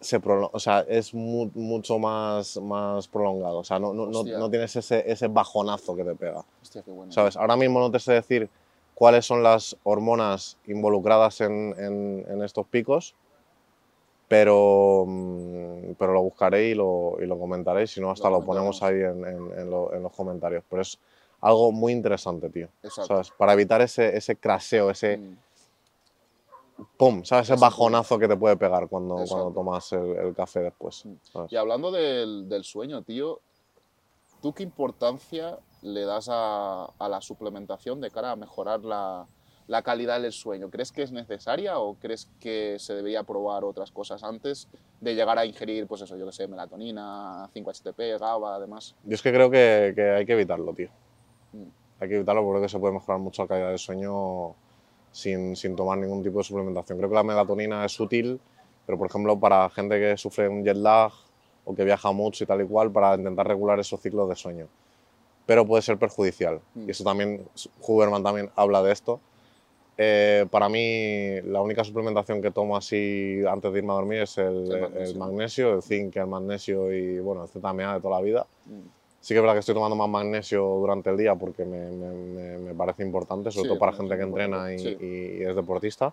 se 0.00 0.20
o 0.24 0.58
sea, 0.60 0.80
es 0.88 1.12
mu- 1.12 1.50
mucho 1.54 1.98
más, 1.98 2.56
más 2.58 3.08
prolongado. 3.08 3.58
O 3.58 3.64
sea, 3.64 3.78
no, 3.78 3.92
no, 3.92 4.06
no- 4.06 4.22
no 4.22 4.50
tienes 4.50 4.74
ese, 4.76 5.10
ese 5.10 5.26
bajonazo 5.28 5.96
que 5.96 6.04
te 6.04 6.14
pega. 6.14 6.44
Hostia, 6.62 6.82
qué 6.82 6.90
buena. 6.92 7.12
¿Sabes? 7.12 7.36
Ahora 7.36 7.56
mismo 7.56 7.80
no 7.80 7.90
te 7.90 7.98
sé 7.98 8.12
decir 8.12 8.48
cuáles 8.94 9.26
son 9.26 9.42
las 9.42 9.76
hormonas 9.82 10.56
involucradas 10.66 11.40
en, 11.40 11.74
en- 11.78 12.26
en 12.28 12.42
estos 12.42 12.66
picos, 12.66 13.14
pero, 14.28 15.04
mm, 15.06 15.92
pero 15.98 16.12
lo 16.12 16.22
buscaré 16.22 16.68
y 16.68 16.74
lo, 16.74 17.16
y 17.20 17.26
lo 17.26 17.38
comentaré. 17.38 17.86
Si 17.86 18.00
no, 18.00 18.10
hasta 18.10 18.28
Lo 18.28 18.40
lo, 18.40 18.46
ponemos 18.46 18.82
ahí 18.82 18.96
en, 19.00 19.24
en- 19.24 19.58
en 19.58 19.70
lo- 19.70 19.92
en 19.94 20.02
los 20.02 20.12
comentarios. 20.12 20.62
Pero 20.68 20.82
es 20.82 20.98
algo 21.40 21.72
muy 21.72 21.92
interesante, 21.92 22.50
tío. 22.50 22.68
Exacto. 22.82 23.06
¿Sabes? 23.14 23.30
Para 23.30 23.52
evitar 23.54 23.80
ese, 23.80 24.16
ese 24.16 24.36
craseo, 24.36 24.90
ese 24.90 25.16
Mm. 25.18 25.36
Pum, 26.96 27.24
¿sabes? 27.24 27.50
Ese 27.50 27.60
bajonazo 27.60 28.18
que 28.18 28.28
te 28.28 28.36
puede 28.36 28.56
pegar 28.56 28.88
cuando, 28.88 29.16
cuando 29.28 29.52
tomas 29.52 29.92
el, 29.92 30.16
el 30.16 30.34
café 30.34 30.60
después. 30.60 31.04
Mm. 31.04 31.14
¿sabes? 31.22 31.52
Y 31.52 31.56
hablando 31.56 31.90
del, 31.90 32.48
del 32.48 32.64
sueño, 32.64 33.02
tío, 33.02 33.40
¿tú 34.40 34.52
qué 34.52 34.62
importancia 34.62 35.58
le 35.82 36.04
das 36.04 36.28
a, 36.30 36.84
a 36.84 37.08
la 37.08 37.20
suplementación 37.20 38.00
de 38.00 38.10
cara 38.10 38.32
a 38.32 38.36
mejorar 38.36 38.84
la, 38.84 39.26
la 39.66 39.82
calidad 39.82 40.20
del 40.20 40.32
sueño? 40.32 40.70
¿Crees 40.70 40.92
que 40.92 41.02
es 41.02 41.12
necesaria 41.12 41.78
o 41.78 41.94
crees 41.94 42.28
que 42.40 42.76
se 42.78 42.94
debería 42.94 43.24
probar 43.24 43.64
otras 43.64 43.90
cosas 43.90 44.22
antes 44.22 44.68
de 45.00 45.14
llegar 45.14 45.38
a 45.38 45.46
ingerir, 45.46 45.86
pues 45.86 46.02
eso, 46.02 46.16
yo 46.16 46.26
que 46.26 46.32
sé, 46.32 46.48
melatonina, 46.48 47.48
5-HTP, 47.54 48.18
GABA, 48.18 48.56
además? 48.56 48.94
Yo 49.04 49.14
es 49.14 49.22
que 49.22 49.32
creo 49.32 49.50
que, 49.50 49.92
que 49.94 50.10
hay 50.10 50.26
que 50.26 50.32
evitarlo, 50.32 50.72
tío. 50.74 50.88
Mm. 51.52 51.68
Hay 52.00 52.08
que 52.08 52.16
evitarlo 52.16 52.44
porque 52.44 52.68
se 52.68 52.78
puede 52.78 52.94
mejorar 52.94 53.20
mucho 53.20 53.42
la 53.42 53.48
calidad 53.48 53.68
del 53.70 53.78
sueño 53.78 54.54
sin, 55.12 55.56
sin 55.56 55.74
tomar 55.76 55.98
ningún 55.98 56.22
tipo 56.22 56.38
de 56.38 56.44
suplementación. 56.44 56.98
Creo 56.98 57.08
que 57.10 57.14
la 57.16 57.22
melatonina 57.22 57.84
es 57.84 57.98
útil, 58.00 58.40
pero 58.86 58.98
por 58.98 59.08
ejemplo 59.08 59.38
para 59.38 59.68
gente 59.70 59.98
que 59.98 60.16
sufre 60.16 60.48
un 60.48 60.64
jet 60.64 60.76
lag 60.76 61.12
o 61.64 61.74
que 61.74 61.84
viaja 61.84 62.12
mucho 62.12 62.44
y 62.44 62.46
tal 62.46 62.62
y 62.62 62.66
cual, 62.66 62.90
para 62.90 63.14
intentar 63.14 63.46
regular 63.46 63.78
esos 63.78 64.00
ciclos 64.00 64.28
de 64.28 64.34
sueño. 64.36 64.66
Pero 65.46 65.66
puede 65.66 65.82
ser 65.82 65.98
perjudicial. 65.98 66.60
Mm. 66.74 66.88
Y 66.88 66.90
eso 66.90 67.04
también, 67.04 67.46
Huberman 67.86 68.22
también 68.22 68.50
habla 68.56 68.82
de 68.82 68.92
esto. 68.92 69.20
eh, 70.00 70.46
para 70.50 70.68
mí 70.68 71.40
la 71.42 71.60
única 71.60 71.82
suplementación 71.84 72.40
que 72.40 72.50
tomo 72.52 72.76
así 72.76 73.42
antes 73.50 73.72
de 73.72 73.78
irme 73.80 73.90
a 73.92 73.96
dormir 73.96 74.20
es 74.22 74.38
el, 74.38 74.70
El 74.70 74.72
el 74.72 75.16
magnesio. 75.16 75.18
magnesio, 75.18 75.74
el 75.74 75.82
zinc, 75.82 76.16
el 76.16 76.26
magnesio 76.28 76.92
y 76.92 77.18
bueno, 77.18 77.42
el 77.42 77.48
ZMA 77.48 77.94
de 77.94 78.00
toda 78.00 78.16
la 78.18 78.22
vida. 78.22 78.46
Mm. 78.66 78.97
Sí 79.20 79.34
que 79.34 79.38
es 79.38 79.42
verdad 79.42 79.54
que 79.54 79.60
estoy 79.60 79.74
tomando 79.74 79.96
más 79.96 80.08
magnesio 80.08 80.62
durante 80.62 81.10
el 81.10 81.16
día 81.16 81.34
porque 81.34 81.64
me, 81.64 81.90
me- 81.90 82.58
me- 82.58 82.74
parece 82.74 83.02
importante, 83.02 83.50
sobre 83.50 83.64
Sí, 83.64 83.68
todo 83.68 83.78
para 83.78 83.92
gente 83.92 84.16
que 84.16 84.22
entrena 84.22 84.72
y, 84.72 84.78
sí. 84.78 84.96
y- 85.00 85.42
es 85.42 85.56
deportista, 85.56 86.12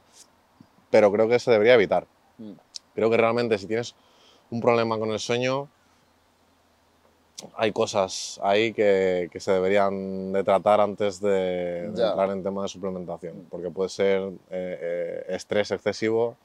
pero 0.90 1.12
creo 1.12 1.28
que 1.28 1.38
se 1.40 1.52
debería 1.52 1.76
evitar. 1.76 2.06
Mm. 2.40 2.54
Creo 2.96 3.10
que 3.10 3.18
realmente 3.18 3.58
si 3.58 3.68
tienes 3.68 3.94
un 4.50 4.60
problema 4.62 4.98
con 4.98 5.12
el 5.12 5.20
sueño, 5.20 5.68
hay 7.58 7.72
cosas 7.72 8.40
ahí 8.44 8.74
que, 8.74 9.30
que 9.32 9.40
se 9.40 9.52
deberían 9.52 10.32
de 10.34 10.44
tratar 10.44 10.82
antes 10.82 11.20
de, 11.22 11.30
de 11.30 12.04
entrar 12.08 12.30
en 12.32 12.42
tema 12.42 12.64
de 12.64 12.70
suplementación, 12.70 13.46
porque 13.52 13.70
puede 13.70 13.90
ser 13.90 14.22
eh, 14.50 14.80
eh, 14.82 15.26
estrés 15.30 15.70
excesivo, 15.72 16.38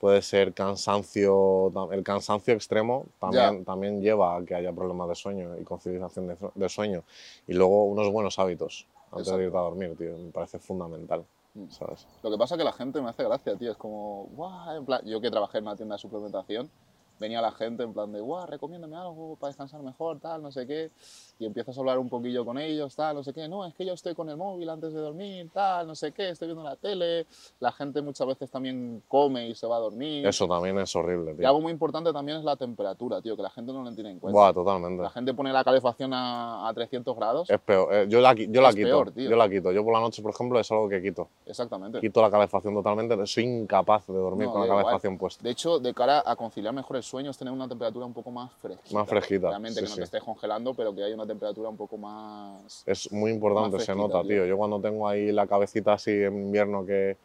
puede 0.00 0.22
ser 0.22 0.54
cansancio, 0.54 1.70
el 1.92 2.02
cansancio 2.02 2.54
extremo 2.54 3.06
también, 3.18 3.64
también 3.64 4.00
lleva 4.00 4.36
a 4.36 4.44
que 4.44 4.54
haya 4.54 4.72
problemas 4.72 5.08
de 5.08 5.14
sueño 5.14 5.58
y 5.58 5.62
conciliación 5.64 6.26
de, 6.26 6.36
de 6.54 6.68
sueño. 6.68 7.04
Y 7.46 7.52
luego 7.52 7.84
unos 7.84 8.10
buenos 8.10 8.38
hábitos 8.38 8.86
antes 9.12 9.26
de 9.26 9.32
Exacto. 9.32 9.42
irte 9.42 9.56
a 9.58 9.60
dormir, 9.60 9.96
tío, 9.96 10.16
me 10.16 10.30
parece 10.30 10.58
fundamental, 10.58 11.24
Mm. 11.54 11.68
¿sabes? 11.70 12.06
Lo 12.22 12.30
que 12.30 12.38
pasa 12.38 12.54
es 12.54 12.58
que 12.58 12.64
la 12.64 12.72
gente 12.72 13.00
me 13.00 13.10
hace 13.10 13.24
gracia, 13.24 13.56
tío. 13.56 13.72
Es 13.72 13.76
como, 13.76 14.28
guau, 14.36 14.76
en 14.76 14.84
plan, 14.84 15.00
yo 15.04 15.20
que 15.20 15.30
trabajé 15.30 15.58
en 15.58 15.64
una 15.64 15.76
tienda 15.76 15.96
de 15.96 15.98
suplementación, 15.98 16.70
venía 17.18 17.40
la 17.42 17.52
gente 17.52 17.82
en 17.82 17.92
plan 17.92 18.12
de, 18.12 18.20
guau, 18.20 18.46
recomiéndame 18.46 18.96
algo 18.96 19.36
para 19.36 19.48
descansar 19.48 19.82
mejor, 19.82 20.20
tal, 20.20 20.42
no 20.42 20.52
sé 20.52 20.66
qué. 20.66 20.90
Y 21.40 21.46
empiezas 21.46 21.74
a 21.74 21.80
hablar 21.80 21.98
un 21.98 22.10
poquillo 22.10 22.44
con 22.44 22.58
ellos, 22.58 22.94
tal, 22.94 23.16
no 23.16 23.24
sé 23.24 23.32
qué. 23.32 23.48
No, 23.48 23.64
es 23.64 23.72
que 23.72 23.86
yo 23.86 23.94
estoy 23.94 24.14
con 24.14 24.28
el 24.28 24.36
móvil 24.36 24.68
antes 24.68 24.92
de 24.92 25.00
dormir, 25.00 25.48
tal, 25.54 25.86
no 25.86 25.94
sé 25.94 26.12
qué, 26.12 26.28
estoy 26.28 26.48
viendo 26.48 26.62
la 26.62 26.76
tele. 26.76 27.26
La 27.60 27.72
gente 27.72 28.02
muchas 28.02 28.26
veces 28.26 28.50
también 28.50 29.02
come 29.08 29.48
y 29.48 29.54
se 29.54 29.66
va 29.66 29.76
a 29.76 29.80
dormir. 29.80 30.26
Eso 30.26 30.46
también 30.46 30.78
es 30.78 30.94
horrible, 30.94 31.32
Y 31.32 31.36
tío. 31.36 31.46
algo 31.48 31.62
muy 31.62 31.72
importante 31.72 32.12
también 32.12 32.36
es 32.36 32.44
la 32.44 32.56
temperatura, 32.56 33.22
tío, 33.22 33.36
que 33.36 33.42
la 33.42 33.48
gente 33.48 33.72
no 33.72 33.82
lo 33.82 33.90
tiene 33.94 34.10
en 34.10 34.18
cuenta. 34.18 34.38
Buah, 34.38 34.52
totalmente. 34.52 35.02
La 35.02 35.08
gente 35.08 35.32
pone 35.32 35.50
la 35.50 35.64
calefacción 35.64 36.12
a, 36.12 36.68
a 36.68 36.74
300 36.74 37.16
grados. 37.16 37.48
Es 37.48 37.58
peor. 37.60 37.88
eh, 37.94 38.06
yo 38.06 38.20
la, 38.20 38.34
yo 38.34 38.60
la 38.60 38.68
Es 38.68 38.74
quito. 38.74 38.88
peor, 38.88 39.10
tío. 39.10 39.30
yo 39.30 39.36
la 39.36 39.48
quito. 39.48 39.72
Yo 39.72 39.82
por 39.82 39.94
la 39.94 40.00
noche, 40.00 40.20
por 40.20 40.32
ejemplo, 40.32 40.60
es 40.60 40.70
algo 40.70 40.90
que 40.90 41.00
quito. 41.00 41.28
Exactamente. 41.46 42.00
Quito 42.00 42.20
la 42.20 42.30
calefacción 42.30 42.74
totalmente. 42.74 43.16
Soy 43.26 43.44
incapaz 43.44 44.06
de 44.08 44.12
dormir 44.12 44.46
No, 44.46 44.52
con 44.52 44.60
la 44.60 44.66
igual. 44.66 44.84
calefacción 44.84 45.16
puesta. 45.16 45.42
De 45.42 45.48
hecho, 45.50 45.78
de 45.78 45.94
cara 45.94 46.22
a 46.26 46.36
conciliar 46.36 46.74
mejor 46.74 46.98
el 46.98 47.02
sueño, 47.02 47.30
es 47.30 47.38
tener 47.38 47.54
una 47.54 47.66
temperatura 47.66 48.04
un 48.04 48.12
poco 48.12 48.30
más 48.30 48.52
fresquita. 48.60 48.94
Más 48.98 49.08
fresquita, 49.08 49.48
Realmente, 49.48 49.80
sí, 49.80 49.84
que 49.86 49.88
no 49.88 49.94
sí. 49.94 50.00
te 50.00 50.04
estés 50.04 50.22
congelando, 50.22 50.74
pero 50.74 50.94
que 50.94 51.02
haya 51.02 51.14
una 51.14 51.26
temperatura 51.30 51.68
un 51.68 51.76
poco 51.76 51.96
más... 51.96 52.82
Es 52.86 53.10
muy 53.12 53.30
importante, 53.30 53.76
Más 53.76 53.82
se 53.82 53.92
fresquita, 53.92 54.08
nota, 54.08 54.20
tío. 54.22 54.30
tío. 54.42 54.46
Yo 54.46 54.56
cuando 54.56 54.80
tengo 54.80 55.08
ahí 55.08 55.32
la 55.32 55.46
cabecita 55.46 55.92
así 55.94 56.10
en 56.10 56.34
invierno 56.46 56.84
que, 56.84 57.16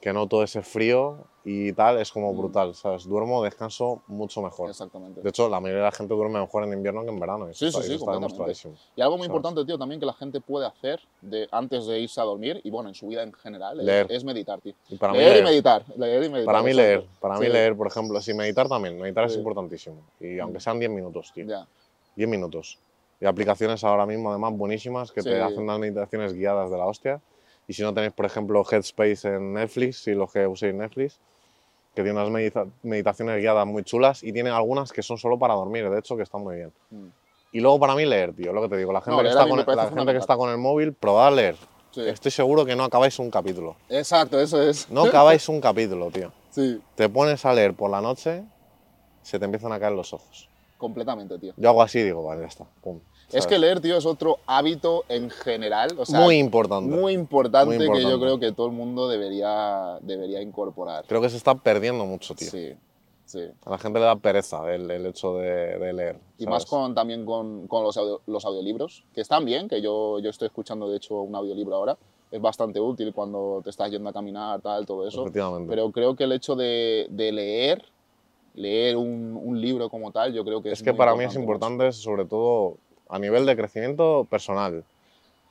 que 0.00 0.12
noto 0.14 0.42
ese 0.42 0.62
frío 0.62 1.18
y 1.44 1.72
tal, 1.72 1.98
es 1.98 2.10
como 2.12 2.32
Mm. 2.32 2.38
brutal, 2.38 2.74
¿sabes? 2.74 3.04
Duermo, 3.04 3.42
descanso 3.42 4.02
mucho 4.06 4.40
mejor. 4.40 4.70
Exactamente. 4.70 5.20
De 5.20 5.28
hecho, 5.28 5.48
la 5.48 5.58
mayoría 5.60 5.84
de 5.84 5.90
la 5.90 5.92
gente 5.92 6.14
duerme 6.14 6.38
mejor 6.40 6.64
en 6.64 6.72
invierno 6.72 7.02
que 7.02 7.08
en 7.10 7.20
verano. 7.20 7.48
y 7.48 7.50
eso 7.50 7.58
Sí, 7.58 7.66
está, 7.66 7.82
sí, 7.82 7.88
sí, 7.88 7.94
está 7.96 8.12
demostradísimo. 8.12 8.74
Y 8.96 9.00
algo 9.02 9.16
muy 9.18 9.26
¿sabes? 9.26 9.36
importante, 9.36 9.64
tío, 9.66 9.78
también 9.78 10.00
que 10.00 10.06
la 10.06 10.12
gente 10.14 10.40
puede 10.40 10.66
hacer 10.66 11.00
de, 11.20 11.48
antes 11.50 11.86
de 11.86 11.98
irse 12.00 12.18
a 12.20 12.24
dormir, 12.24 12.60
y 12.64 12.70
bueno, 12.70 12.88
en 12.88 12.94
su 12.94 13.08
vida 13.08 13.22
en 13.22 13.32
general, 13.34 13.80
es- 13.80 13.86
Leer. 13.86 14.06
Es, 14.10 14.24
meditar, 14.24 14.60
tío. 14.60 14.72
Y 14.88 14.96
para 14.96 15.12
mí 15.12 15.18
leer, 15.18 15.30
y 15.30 15.34
leer. 15.34 15.44
meditar. 15.44 15.84
Leer 15.96 16.24
y 16.24 16.28
meditar. 16.30 16.46
Para 16.54 16.62
mí 16.62 16.72
leer, 16.72 17.06
para 17.20 17.38
mí 17.38 17.46
Sí, 17.46 17.52
leer, 17.52 17.76
por 17.76 17.86
ejemplo, 17.86 18.20
si 18.22 18.32
meditar 18.34 18.68
también, 18.68 18.98
meditar 18.98 19.24
es 19.24 19.32
Sí. 19.32 19.38
importantísimo. 19.38 19.96
Y 20.20 20.38
aunque 20.38 20.58
Mm. 20.58 20.62
sean 20.62 20.78
10 20.78 20.90
minutos, 20.90 21.30
tío. 21.34 21.46
Ya. 21.46 21.66
10 22.16 22.28
minutos. 22.28 22.78
Y 23.20 23.26
aplicaciones 23.26 23.84
ahora 23.84 24.06
mismo, 24.06 24.30
además, 24.30 24.52
buenísimas 24.54 25.12
que 25.12 25.22
Sí. 25.22 25.28
te 25.28 25.40
hacen 25.40 25.60
unas 25.60 25.78
meditaciones 25.78 26.32
guiadas 26.32 26.70
de 26.70 26.78
la 26.78 26.86
hostia. 26.86 27.20
Y 27.68 27.74
si 27.74 27.82
no 27.82 27.92
tenéis, 27.94 28.12
por 28.12 28.24
ejemplo, 28.26 28.64
Headspace 28.68 29.28
en 29.36 29.52
Netflix, 29.54 30.02
si 30.02 30.12
los 30.14 30.32
que 30.32 30.46
uséis 30.46 30.74
Netflix, 30.74 31.18
que 31.94 32.02
tiene 32.02 32.18
unas 32.18 32.30
medita- 32.30 32.66
meditaciones 32.82 33.38
guiadas 33.40 33.66
muy 33.66 33.82
chulas 33.84 34.22
y 34.22 34.32
tiene 34.32 34.50
algunas 34.50 34.90
que 34.92 35.02
son 35.02 35.18
solo 35.18 35.38
para 35.38 35.54
dormir, 35.54 35.88
de 35.90 35.98
hecho, 35.98 36.16
que 36.16 36.22
están 36.22 36.42
muy 36.42 36.56
bien. 36.56 36.72
Mm. 36.90 37.06
Y 37.52 37.60
luego 37.60 37.78
para 37.80 37.94
mí 37.94 38.06
leer, 38.06 38.32
tío, 38.32 38.52
lo 38.52 38.62
que 38.62 38.68
te 38.68 38.76
digo, 38.76 38.92
la 38.92 39.00
gente, 39.00 39.16
No, 39.16 39.22
que, 39.22 39.28
está 39.28 39.46
con, 39.48 39.58
la 39.76 39.88
gente 39.88 40.12
que 40.12 40.18
está 40.18 40.36
con 40.36 40.50
el 40.50 40.58
móvil, 40.58 40.92
probad 40.94 41.26
a 41.28 41.30
leer. 41.32 41.56
Sí. 41.90 42.02
Estoy 42.08 42.30
seguro 42.30 42.64
que 42.64 42.76
no 42.76 42.84
acabáis 42.84 43.18
un 43.18 43.30
capítulo. 43.30 43.74
Exacto, 43.88 44.40
eso 44.40 44.62
es. 44.62 44.88
No 44.88 45.02
acabáis 45.04 45.48
un 45.48 45.60
capítulo, 45.60 46.10
tío. 46.10 46.32
Sí, 46.50 46.80
Te 46.96 47.08
pones 47.08 47.44
a 47.44 47.52
leer 47.54 47.74
por 47.74 47.90
la 47.90 48.00
noche, 48.00 48.42
se 49.22 49.38
te 49.38 49.44
empiezan 49.44 49.72
a 49.72 49.78
caer 49.78 49.92
los 49.92 50.12
ojos. 50.12 50.48
completamente, 50.78 51.38
tío. 51.38 51.52
Yo 51.56 51.68
hago 51.68 51.82
así 51.82 51.98
y 52.00 52.02
digo, 52.04 52.24
vale, 52.24 52.40
ya 52.40 52.46
está. 52.48 52.64
pum, 52.80 52.98
Es 53.32 53.46
que 53.46 53.58
leer, 53.58 53.80
tío, 53.80 53.96
es 53.96 54.06
otro 54.06 54.38
hábito 54.46 55.04
en 55.08 55.30
general. 55.30 55.90
O 55.98 56.04
sea, 56.06 56.20
muy 56.20 56.36
importante. 56.38 56.94
muy 56.94 57.12
importante, 57.12 57.76
Muy 57.78 57.98
que 57.98 58.02
yo 58.02 58.20
creo 58.20 58.38
que 58.38 58.52
todo 58.52 58.66
el 58.66 58.72
mundo 58.72 59.08
debería, 59.08 59.98
debería 60.02 60.40
incorporar. 60.42 61.04
Creo 61.06 61.20
que 61.20 61.28
se 61.30 61.36
está 61.36 61.54
perdiendo 61.54 62.04
mucho, 62.04 62.34
tío. 62.34 62.50
Sí, 62.50 62.72
sí. 63.24 63.40
A 63.64 63.70
la 63.70 63.78
gente 63.78 63.98
le 63.98 64.04
da 64.04 64.16
pereza 64.16 64.72
el, 64.74 64.90
el 64.90 65.06
hecho 65.06 65.34
de, 65.36 65.78
de 65.78 65.92
leer. 65.92 66.18
Y 66.38 66.46
más 66.46 66.66
con, 66.66 66.94
también 66.94 67.24
con, 67.24 67.66
con 67.68 67.84
los, 67.84 67.96
audio- 67.96 68.20
los 68.26 68.44
audiolibros, 68.44 69.04
que 69.14 69.20
están 69.20 69.44
bien, 69.44 69.68
que 69.68 69.80
yo, 69.80 70.18
yo 70.18 70.30
estoy 70.30 70.46
escuchando 70.46 70.88
de 70.90 70.96
hecho 70.96 71.20
un 71.20 71.34
audiolibro 71.34 71.76
ahora. 71.76 71.96
Es 72.30 72.40
bastante 72.40 72.78
útil 72.78 73.12
cuando 73.12 73.60
te 73.64 73.70
estás 73.70 73.90
yendo 73.90 74.08
a 74.08 74.12
caminar, 74.12 74.60
tal, 74.60 74.86
todo 74.86 75.06
eso. 75.06 75.22
Efectivamente. 75.22 75.68
Pero 75.68 75.90
creo 75.90 76.14
que 76.14 76.24
el 76.24 76.32
hecho 76.32 76.54
de, 76.54 77.08
de 77.10 77.32
leer, 77.32 77.84
leer 78.54 78.96
un, 78.96 79.36
un 79.40 79.60
libro 79.60 79.88
como 79.88 80.12
tal, 80.12 80.32
yo 80.32 80.44
creo 80.44 80.62
que 80.62 80.70
es 80.70 80.78
es 80.78 80.84
que 80.84 80.92
muy 80.92 80.98
para 80.98 81.14
mí 81.16 81.24
es 81.24 81.34
importante, 81.34 81.90
sobre 81.92 82.24
todo 82.24 82.76
a 83.10 83.18
nivel 83.18 83.44
de 83.46 83.56
crecimiento 83.56 84.26
personal, 84.30 84.84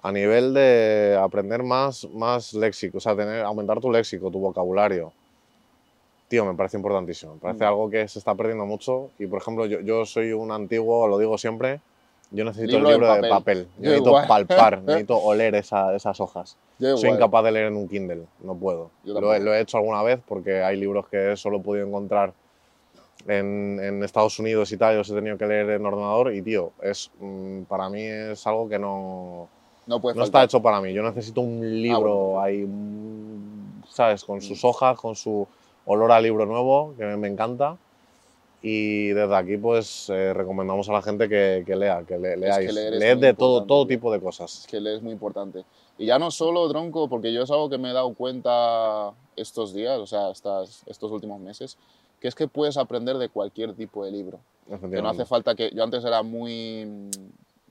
a 0.01 0.11
nivel 0.11 0.53
de 0.53 1.17
aprender 1.21 1.61
más, 1.63 2.07
más 2.13 2.53
léxico, 2.53 2.97
o 2.97 3.01
sea, 3.01 3.15
tener, 3.15 3.43
aumentar 3.43 3.79
tu 3.79 3.91
léxico, 3.91 4.31
tu 4.31 4.39
vocabulario. 4.39 5.11
Tío, 6.27 6.45
me 6.45 6.53
parece 6.53 6.77
importantísimo. 6.77 7.33
Me 7.35 7.39
parece 7.39 7.63
Mm. 7.63 7.67
algo 7.67 7.89
que 7.89 8.07
se 8.07 8.19
está 8.19 8.35
perdiendo 8.35 8.65
mucho. 8.65 9.09
Y 9.17 9.25
por 9.25 9.41
ejemplo, 9.41 9.65
yo, 9.65 9.79
yo 9.81 10.05
soy 10.05 10.31
un 10.31 10.51
antiguo, 10.51 11.07
lo 11.07 11.17
digo 11.17 11.37
siempre, 11.37 11.81
yo 12.31 12.45
necesito 12.45 12.73
Libro 12.77 12.89
el 12.89 12.93
libro 12.95 13.07
de 13.07 13.21
papel. 13.21 13.29
papel. 13.29 13.57
Yo 13.77 13.83
Yo 13.83 13.89
necesito 13.89 14.09
igual. 14.09 14.27
palpar, 14.27 14.81
necesito 14.83 15.17
oler 15.17 15.55
esa- 15.55 15.95
esas 15.95 16.19
hojas. 16.19 16.55
Yo 16.77 16.95
Soy 16.95 17.07
igual. 17.09 17.19
incapaz 17.19 17.43
de 17.45 17.51
leer 17.51 17.65
en 17.67 17.75
un 17.77 17.89
Kindle, 17.89 18.25
no 18.43 18.55
puedo. 18.55 18.91
Lo 19.03 19.19
lo 19.19 19.53
he 19.53 19.59
hecho 19.59 19.77
alguna 19.77 20.03
vez 20.03 20.19
porque 20.25 20.61
hay 20.61 20.77
libros 20.77 21.07
que 21.09 21.35
solo 21.35 21.57
he 21.57 21.61
podido 21.61 21.85
encontrar 21.87 22.31
en, 23.27 23.79
en 23.81 24.03
Estados 24.03 24.39
Unidos 24.39 24.71
y 24.71 24.77
tal, 24.77 24.93
y 24.93 24.97
los 24.97 25.09
he 25.09 25.13
tenido 25.13 25.37
que 25.37 25.45
leer 25.45 25.69
en 25.71 25.85
ordenador 25.85 26.33
y, 26.33 26.41
tío, 26.41 26.71
es, 26.81 27.11
mm, 27.19 27.63
para 27.63 27.89
mí 27.89 28.01
es 28.01 28.45
algo 28.47 28.69
que 28.69 28.79
no, 28.79 29.47
No 29.87 30.01
puede 30.01 30.17
no 30.17 30.23
está 30.23 30.43
hecho 30.43 30.61
para 30.61 30.81
mí. 30.81 30.93
Yo 30.93 31.03
necesito 31.03 31.41
un 31.41 31.81
libro 31.81 32.15
bueno. 32.15 32.41
ahí, 32.41 32.65
mm, 32.65 33.83
¿sabes? 33.89 34.23
Con 34.23 34.41
sus 34.41 34.63
hojas, 34.63 34.97
con 34.97 35.15
su 35.15 35.47
olor 35.85 36.11
a 36.11 36.21
libro 36.21 36.45
nuevo, 36.45 36.93
que 36.97 37.05
me, 37.05 37.27
encanta. 37.27 37.77
Y 38.61 39.09
desde 39.09 39.35
aquí, 39.35 39.57
pues, 39.57 40.09
eh, 40.09 40.33
recomendamos 40.33 40.89
a 40.89 40.93
la 40.93 41.01
gente 41.01 41.29
que, 41.29 41.63
que 41.65 41.75
lea, 41.75 42.03
que 42.05 42.17
le- 42.17 42.35
leáis. 42.35 42.69
es 42.69 42.75
Leed 42.75 43.15
muy 43.15 43.21
de 43.21 43.33
todo, 43.33 43.59
importante, 43.59 43.67
todo 43.67 43.87
tipo 43.87 44.11
de 44.11 44.19
cosas. 44.19 44.59
Es 44.59 44.67
que 44.67 44.79
leer 44.79 44.97
es 44.97 45.01
muy 45.01 45.13
importante. 45.13 45.63
Y 45.97 46.05
ya 46.05 46.19
no 46.19 46.31
solo, 46.31 46.67
tronco, 46.69 47.09
porque 47.09 47.33
yo 47.33 47.43
es 47.43 47.51
algo 47.51 47.69
que 47.69 47.77
me 47.77 47.89
he 47.89 47.93
dado 47.93 48.13
cuenta 48.13 49.11
estos 49.35 49.73
días, 49.73 49.97
o 49.99 50.07
sea, 50.07 50.29
estas, 50.31 50.83
estos 50.87 51.11
últimos 51.11 51.39
meses, 51.39 51.77
que 52.19 52.27
es 52.27 52.35
que 52.35 52.47
puedes 52.47 52.77
aprender 52.77 53.17
de 53.17 53.29
cualquier 53.29 53.73
tipo 53.75 54.03
de 54.05 54.11
libro. 54.11 54.39
Que 54.91 55.01
no 55.01 55.09
hace 55.09 55.25
falta 55.25 55.55
que... 55.55 55.71
Yo 55.73 55.83
antes 55.83 56.03
era 56.05 56.21
muy, 56.21 57.09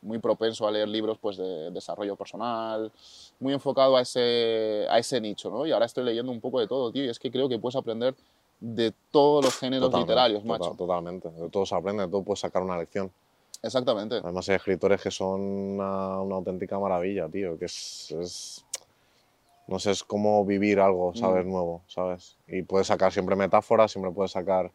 muy 0.02 0.18
propenso 0.18 0.66
a 0.66 0.70
leer 0.70 0.88
libros 0.88 1.16
pues, 1.20 1.36
de 1.36 1.70
desarrollo 1.70 2.16
personal, 2.16 2.90
muy 3.38 3.52
enfocado 3.52 3.96
a 3.96 4.00
ese, 4.00 4.86
a 4.90 4.98
ese 4.98 5.20
nicho, 5.20 5.48
¿no? 5.50 5.64
Y 5.66 5.70
ahora 5.72 5.86
estoy 5.86 6.04
leyendo 6.04 6.32
un 6.32 6.40
poco 6.40 6.58
de 6.58 6.66
todo, 6.66 6.90
tío, 6.90 7.04
y 7.04 7.08
es 7.08 7.18
que 7.20 7.30
creo 7.30 7.48
que 7.48 7.58
puedes 7.58 7.76
aprender 7.76 8.14
de 8.60 8.92
todos 9.12 9.44
los 9.44 9.54
géneros 9.56 9.86
Totalmente, 9.86 10.10
literarios, 10.12 10.42
total- 10.42 10.58
macho. 10.58 10.74
Totalmente. 10.76 11.30
De 11.30 11.48
todo 11.50 11.64
se 11.64 11.74
aprende, 11.76 12.02
de 12.04 12.08
todo 12.10 12.22
puedes 12.22 12.40
sacar 12.40 12.62
una 12.62 12.76
lección. 12.76 13.10
Exactamente. 13.62 14.16
Además 14.16 14.48
hay 14.48 14.56
escritores 14.56 15.00
que 15.00 15.10
son 15.12 15.40
una, 15.40 16.20
una 16.20 16.36
auténtica 16.36 16.78
maravilla, 16.78 17.28
tío, 17.28 17.56
que 17.58 17.66
es, 17.66 18.10
es- 18.12 18.64
no 19.68 19.78
sé, 19.78 19.90
es 19.90 20.02
como 20.02 20.44
vivir 20.46 20.80
algo, 20.80 21.14
¿sabes? 21.14 21.44
Mm. 21.44 21.50
Nuevo, 21.50 21.82
¿sabes? 21.86 22.38
Y 22.48 22.62
puedes 22.62 22.86
sacar 22.86 23.12
siempre 23.12 23.36
metáforas, 23.36 23.92
siempre 23.92 24.10
puedes 24.10 24.32
sacar 24.32 24.72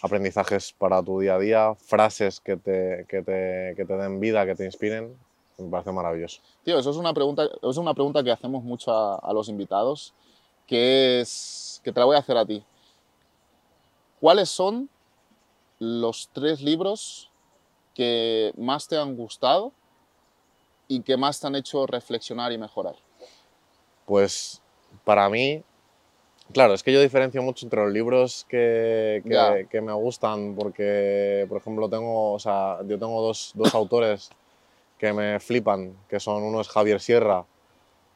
aprendizajes 0.00 0.72
para 0.72 1.02
tu 1.02 1.18
día 1.18 1.34
a 1.34 1.38
día, 1.38 1.74
frases 1.74 2.40
que 2.40 2.56
te, 2.56 3.06
que 3.08 3.22
te, 3.22 3.74
que 3.76 3.84
te 3.84 3.96
den 3.96 4.20
vida, 4.20 4.46
que 4.46 4.54
te 4.54 4.64
inspiren. 4.64 5.18
Me 5.58 5.68
parece 5.68 5.92
maravilloso. 5.92 6.40
Tío, 6.64 6.78
eso 6.78 6.90
es 6.90 6.96
una 6.96 7.12
pregunta, 7.12 7.46
es 7.60 7.76
una 7.76 7.92
pregunta 7.92 8.22
que 8.22 8.30
hacemos 8.30 8.62
mucho 8.62 8.92
a, 8.92 9.16
a 9.16 9.32
los 9.32 9.48
invitados, 9.48 10.14
que 10.66 11.20
es 11.20 11.80
que 11.84 11.92
te 11.92 11.98
la 11.98 12.06
voy 12.06 12.16
a 12.16 12.20
hacer 12.20 12.36
a 12.36 12.46
ti. 12.46 12.64
¿Cuáles 14.20 14.48
son 14.48 14.88
los 15.80 16.30
tres 16.32 16.62
libros 16.62 17.30
que 17.94 18.52
más 18.56 18.86
te 18.86 18.96
han 18.96 19.16
gustado 19.16 19.72
y 20.86 21.02
que 21.02 21.16
más 21.16 21.40
te 21.40 21.48
han 21.48 21.56
hecho 21.56 21.86
reflexionar 21.86 22.52
y 22.52 22.58
mejorar? 22.58 22.94
Pues 24.10 24.60
para 25.04 25.28
mí, 25.28 25.62
claro, 26.52 26.74
es 26.74 26.82
que 26.82 26.92
yo 26.92 27.00
diferencio 27.00 27.40
mucho 27.44 27.64
entre 27.64 27.80
los 27.84 27.92
libros 27.92 28.44
que, 28.48 29.22
que, 29.70 29.80
me 29.80 29.92
gustan, 29.92 30.56
porque, 30.56 31.46
por 31.48 31.58
ejemplo, 31.58 31.88
tengo, 31.88 32.32
o 32.32 32.38
sea, 32.40 32.78
yo 32.88 32.98
tengo 32.98 33.22
dos, 33.22 33.52
dos 33.54 33.72
autores 33.72 34.30
que 34.98 35.12
me 35.12 35.38
flipan, 35.38 35.94
que 36.08 36.18
son 36.18 36.42
uno 36.42 36.60
es 36.60 36.66
Javier 36.66 36.98
Sierra, 37.00 37.44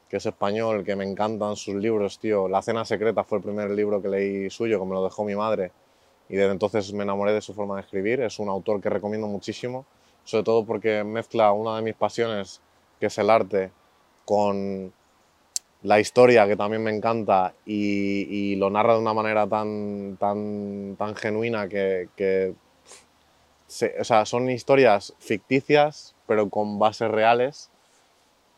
que 0.09 0.17
es 0.17 0.25
español, 0.25 0.83
que 0.83 0.97
me 0.97 1.09
encantan 1.09 1.55
sus 1.55 1.75
libros, 1.75 2.19
tío. 2.19 2.49
La 2.49 2.61
cena 2.61 2.83
secreta 2.83 3.23
fue 3.23 3.37
el 3.37 3.45
primer 3.45 3.71
libro 3.71 4.01
que 4.01 4.09
leí 4.09 4.49
suyo, 4.49 4.81
que 4.81 4.85
me 4.85 4.95
lo 4.95 5.03
dejó 5.05 5.23
mi 5.23 5.35
madre. 5.35 5.71
Y 6.27 6.35
desde 6.35 6.51
entonces 6.51 6.91
me 6.91 7.03
enamoré 7.03 7.31
de 7.31 7.41
su 7.41 7.53
forma 7.53 7.75
de 7.75 7.83
escribir. 7.83 8.19
Es 8.19 8.37
un 8.39 8.49
autor 8.49 8.81
que 8.81 8.89
recomiendo 8.89 9.27
muchísimo, 9.27 9.85
sobre 10.25 10.43
todo 10.43 10.65
porque 10.65 11.05
mezcla 11.05 11.53
una 11.53 11.77
de 11.77 11.83
mis 11.83 11.95
pasiones, 11.95 12.59
que 12.99 13.05
es 13.05 13.17
el 13.17 13.29
arte, 13.29 13.71
con 14.25 14.91
la 15.85 15.99
historia, 15.99 16.47
que 16.47 16.55
también 16.55 16.83
me 16.83 16.89
encanta, 16.89 17.53
y, 17.63 18.55
lo 18.55 18.71
narra 18.71 18.95
de 18.95 18.99
una 19.01 19.13
manera 19.13 19.45
tan, 19.47 20.17
tan, 20.19 20.95
tan 20.97 21.15
genuina 21.15 21.69
que, 21.69 22.09
que 22.15 22.55
o 23.99 24.03
sea, 24.03 24.25
son 24.25 24.49
historias 24.49 25.13
ficticias, 25.19 26.15
pero 26.25 26.49
con 26.49 26.79
bases 26.79 27.11
reales, 27.11 27.69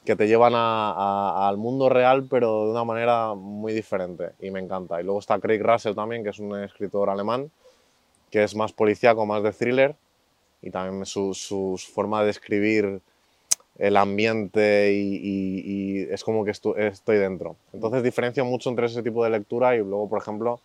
que 0.06 0.16
te 0.16 0.28
llevan 0.28 0.54
al 0.56 1.58
mundo 1.58 1.90
real, 1.90 2.26
pero 2.30 2.66
de 2.66 2.72
una 2.72 2.86
manera 2.86 3.34
muy 3.34 3.74
diferente, 3.74 4.32
y 4.40 4.50
me 4.50 4.62
encanta. 4.62 5.02
Y 5.02 5.04
luego 5.04 5.20
está 5.20 5.38
Craig 5.38 5.62
Russell 5.62 5.96
también, 5.96 6.24
que 6.24 6.30
es 6.30 6.40
un 6.40 6.58
escritor 6.64 7.10
alemán, 7.10 7.52
que 8.32 8.44
es 8.44 8.56
más 8.56 8.72
policíaco, 8.72 9.26
más 9.26 9.44
de 9.44 9.52
thriller, 9.52 9.96
y 10.62 10.72
también 10.72 11.06
su, 11.06 11.34
su 11.34 11.78
forma 11.94 12.24
de 12.24 12.32
escribir 12.32 13.02
el 13.80 13.96
ambiente 13.98 14.92
y, 14.94 15.16
y- 15.16 15.62
y 15.66 16.02
es 16.12 16.24
como 16.24 16.44
que 16.44 16.52
estu- 16.52 16.78
estoy 16.78 17.18
dentro. 17.18 17.56
Entonces 17.74 18.02
diferencio 18.04 18.44
mucho 18.46 18.70
entre 18.70 18.88
ese 18.88 19.04
tipo 19.04 19.24
de 19.24 19.30
lectura 19.30 19.76
y 19.76 19.80
luego, 19.80 20.10
por 20.10 20.20
ejemplo, 20.20 20.60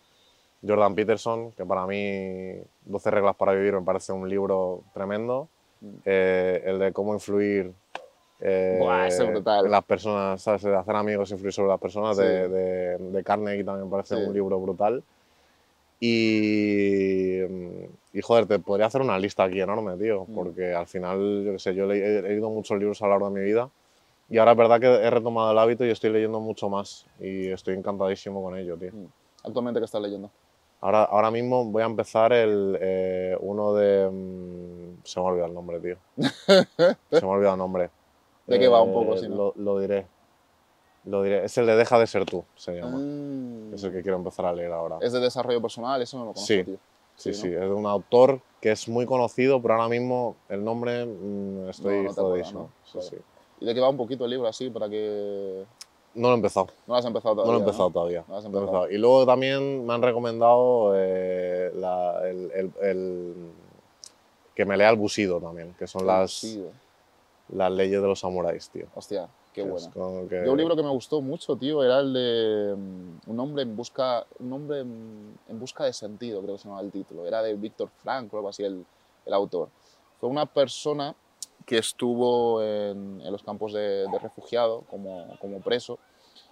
Jordan 0.65 0.95
Peterson, 0.95 1.51
que 1.51 1.65
para 1.65 1.85
mí 1.85 2.53
12 2.85 3.11
reglas 3.11 3.35
para 3.35 3.53
vivir 3.53 3.73
me 3.73 3.81
parece 3.81 4.13
un 4.13 4.27
libro 4.29 4.81
tremendo. 4.93 5.47
Eh, 6.05 6.63
el 6.65 6.79
de 6.79 6.93
cómo 6.93 7.13
influir 7.13 7.73
eh, 8.39 8.77
Buah, 8.79 9.07
ese 9.07 9.23
es 9.25 9.29
brutal. 9.31 9.65
en 9.65 9.71
las 9.71 9.83
personas, 9.83 10.41
¿sabes? 10.41 10.63
De 10.63 10.75
hacer 10.75 10.95
amigos 10.95 11.29
influir 11.31 11.53
sobre 11.53 11.69
las 11.69 11.79
personas, 11.79 12.17
Sí. 12.17 12.23
de, 12.23 12.47
de, 12.49 12.97
de 12.97 13.23
Carnegie 13.23 13.63
también 13.63 13.85
me 13.87 13.91
parece 13.91 14.15
Sí. 14.15 14.21
un 14.25 14.33
libro 14.33 14.59
brutal. 14.59 15.03
Y, 15.99 17.41
y 18.13 18.21
joder, 18.21 18.45
te 18.45 18.59
podría 18.59 18.85
hacer 18.85 19.01
una 19.01 19.17
lista 19.19 19.43
aquí 19.43 19.59
enorme, 19.59 19.97
tío, 19.97 20.25
Mm. 20.27 20.33
porque 20.35 20.73
al 20.73 20.87
final, 20.87 21.43
yo 21.45 21.51
qué 21.53 21.59
sé, 21.59 21.73
yo 21.75 21.91
he, 21.91 22.21
leído 22.21 22.49
muchos 22.49 22.77
libros 22.77 23.01
a 23.01 23.05
lo 23.05 23.11
largo 23.11 23.29
de 23.29 23.39
mi 23.39 23.45
vida 23.45 23.69
y 24.29 24.37
ahora 24.37 24.51
es 24.51 24.57
verdad 24.57 24.79
que 24.79 24.87
he 24.87 25.09
retomado 25.09 25.51
el 25.51 25.57
hábito 25.57 25.83
y 25.85 25.89
estoy 25.89 26.11
leyendo 26.11 26.39
mucho 26.39 26.69
más 26.69 27.05
y 27.19 27.49
estoy 27.49 27.75
encantadísimo 27.75 28.41
con 28.43 28.57
ello, 28.57 28.77
tío. 28.77 28.91
Mm. 28.93 29.05
Actualmente, 29.45 29.79
¿qué 29.79 29.85
estás 29.85 30.01
leyendo? 30.01 30.29
Ahora, 30.81 31.03
ahora 31.05 31.31
mismo 31.31 31.63
voy 31.65 31.81
a 31.81 31.85
empezar 31.85 32.33
el, 32.33 32.77
eh, 32.81 33.37
uno 33.39 33.73
de... 33.73 34.09
mm, 34.11 35.01
se 35.03 35.19
me 35.19 35.25
ha 35.25 35.29
olvidado 35.29 35.47
el 35.49 35.53
nombre, 35.55 35.79
tío. 35.79 35.97
se 36.45 37.21
me 37.25 37.27
ha 37.27 37.27
olvidado 37.27 37.53
el 37.55 37.59
nombre. 37.59 37.89
¿De 38.47 38.59
qué 38.59 38.67
va 38.67 38.81
un 38.81 38.89
Eh, 38.89 38.93
poco, 38.93 39.17
si 39.17 39.27
no? 39.29 39.35
lo, 39.35 39.53
lo 39.55 39.79
diré. 39.79 40.05
Lo 41.05 41.23
diré. 41.23 41.45
Es 41.45 41.57
el 41.57 41.65
de 41.65 41.75
Deja 41.77 41.97
de 41.99 42.07
ser 42.07 42.25
tú, 42.25 42.43
se 42.55 42.73
llama. 42.75 42.97
Mm. 42.97 43.73
Es 43.73 43.83
el 43.83 43.91
que 43.93 44.01
quiero 44.01 44.17
empezar 44.17 44.45
a 44.45 44.53
leer 44.53 44.71
ahora. 44.71 44.97
Es 45.01 45.13
de 45.13 45.19
desarrollo 45.21 45.61
personal, 45.61 46.01
eso 46.01 46.17
no 46.17 46.25
lo 46.25 46.33
conozco, 46.33 46.47
Sí. 46.47 46.63
tío. 46.63 46.77
Sí, 47.15 47.33
Sí, 47.33 47.41
sí, 47.41 47.47
¿no? 47.49 47.55
es 47.63 47.69
de 47.69 47.73
un 47.73 47.85
autor 47.85 48.41
que 48.61 48.71
es 48.71 48.87
muy 48.87 49.05
conocido, 49.05 49.61
pero 49.61 49.75
ahora 49.75 49.87
mismo 49.89 50.35
el 50.49 50.63
nombre 50.63 51.05
mm, 51.05 51.69
estoy 51.69 51.97
No, 52.03 52.03
no 52.09 52.13
jodidísimo. 52.13 52.59
¿no? 52.61 52.69
Sí, 52.85 52.91
Claro. 52.93 53.07
sí. 53.07 53.15
¿Y 53.61 53.65
de 53.65 53.73
qué 53.73 53.79
va 53.79 53.89
un 53.89 53.97
poquito 53.97 54.25
el 54.25 54.31
libro 54.31 54.47
así 54.47 54.69
para 54.69 54.89
que... 54.89 55.63
No 56.15 56.27
lo 56.27 56.33
he 56.33 56.37
empezado, 56.37 56.67
No 56.87 56.93
lo 56.93 56.95
has 56.95 57.05
empezado 57.05 57.35
no 57.35 57.41
todavía, 57.41 57.51
lo 57.53 57.57
he 57.57 57.63
empezado 57.65 57.89
todavía. 57.89 58.23
No 58.27 58.33
lo 58.33 58.37
has 58.37 58.43
no 58.45 58.49
lo 58.51 58.57
he 58.57 58.61
empezado. 58.61 58.89
Y 58.91 58.97
luego 58.97 59.25
también 59.25 59.85
me 59.85 59.93
han 59.93 60.01
recomendado 60.01 60.93
eh, 60.95 61.71
la- 61.75 62.21
el, 62.29 62.51
el- 62.51 62.71
el- 62.81 63.51
que 64.55 64.65
me 64.65 64.77
lea 64.77 64.89
el 64.91 64.97
Busido 64.97 65.39
también, 65.39 65.73
que 65.79 65.87
son 65.87 66.05
las, 66.05 66.45
las 67.49 67.71
leyes 67.71 67.99
de 68.01 68.07
los 68.07 68.19
samuráis, 68.19 68.69
tío. 68.69 68.85
Hostia, 68.95 69.27
qué 69.53 69.61
bueno. 69.61 69.87
que- 70.29 70.35
Yo 70.45 70.51
un 70.51 70.57
libro 70.57 70.75
que 70.75 70.83
me 70.83 70.89
gustó 70.89 71.21
mucho, 71.21 71.55
tío, 71.55 71.83
era 71.83 71.99
el 71.99 72.13
de 72.13 72.75
mm, 72.75 73.29
un 73.31 73.39
hombre 73.39 73.63
en 73.63 73.75
busca, 73.75 74.25
un 74.39 74.51
hombre 74.53 74.79
en, 74.81 75.37
en 75.47 75.59
busca 75.59 75.85
de 75.85 75.93
sentido, 75.93 76.41
creo 76.41 76.55
que 76.55 76.59
se 76.59 76.65
llamaba 76.67 76.83
el 76.83 76.91
título. 76.91 77.25
Era 77.25 77.41
de 77.41 77.53
Víctor 77.55 77.89
Frank 77.97 78.33
o 78.33 78.37
algo 78.37 78.49
así 78.49 78.63
el, 78.63 78.85
el 79.25 79.33
autor. 79.33 79.69
Fue 80.19 80.27
una 80.29 80.45
persona 80.45 81.15
que 81.65 81.77
estuvo 81.77 82.61
en, 82.61 83.21
en 83.21 83.31
los 83.31 83.41
campos 83.43 83.71
de, 83.73 84.05
de 84.09 84.19
refugiado 84.19 84.81
como, 84.89 85.37
como 85.39 85.61
preso. 85.61 85.97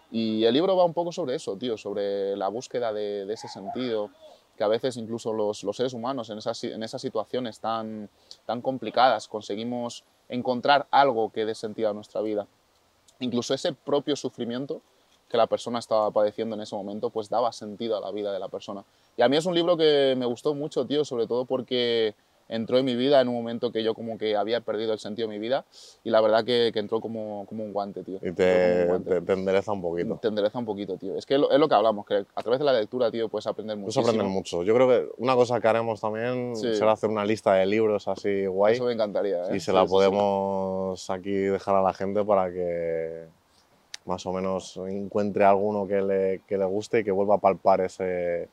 Y 0.09 0.43
el 0.45 0.53
libro 0.53 0.75
va 0.75 0.85
un 0.85 0.93
poco 0.93 1.11
sobre 1.11 1.35
eso, 1.35 1.55
tío, 1.57 1.77
sobre 1.77 2.35
la 2.37 2.47
búsqueda 2.49 2.91
de, 2.93 3.25
de 3.25 3.33
ese 3.33 3.47
sentido, 3.47 4.09
que 4.57 4.63
a 4.63 4.67
veces 4.67 4.97
incluso 4.97 5.31
los, 5.33 5.63
los 5.63 5.75
seres 5.75 5.93
humanos 5.93 6.29
en 6.29 6.37
esas, 6.37 6.61
en 6.65 6.83
esas 6.83 7.01
situaciones 7.01 7.59
tan, 7.59 8.09
tan 8.45 8.61
complicadas 8.61 9.27
conseguimos 9.27 10.03
encontrar 10.29 10.87
algo 10.91 11.31
que 11.31 11.45
dé 11.45 11.55
sentido 11.55 11.89
a 11.89 11.93
nuestra 11.93 12.21
vida 12.21 12.45
incluso 13.21 13.53
ese 13.53 13.73
propio 13.73 14.15
sufrimiento 14.15 14.81
que 15.29 15.37
la 15.37 15.47
persona 15.47 15.79
estaba 15.79 16.11
padeciendo 16.11 16.55
en 16.55 16.61
ese 16.61 16.75
momento, 16.75 17.09
pues 17.09 17.29
daba 17.29 17.53
sentido 17.53 17.95
a 17.95 18.01
la 18.01 18.11
vida 18.11 18.33
de 18.33 18.39
la 18.39 18.49
persona. 18.49 18.83
Y 19.15 19.21
a 19.21 19.29
mí 19.29 19.37
es 19.37 19.45
un 19.45 19.55
libro 19.55 19.77
que 19.77 20.13
me 20.17 20.25
gustó 20.25 20.53
mucho, 20.53 20.85
tío, 20.85 21.05
sobre 21.05 21.25
todo 21.25 21.45
porque 21.45 22.15
entró 22.51 22.77
en 22.77 22.85
mi 22.85 22.95
vida 22.95 23.19
en 23.21 23.27
un 23.29 23.33
momento 23.33 23.71
que 23.71 23.81
yo 23.83 23.95
como 23.95 24.19
que 24.19 24.35
había 24.35 24.61
perdido 24.61 24.93
el 24.93 24.99
sentido 24.99 25.27
de 25.27 25.33
mi 25.33 25.39
vida 25.39 25.65
y 26.03 26.11
la 26.11 26.21
verdad 26.21 26.45
que, 26.45 26.69
que 26.71 26.77
entró 26.79 27.01
como, 27.01 27.45
como 27.47 27.63
un 27.63 27.73
guante, 27.73 28.03
tío. 28.03 28.19
Y 28.21 28.31
te, 28.33 28.85
guante. 28.85 29.09
te, 29.09 29.21
te 29.21 29.33
endereza 29.33 29.71
un 29.71 29.81
poquito. 29.81 30.17
Te 30.21 30.27
endereza 30.27 30.59
un 30.59 30.65
poquito, 30.65 30.97
tío. 30.97 31.15
Es 31.17 31.25
que 31.25 31.37
lo- 31.39 31.49
es 31.49 31.57
lo 31.57 31.67
que 31.67 31.75
hablamos, 31.75 32.05
que 32.05 32.23
a 32.35 32.41
través 32.43 32.59
de 32.59 32.65
la 32.65 32.73
lectura, 32.73 33.09
tío, 33.09 33.27
puedes 33.29 33.47
aprender 33.47 33.75
Puedes 33.77 33.95
muchísimo. 33.95 34.07
aprender 34.07 34.27
mucho. 34.27 34.63
Yo 34.63 34.75
creo 34.75 34.87
que 34.87 35.09
una 35.17 35.33
cosa 35.35 35.59
que 35.59 35.67
haremos 35.67 35.99
también 35.99 36.55
Sí. 36.55 36.75
será 36.75 36.91
hacer 36.91 37.09
una 37.09 37.25
lista 37.25 37.53
de 37.55 37.65
libros 37.65 38.07
así 38.07 38.45
guay. 38.45 38.75
Eso 38.75 38.85
me 38.85 38.93
encantaría, 38.93 39.43
¿eh? 39.49 39.55
y 39.55 39.59
se 39.59 39.73
la 39.73 39.81
sí, 39.81 39.87
sí. 39.87 39.91
podemos 39.93 41.09
aquí 41.09 41.31
dejar 41.31 41.75
a 41.75 41.81
la 41.81 41.93
gente 41.93 42.23
para 42.23 42.51
que 42.51 43.25
más 44.05 44.25
o 44.25 44.33
menos 44.33 44.77
encuentre 44.89 45.45
alguno 45.45 45.87
que 45.87 46.01
le, 46.01 46.41
que 46.47 46.57
le 46.57 46.65
guste 46.65 46.99
y 46.99 47.03
que 47.03 47.11
vuelva 47.11 47.35
a 47.35 47.37
palpar 47.37 47.81
ese, 47.81 48.49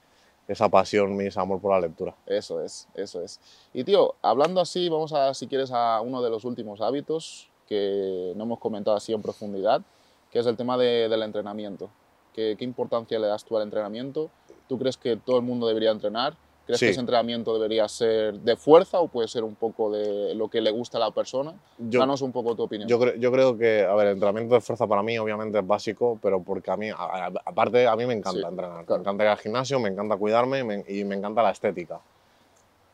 esa 0.48 0.68
pasión 0.68 1.20
ese 1.20 1.38
amor 1.38 1.60
por 1.60 1.72
la 1.72 1.80
lectura. 1.86 2.14
Eso 2.26 2.60
es, 2.62 2.88
eso 2.94 3.22
es. 3.22 3.38
Y 3.74 3.84
tío, 3.84 4.14
hablando 4.22 4.60
así, 4.60 4.88
vamos 4.88 5.12
a, 5.12 5.34
si 5.34 5.46
quieres, 5.46 5.70
a 5.72 6.00
uno 6.00 6.22
de 6.22 6.30
los 6.30 6.44
últimos 6.44 6.80
hábitos 6.80 7.48
que 7.68 8.32
no 8.34 8.44
hemos 8.44 8.58
comentado 8.58 8.96
así 8.96 9.12
en 9.12 9.20
profundidad, 9.22 9.82
que 10.30 10.38
es 10.38 10.46
el 10.46 10.56
tema 10.56 10.76
de- 10.78 11.08
del 11.08 11.22
entrenamiento. 11.22 11.90
¿Qué, 12.34 12.56
¿Qué 12.58 12.64
importancia 12.64 13.18
le 13.18 13.26
das 13.26 13.44
tú 13.44 13.56
al 13.56 13.62
entrenamiento? 13.62 14.30
¿Tú 14.68 14.78
crees 14.78 14.96
que 14.96 15.16
todo 15.16 15.36
el 15.36 15.42
mundo 15.42 15.66
debería 15.66 15.90
entrenar? 15.90 16.34
¿Crees 16.68 16.80
Sí. 16.80 16.84
que 16.86 16.90
ese 16.90 17.00
entrenamiento 17.00 17.54
debería 17.54 17.88
ser 17.88 18.34
de 18.40 18.54
fuerza 18.54 19.00
o 19.00 19.08
puede 19.08 19.26
ser 19.26 19.42
un 19.42 19.54
poco 19.54 19.90
de 19.90 20.34
lo 20.34 20.48
que 20.48 20.60
le 20.60 20.70
gusta 20.70 20.98
a 20.98 21.00
la 21.00 21.10
persona? 21.12 21.54
Yo, 21.78 21.98
Danos 21.98 22.20
un 22.20 22.30
poco 22.30 22.54
tu 22.54 22.62
opinión. 22.64 22.86
yo, 22.86 23.00
creo, 23.00 23.14
yo 23.14 23.32
creo 23.32 23.56
que, 23.56 23.84
a 23.84 23.94
ver, 23.94 24.08
el 24.08 24.12
entrenamiento 24.12 24.54
de 24.54 24.60
fuerza 24.60 24.86
para 24.86 25.02
mí 25.02 25.16
obviamente 25.18 25.58
es 25.58 25.66
básico, 25.66 26.18
pero 26.20 26.42
porque 26.42 26.70
a 26.70 26.76
mí, 26.76 26.90
a- 26.90 27.32
aparte, 27.46 27.86
a 27.86 27.96
mí 27.96 28.04
me 28.04 28.12
encanta 28.12 28.40
Sí, 28.40 28.46
entrenar. 28.46 28.84
claro. 28.84 28.98
Me 28.98 29.02
encanta 29.02 29.24
ir 29.24 29.30
al 29.30 29.38
gimnasio, 29.38 29.80
me 29.80 29.88
encanta 29.88 30.18
cuidarme 30.18 30.62
me, 30.62 30.84
y 30.88 31.04
me 31.04 31.14
encanta 31.14 31.42
la 31.42 31.52
estética. 31.52 31.98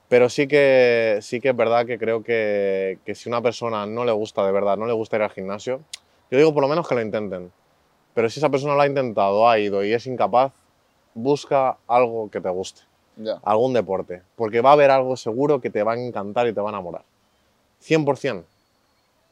Pero 0.09 0.29
sí 0.29 0.47
que, 0.47 1.19
sí 1.21 1.41
que 1.41 1.49
es 1.49 1.57
verdad 1.57 1.85
que 1.85 1.99
creo 1.99 2.23
que, 2.23 2.99
que 3.05 3.17
si 3.17 3.29
una 3.29 3.43
persona 3.43 3.87
no 3.87 4.05
le 4.05 4.13
gusta 4.13 4.47
de 4.47 4.53
verdad, 4.53 4.77
no 4.77 4.87
le 4.87 4.93
gusta 4.93 5.17
ir 5.17 5.23
al 5.23 5.31
gimnasio, 5.31 5.81
yo 6.31 6.39
digo 6.39 6.55
por 6.55 6.63
lo 6.63 6.69
menos 6.69 6.87
que 6.87 6.95
lo 6.95 7.01
intenten. 7.01 7.51
Pero 8.15 8.31
si 8.31 8.39
esa 8.39 8.51
persona 8.51 8.77
lo 8.77 8.83
ha 8.83 8.87
intentado, 8.87 9.49
ha 9.49 9.59
ido 9.59 9.83
y 9.85 9.93
es 9.93 10.07
incapaz, 10.07 10.53
busca 11.15 11.77
algo 11.89 12.31
que 12.31 12.41
te 12.41 12.49
guste, 12.51 12.83
Ya, 13.17 13.39
algún 13.45 13.73
deporte, 13.73 14.23
porque 14.37 14.61
va 14.61 14.71
a 14.71 14.73
haber 14.73 14.91
algo 14.91 15.17
seguro 15.17 15.61
que 15.61 15.71
te 15.71 15.83
va 15.83 15.93
a 15.93 15.99
encantar 16.01 16.49
y 16.49 16.53
te 16.53 16.61
va 16.61 16.71
a 16.71 16.73
enamorar. 16.73 17.03
100%. 17.83 18.45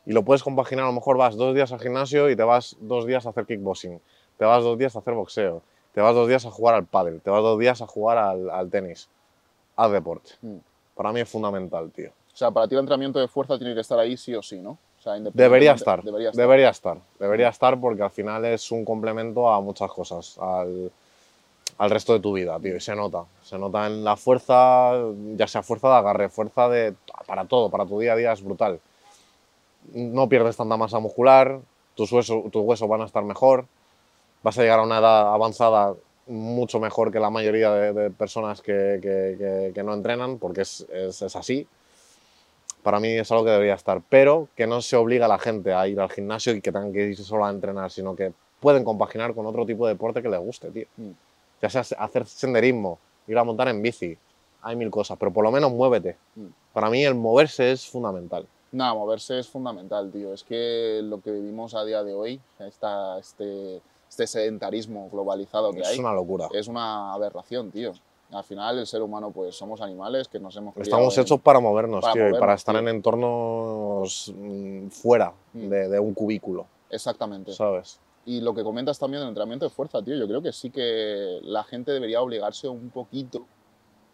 Y 0.07 0.13
lo 0.13 0.23
puedes 0.23 0.43
compaginar, 0.43 0.85
a 0.85 0.89
lo 0.89 0.95
mejor 0.95 1.17
vas 1.17 1.37
dos 1.37 1.55
días 1.55 1.73
al 1.73 1.81
gimnasio 1.81 2.29
y 2.31 2.37
te 2.37 2.43
vas 2.43 2.77
dos 2.81 3.07
días 3.07 3.27
a 3.27 3.31
hacer 3.31 3.47
kickboxing, 3.47 4.01
te 4.39 4.45
vas 4.45 4.63
dos 4.63 4.79
días 4.79 4.95
a 4.97 4.99
hacer 5.01 5.15
boxeo, 5.15 5.63
te 5.93 6.01
vas 6.01 6.15
dos 6.15 6.29
días 6.29 6.45
a 6.47 6.51
jugar 6.51 6.75
al 6.75 6.85
pádel, 6.87 7.21
te 7.21 7.31
vas 7.31 7.43
dos 7.43 7.59
días 7.59 7.81
a 7.83 7.87
jugar 7.87 8.19
al, 8.19 8.51
al 8.51 8.71
tenis. 8.71 9.09
Haz 9.77 9.91
deporte. 9.93 10.31
Mm. 10.43 10.57
Para 10.95 11.13
mí 11.13 11.21
es 11.21 11.29
fundamental, 11.29 11.91
tío. 11.91 12.11
O 12.33 12.37
sea, 12.37 12.51
para 12.51 12.67
ti 12.67 12.75
el 12.75 12.81
entrenamiento 12.81 13.19
de 13.19 13.29
fuerza 13.29 13.59
tiene 13.59 13.75
que 13.75 13.81
estar 13.81 13.99
ahí 13.99 14.17
sí 14.17 14.35
o 14.35 14.43
sí, 14.43 14.59
¿no? 14.59 14.71
O 14.99 15.03
sea, 15.03 15.15
Debería 15.19 15.73
estar, 15.73 16.03
Debería 16.03 16.31
estar. 16.31 16.41
debería 16.41 16.69
estar, 16.69 16.99
debería 17.19 17.49
estar 17.49 17.81
porque 17.81 18.03
al 18.03 18.11
final 18.11 18.45
es 18.45 18.71
un 18.71 18.85
complemento 18.85 19.51
a 19.51 19.61
muchas 19.61 19.91
cosas, 19.91 20.39
al, 20.39 20.93
al 21.79 21.91
resto 21.91 22.13
de 22.13 22.21
tu 22.21 22.33
vida, 22.33 22.59
tío, 22.61 22.77
y 22.77 22.81
se 22.81 22.95
nota, 22.95 23.25
se 23.43 23.59
nota 23.59 23.87
en 23.87 24.05
la 24.05 24.17
fuerza, 24.17 24.93
ya 25.37 25.47
sea 25.47 25.63
fuerza 25.63 25.89
de 25.89 25.95
agarre, 25.95 26.29
fuerza 26.29 26.69
de, 26.69 26.95
para 27.27 27.45
todo, 27.47 27.71
para 27.71 27.87
tu 27.87 27.99
día 27.99 28.13
a 28.13 28.17
día 28.17 28.33
es 28.33 28.43
brutal. 28.43 28.81
No 29.93 30.29
pierdes 30.29 30.57
tanta 30.57 30.77
masa 30.77 31.01
muscular, 31.01 31.61
tus 31.95 32.13
huesos, 32.13 32.51
tus 32.51 32.63
huesos 32.63 32.89
van 32.89 33.03
a 33.03 33.07
estar 33.07 33.25
mejor, 33.25 33.67
vas 34.43 34.59
a 34.59 34.63
llegar 34.63 34.79
a 34.79 34.83
una 34.85 34.99
edad 34.99 35.35
avanzada 35.35 35.95
mucho 36.27 36.79
mejor 36.79 37.11
que 37.11 37.19
la 37.19 37.31
mayoría 37.31 37.71
de, 37.73 38.11
personas 38.11 38.63
que, 38.63 38.99
que- 39.03 39.83
no 39.83 39.93
entrenan, 39.95 40.39
porque 40.39 40.63
es, 40.63 40.87
es- 40.93 41.21
es 41.23 41.37
así. 41.37 41.67
Para 42.83 42.99
mí 42.99 43.09
es 43.09 43.31
algo 43.31 43.45
que 43.45 43.51
debería 43.51 43.75
estar, 43.75 44.01
pero 44.09 44.49
que 44.57 44.67
no 44.67 44.83
se 44.83 44.97
obliga 44.97 45.27
a 45.27 45.29
la 45.29 45.39
gente 45.39 45.73
a 45.73 45.87
ir 45.87 46.01
al 46.01 46.11
gimnasio 46.11 46.53
y 46.55 46.61
que 46.61 46.73
tengan 46.73 46.93
que 46.93 47.07
irse 47.11 47.23
solo 47.23 47.45
a 47.45 47.51
entrenar, 47.51 47.91
sino 47.91 48.17
que 48.17 48.33
pueden 48.61 48.83
compaginar 48.85 49.35
con 49.35 49.47
otro 49.47 49.65
tipo 49.67 49.87
de 49.87 49.95
deporte 49.95 50.23
que 50.23 50.29
les 50.29 50.41
guste, 50.41 50.71
tío. 50.71 50.87
Ya 51.63 51.71
sea 51.71 51.83
hacer 51.99 52.27
senderismo, 52.27 52.99
ir 53.29 53.39
a 53.39 53.45
montar 53.45 53.69
en 53.69 53.81
bici, 53.81 54.19
hay 54.63 54.77
mil 54.77 54.91
cosas, 54.91 55.17
pero 55.19 55.33
por 55.33 55.45
lo 55.45 55.51
menos 55.53 55.73
muévete. 55.73 56.17
Mm. 56.35 56.47
Para 56.73 56.91
mí 56.91 57.05
el 57.05 57.15
moverse 57.15 57.73
es 57.73 57.87
fundamental. 57.89 58.47
Nada, 58.73 58.95
moverse 58.95 59.39
es 59.39 59.49
fundamental, 59.49 60.11
tío. 60.11 60.33
Es 60.35 60.43
que 60.43 61.01
lo 61.05 61.21
que 61.21 61.31
vivimos 61.31 61.75
a 61.75 61.85
día 61.85 62.03
de 62.03 62.15
hoy, 62.15 62.41
esta, 62.59 63.19
este, 63.19 63.81
este 64.09 64.27
sedentarismo 64.27 65.09
globalizado 65.11 65.73
que 65.73 65.81
Es 65.81 65.89
hay, 65.89 65.99
una 65.99 66.13
locura. 66.13 66.49
es 66.53 66.67
una 66.69 67.13
aberración, 67.13 67.71
tío. 67.71 67.93
Al 68.33 68.45
final, 68.45 68.79
el 68.79 68.87
ser 68.87 69.03
humano, 69.03 69.31
pues 69.31 69.55
somos 69.55 69.83
animales 69.83 70.27
que 70.27 70.41
nos 70.41 70.57
hemos 70.57 70.75
Estamos 70.79 71.17
en- 71.19 71.23
hechos 71.23 71.39
para 71.41 71.61
movernos, 71.61 72.01
para 72.01 72.15
tío, 72.15 72.23
y 72.23 72.31
para 72.31 72.41
movernos, 72.41 72.61
estar 72.61 72.75
tío. 72.75 72.81
en 72.81 72.89
entornos 72.89 74.33
mm, 74.35 74.87
fuera 74.89 75.33
Mm. 75.53 75.69
de, 75.69 75.89
de 75.91 76.01
un 76.01 76.15
cubículo, 76.15 76.65
Exactamente. 76.89 77.53
¿sabes? 77.53 77.99
Y 78.25 78.41
lo 78.41 78.55
que 78.55 78.63
comentas 78.63 78.99
también 79.01 79.21
del 79.21 79.31
entrenamiento 79.31 79.65
de 79.67 79.71
fuerza, 79.71 80.01
tío, 80.03 80.15
yo 80.17 80.29
creo 80.29 80.41
que 80.41 80.53
sí 80.53 80.71
que 80.71 81.41
la 81.43 81.65
gente 81.65 81.91
debería 81.91 82.23
obligarse 82.23 82.69
un 82.69 82.91
poquito, 82.91 83.45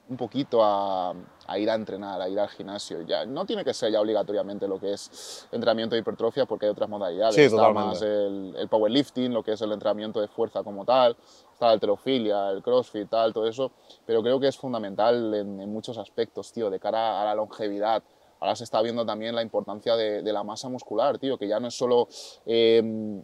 un 0.09 0.16
poquito 0.16 0.64
a, 0.64 1.12
a 1.46 1.59
ir 1.59 1.68
a 1.68 1.74
entrenar, 1.74 2.18
a 2.22 2.26
ir 2.26 2.40
al 2.40 2.48
gimnasio. 2.48 3.02
Ya, 3.02 3.26
no 3.26 3.44
tiene 3.44 3.66
que 3.66 3.74
ser 3.74 3.92
ya 3.92 4.00
obligatoriamente 4.00 4.66
lo 4.66 4.80
que 4.80 4.94
es 4.94 5.46
entrenamiento 5.52 5.94
de 5.94 6.00
hipertrofia 6.00 6.46
porque 6.46 6.64
hay 6.64 6.72
otras 6.72 6.88
modalidades. 6.88 7.34
Sí, 7.34 7.42
Está 7.42 7.70
más 7.70 8.00
el, 8.00 8.54
el 8.56 8.66
powerlifting, 8.68 9.34
lo 9.34 9.42
que 9.42 9.52
es 9.52 9.61
el 9.61 9.72
entrenamiento 9.72 10.22
de 10.22 10.28
fuerza 10.28 10.62
como 10.62 10.86
tal, 10.86 11.14
está 11.52 11.66
la 11.66 11.72
alterofilia, 11.72 12.48
el 12.48 12.62
crossfit, 12.62 13.11
tal, 13.11 13.34
todo 13.34 13.46
eso. 13.46 13.72
Pero 14.06 14.22
creo 14.22 14.40
que 14.40 14.48
es 14.48 14.56
fundamental 14.56 15.34
en, 15.34 15.61
en 15.61 15.70
muchos 15.70 15.98
aspectos, 15.98 16.50
tío, 16.50 16.70
de 16.70 16.80
cara 16.80 17.20
a 17.20 17.26
la 17.26 17.34
longevidad. 17.34 18.02
Ahora 18.40 18.56
se 18.56 18.64
está 18.64 18.80
viendo 18.80 19.04
también 19.04 19.34
la 19.34 19.42
importancia 19.42 19.96
de, 19.96 20.22
de 20.22 20.32
la 20.32 20.42
masa 20.44 20.70
muscular, 20.70 21.18
tío, 21.18 21.36
que 21.36 21.46
ya 21.46 21.61
no 21.61 21.68
es 21.68 21.74
solo... 21.76 22.09
eh, 22.46 23.22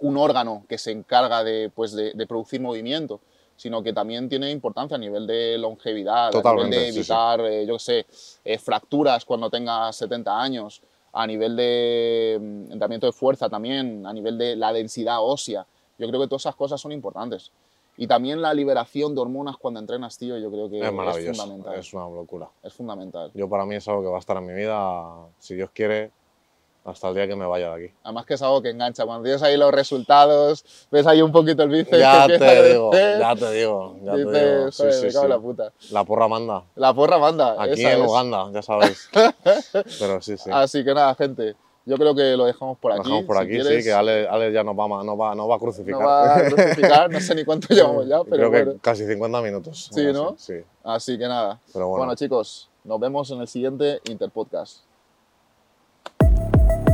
un 0.00 0.16
órgano 0.16 0.64
que 0.68 0.78
se 0.78 0.90
encarga 0.92 1.42
de, 1.44 1.70
pues, 1.74 1.92
de, 1.92 2.12
de 2.12 2.26
producir 2.26 2.60
movimiento, 2.60 3.20
sino 3.56 3.82
que 3.82 3.92
también 3.92 4.28
tiene 4.28 4.50
importancia 4.50 4.96
a 4.96 5.00
nivel 5.00 5.26
de 5.26 5.56
longevidad, 5.58 6.28
a 6.28 6.30
Totalmente, 6.30 6.76
nivel 6.76 6.86
de 6.86 6.92
sí, 6.92 6.92
sí. 6.92 6.98
evitar, 7.12 7.40
eh, 7.40 7.66
yo 7.66 7.78
sé, 7.78 8.04
eh, 8.44 8.58
fracturas 8.58 9.24
cuando 9.24 9.48
tengas 9.48 9.96
70 9.96 10.40
años, 10.40 10.82
a 11.12 11.26
nivel 11.26 11.56
de 11.56 12.38
mm, 12.38 12.62
entrenamiento 12.72 13.06
de 13.06 13.12
fuerza 13.12 13.48
también, 13.48 14.04
a 14.06 14.12
nivel 14.12 14.36
de 14.36 14.56
la 14.56 14.72
densidad 14.72 15.18
ósea. 15.22 15.66
Yo 15.98 16.06
creo 16.08 16.20
que 16.20 16.26
todas 16.26 16.42
esas 16.42 16.54
cosas 16.56 16.78
son 16.78 16.92
importantes. 16.92 17.50
Y 17.96 18.06
también 18.06 18.42
la 18.42 18.52
liberación 18.52 19.14
de 19.14 19.22
hormonas 19.22 19.56
cuando 19.56 19.80
entrenas, 19.80 20.18
tío, 20.18 20.36
yo 20.36 20.50
creo 20.50 20.68
que 20.68 20.80
Es 20.86 20.92
maravilloso, 20.92 21.40
fundamental. 21.42 21.78
es 21.80 21.94
una 21.94 22.04
locura. 22.10 22.50
es 22.62 22.72
fundamental. 22.74 23.30
Yo 23.32 23.48
para 23.48 23.64
mí 23.64 23.74
es 23.76 23.88
algo 23.88 24.02
que 24.02 24.08
va 24.08 24.16
a 24.16 24.20
estar 24.20 24.36
en 24.36 24.44
mi 24.44 24.52
vida, 24.52 25.02
si 25.38 25.54
Dios 25.54 25.70
quiere, 25.72 26.10
hasta 26.86 27.08
el 27.08 27.14
día 27.14 27.26
que 27.26 27.36
me 27.36 27.46
vaya 27.46 27.74
de 27.74 27.86
aquí. 27.86 27.94
Además 28.04 28.26
que 28.26 28.34
es 28.34 28.42
algo 28.42 28.62
que 28.62 28.70
engancha. 28.70 29.04
Cuando 29.04 29.24
tienes 29.24 29.42
ahí 29.42 29.56
los 29.56 29.72
resultados, 29.72 30.64
ves 30.90 31.06
ahí 31.06 31.20
un 31.22 31.32
poquito 31.32 31.62
el 31.64 31.68
bíceps 31.68 31.98
Ya 31.98 32.24
a 32.24 32.26
te 32.28 32.62
digo, 32.68 32.92
ya 32.92 33.34
te 33.36 33.50
digo, 33.52 33.96
ya 34.04 34.12
te 34.12 34.18
dices, 34.18 34.32
digo. 34.32 34.70
Sí, 34.72 34.82
"Joder, 34.82 34.92
sí, 34.94 35.06
me 35.06 35.12
cago 35.12 35.24
en 35.24 35.26
sí. 35.26 35.28
la 35.28 35.38
puta. 35.40 35.72
La 35.90 36.04
porra 36.04 36.28
manda. 36.28 36.62
La 36.76 36.94
porra 36.94 37.18
manda. 37.18 37.62
Aquí 37.62 37.82
en 37.84 38.00
es. 38.02 38.08
Uganda, 38.08 38.50
ya 38.52 38.62
sabéis. 38.62 39.08
Pero 39.98 40.20
sí, 40.22 40.36
sí. 40.36 40.50
Así 40.52 40.84
que 40.84 40.94
nada, 40.94 41.14
gente. 41.14 41.54
Yo 41.88 41.96
creo 41.96 42.16
que 42.16 42.36
lo 42.36 42.46
dejamos 42.46 42.78
por 42.78 42.90
Lo 42.92 43.00
aquí. 43.00 43.04
dejamos 43.08 43.26
por 43.26 43.36
Si 43.36 43.42
aquí, 43.42 43.50
quieres, 43.52 43.84
sí, 43.84 43.88
que 43.88 43.94
Ale, 43.94 44.26
Ale 44.26 44.52
ya 44.52 44.64
nos 44.64 44.74
va, 44.76 44.88
nos 45.04 45.18
va, 45.20 45.34
nos 45.36 45.48
va 45.48 45.54
a 45.54 45.56
no 45.56 45.58
crucificar. 45.60 46.02
va 46.04 46.34
a 46.36 46.44
crucificar. 46.48 47.10
No 47.10 47.20
sé 47.20 47.34
ni 47.36 47.44
cuánto 47.44 47.68
llevamos 47.74 48.08
ya, 48.08 48.24
pero 48.24 48.36
Creo 48.36 48.50
que 48.50 48.64
bueno. 48.64 48.80
casi 48.82 49.06
50 49.06 49.40
minutos. 49.40 49.88
Sí, 49.92 50.04
¿no? 50.12 50.30
así, 50.30 50.54
Sí, 50.58 50.64
Así 50.82 51.16
que 51.18 51.28
nada. 51.28 51.60
pero 51.72 51.86
bueno. 51.86 51.98
Bueno, 52.06 52.16
chicos, 52.16 52.68
nos 52.82 52.98
vemos 52.98 53.30
en 53.30 53.40
el 53.40 53.46
siguiente 53.46 54.00
Interpodcast. 54.10 54.80
Thank 56.08 56.80
you. 56.80 56.85